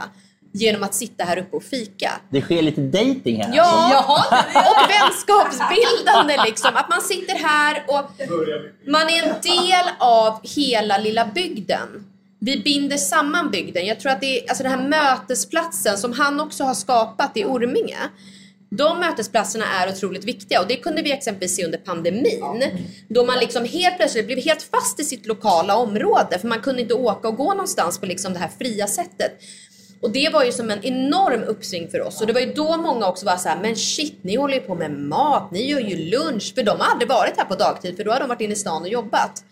genom 0.53 0.83
att 0.83 0.95
sitta 0.95 1.25
här 1.25 1.39
uppe 1.39 1.57
och 1.57 1.63
fika. 1.63 2.13
Det 2.31 2.41
sker 2.41 2.63
lite 2.63 2.81
dating 2.81 3.43
här. 3.43 3.57
Ja, 3.57 4.05
och 4.55 4.91
vänskapsbildande 4.91 6.37
liksom. 6.47 6.71
Att 6.75 6.89
man 6.89 7.01
sitter 7.01 7.35
här 7.35 7.85
och 7.89 8.11
man 8.91 9.03
är 9.03 9.23
en 9.23 9.35
del 9.43 9.91
av 9.99 10.41
hela 10.57 10.99
lilla 10.99 11.27
bygden. 11.27 12.07
Vi 12.39 12.63
binder 12.63 12.97
samman 12.97 13.51
bygden. 13.51 13.87
Jag 13.87 14.01
tror 14.01 14.13
att 14.13 14.21
det 14.21 14.39
är 14.41 14.49
alltså 14.49 14.63
den 14.63 14.73
här 14.73 14.89
mötesplatsen 14.89 15.99
som 15.99 16.13
han 16.13 16.41
också 16.41 16.65
har 16.65 16.75
skapat 16.75 17.37
i 17.37 17.45
Orminge. 17.45 17.99
De 18.77 19.01
mötesplatserna 19.01 19.65
är 19.65 19.89
otroligt 19.89 20.25
viktiga 20.25 20.61
och 20.61 20.67
det 20.69 20.77
kunde 20.77 21.03
vi 21.03 21.13
exempelvis 21.13 21.57
se 21.57 21.65
under 21.65 21.79
pandemin. 21.79 22.65
Då 23.09 23.25
man 23.25 23.39
liksom 23.39 23.65
helt 23.65 23.97
plötsligt 23.97 24.27
blev 24.27 24.39
helt 24.39 24.63
fast 24.63 25.01
i 25.01 25.05
sitt 25.05 25.27
lokala 25.27 25.77
område 25.77 26.39
för 26.39 26.49
man 26.49 26.61
kunde 26.61 26.83
inte 26.83 26.95
åka 26.95 27.29
och 27.29 27.37
gå 27.37 27.51
någonstans 27.51 27.99
på 27.99 28.07
liksom 28.07 28.33
det 28.33 28.39
här 28.39 28.51
fria 28.59 28.87
sättet. 28.87 29.33
Och 30.01 30.11
det 30.11 30.29
var 30.33 30.45
ju 30.45 30.53
som 30.53 30.71
en 30.71 30.85
enorm 30.85 31.43
uppsving 31.43 31.89
för 31.91 32.01
oss. 32.01 32.21
Och 32.21 32.27
det 32.27 32.33
var 32.33 32.41
ju 32.41 32.53
då 32.53 32.77
många 32.77 33.09
också 33.09 33.27
var 33.27 33.37
så 33.37 33.49
här, 33.49 33.59
men 33.63 33.77
shit, 33.77 34.19
ni 34.23 34.37
håller 34.37 34.55
ju 34.55 34.61
på 34.61 34.75
med 34.75 34.91
mat, 34.91 35.51
ni 35.51 35.71
gör 35.71 35.81
ju 35.81 35.97
lunch. 35.97 36.55
För 36.55 36.63
de 36.63 36.81
har 36.81 36.91
aldrig 36.91 37.09
varit 37.09 37.37
här 37.37 37.45
på 37.45 37.55
dagtid, 37.55 37.97
för 37.97 38.05
då 38.05 38.13
har 38.13 38.21
de 38.21 38.29
varit 38.29 38.41
inne 38.41 38.53
i 38.53 38.57
stan 38.57 38.83
och 38.83 38.89
jobbat. 38.89 39.45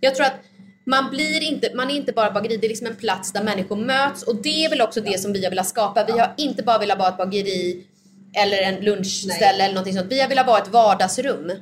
Jag 0.00 0.14
tror 0.14 0.26
att 0.26 0.40
man 0.84 1.10
blir 1.10 1.42
inte, 1.42 1.70
man 1.74 1.90
är 1.90 1.94
inte 1.94 2.12
bara 2.12 2.30
bageri, 2.30 2.56
det 2.56 2.66
är 2.66 2.68
liksom 2.68 2.86
en 2.86 2.96
plats 2.96 3.32
där 3.32 3.44
människor 3.44 3.76
möts. 3.76 4.22
Och 4.22 4.36
det 4.36 4.64
är 4.64 4.70
väl 4.70 4.80
också 4.80 5.00
det 5.00 5.20
som 5.20 5.32
vi 5.32 5.44
har 5.44 5.50
velat 5.50 5.68
skapa. 5.68 6.04
Vi 6.04 6.12
har 6.12 6.34
inte 6.36 6.62
bara 6.62 6.78
velat 6.78 6.98
vara 6.98 7.08
ett 7.08 7.16
bageri 7.16 7.84
eller 8.32 8.62
en 8.62 8.84
lunchställe 8.84 9.64
eller 9.64 9.74
någonting 9.74 9.94
sånt. 9.94 10.12
Vi 10.12 10.20
har 10.20 10.28
velat 10.28 10.46
vara 10.46 10.58
ett 10.58 10.68
vardagsrum. 10.68 11.52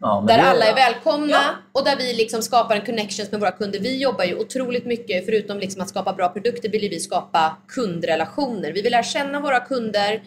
Ja, 0.00 0.24
Där 0.28 0.38
alla 0.38 0.64
är 0.64 0.74
välkomna 0.74 1.40
och 1.72 1.84
där 1.84 1.96
vi 1.96 2.14
liksom 2.14 2.42
skapar 2.42 2.76
en 2.76 2.86
connections 2.86 3.30
med 3.30 3.40
våra 3.40 3.50
kunder. 3.50 3.78
Vi 3.78 3.96
jobbar 4.02 4.24
ju 4.24 4.38
otroligt 4.38 4.86
mycket, 4.86 5.24
förutom 5.24 5.58
liksom 5.58 5.82
att 5.82 5.88
skapa 5.88 6.12
bra 6.12 6.28
produkter, 6.28 6.68
vill 6.68 6.82
ju 6.82 6.88
vi 6.88 7.00
skapa 7.00 7.56
kundrelationer. 7.68 8.72
Vi 8.72 8.82
vill 8.82 8.92
lära 8.92 9.02
känna 9.02 9.40
våra 9.40 9.60
kunder. 9.60 10.22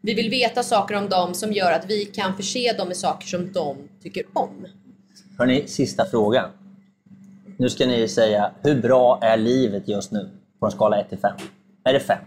Vi 0.00 0.14
vill 0.14 0.30
veta 0.30 0.62
saker 0.62 0.94
om 0.96 1.08
dem 1.08 1.34
som 1.34 1.52
gör 1.52 1.72
att 1.72 1.84
vi 1.90 2.04
kan 2.04 2.36
förse 2.36 2.72
dem 2.72 2.88
med 2.88 2.96
saker 2.96 3.26
som 3.26 3.52
de 3.52 3.76
tycker 4.02 4.24
om. 4.32 4.66
Hörrni, 5.38 5.66
sista 5.66 6.04
frågan. 6.10 6.50
Nu 7.56 7.70
ska 7.70 7.86
ni 7.86 8.08
säga, 8.08 8.50
hur 8.62 8.82
bra 8.82 9.18
är 9.22 9.36
livet 9.36 9.88
just 9.88 10.12
nu? 10.12 10.30
På 10.60 10.66
en 10.66 10.72
skala 10.72 11.00
1 11.00 11.08
till 11.08 11.18
5. 11.18 11.32
Är 11.84 11.92
det 11.92 12.00
5? 12.00 12.18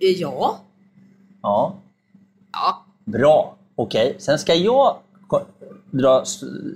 Ja. 0.00 0.60
Ja. 1.42 1.74
Ja, 2.52 2.84
Bra. 3.04 3.54
Okej. 3.76 4.16
Sen 4.18 4.38
ska 4.38 4.54
jag 4.54 4.96
dra 5.90 6.24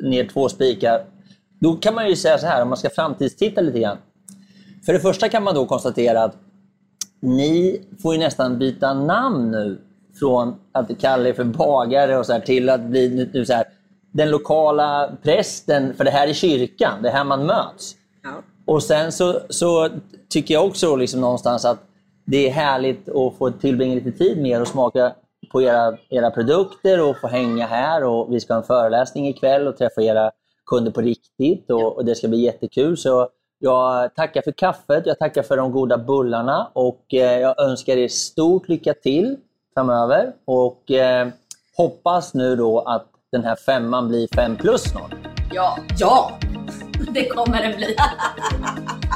ner 0.03 0.29
två 0.33 0.49
spikar. 0.49 1.05
Då 1.59 1.77
kan 1.77 1.95
man 1.95 2.09
ju 2.09 2.17
säga 2.17 2.39
så 2.39 2.47
här, 2.47 2.63
om 2.63 2.69
man 2.69 2.79
ska 2.79 2.91
framtidstitta 2.91 3.61
lite 3.61 3.81
grann. 3.81 3.97
För 4.87 4.93
det 4.93 5.01
första 5.01 5.29
kan 5.29 5.43
man 5.43 5.55
då 5.55 5.67
konstatera 5.67 6.23
att 6.25 6.37
ni 7.21 7.81
får 8.03 8.15
ju 8.15 8.21
nästan 8.21 8.59
byta 8.59 8.95
namn 8.95 9.51
nu. 9.51 9.79
Från 10.19 10.55
att 10.73 10.99
kalla 11.01 11.29
er 11.29 11.33
för 11.33 11.45
bagare 11.45 12.19
och 12.19 12.27
så 12.27 12.33
här, 12.33 12.41
till 12.41 12.69
att 12.71 12.81
bli 12.81 13.29
nu- 13.33 13.47
så 13.47 13.53
här, 13.53 13.65
den 14.13 14.31
lokala 14.31 15.13
prästen. 15.23 15.95
För 15.95 16.05
det 16.05 16.11
här 16.11 16.29
är 16.29 16.33
kyrkan, 16.33 17.03
det 17.03 17.09
är 17.09 17.13
här 17.13 17.25
man 17.25 17.47
möts. 17.47 17.97
Och 18.65 18.83
sen 18.83 19.13
så, 19.13 19.41
så 19.51 19.89
tycker 20.29 20.55
jag 20.55 20.67
också 20.67 20.97
liksom 20.97 21.21
någonstans 21.21 21.65
att 21.65 21.79
det 22.27 22.49
är 22.49 22.53
härligt 22.53 23.09
att 23.09 23.39
få 23.39 23.51
tillbringa 23.51 23.95
lite 23.95 24.13
tid 24.13 24.43
med 24.43 24.51
er 24.51 24.61
och 24.61 24.69
smaka 24.69 25.13
på 25.53 25.63
era, 25.63 25.97
era 26.09 26.31
produkter 26.31 27.09
och 27.09 27.17
få 27.21 27.29
hänga 27.29 27.67
här. 27.67 28.05
Och 28.05 28.33
vi 28.33 28.41
ska 28.41 28.55
ha 28.55 28.61
en 28.61 28.67
föreläsning 28.67 29.29
ikväll 29.29 29.67
och 29.67 29.77
träffa 29.77 30.03
era 30.03 30.31
kunder 30.67 30.91
på 30.91 31.01
riktigt 31.01 31.71
och, 31.71 31.97
och 31.97 32.05
det 32.05 32.15
ska 32.15 32.29
bli 32.29 32.39
jättekul. 32.39 32.97
Så 32.97 33.29
jag 33.59 34.15
tackar 34.15 34.43
för 34.43 34.53
kaffet, 34.53 35.07
jag 35.07 35.19
tackar 35.19 35.43
för 35.43 35.57
de 35.57 35.73
goda 35.73 35.99
bullarna 35.99 36.71
och 36.73 37.15
eh, 37.15 37.41
jag 37.41 37.61
önskar 37.61 37.97
er 37.97 38.09
stort 38.09 38.69
lycka 38.69 38.95
till 38.95 39.37
framöver. 39.75 40.33
Och 40.45 40.91
eh, 40.91 41.29
hoppas 41.77 42.35
nu 42.35 42.57
då 42.57 42.81
att 42.81 43.07
den 43.33 43.45
här 43.45 43.57
femman 43.57 44.09
blir 44.09 44.29
fem 44.35 44.57
plus 44.57 44.83
snart. 44.83 45.15
ja. 45.53 45.79
Ja. 45.99 46.39
Det 47.15 47.29
kommer 47.29 47.63
den 47.63 47.77
bli. 47.77 47.97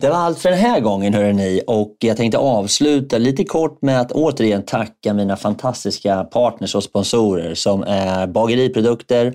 Det 0.00 0.08
var 0.08 0.16
allt 0.16 0.38
för 0.38 0.50
den 0.50 0.58
här 0.58 0.80
gången 0.80 1.14
hörrni. 1.14 1.62
Och 1.66 1.96
jag 1.98 2.16
tänkte 2.16 2.38
avsluta 2.38 3.18
lite 3.18 3.44
kort 3.44 3.82
med 3.82 4.00
att 4.00 4.12
återigen 4.12 4.62
tacka 4.62 5.14
mina 5.14 5.36
fantastiska 5.36 6.24
partners 6.24 6.74
och 6.74 6.84
sponsorer 6.84 7.54
som 7.54 7.82
är 7.82 8.26
Bageriprodukter, 8.26 9.34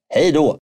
Hej 0.13 0.31
då! 0.31 0.57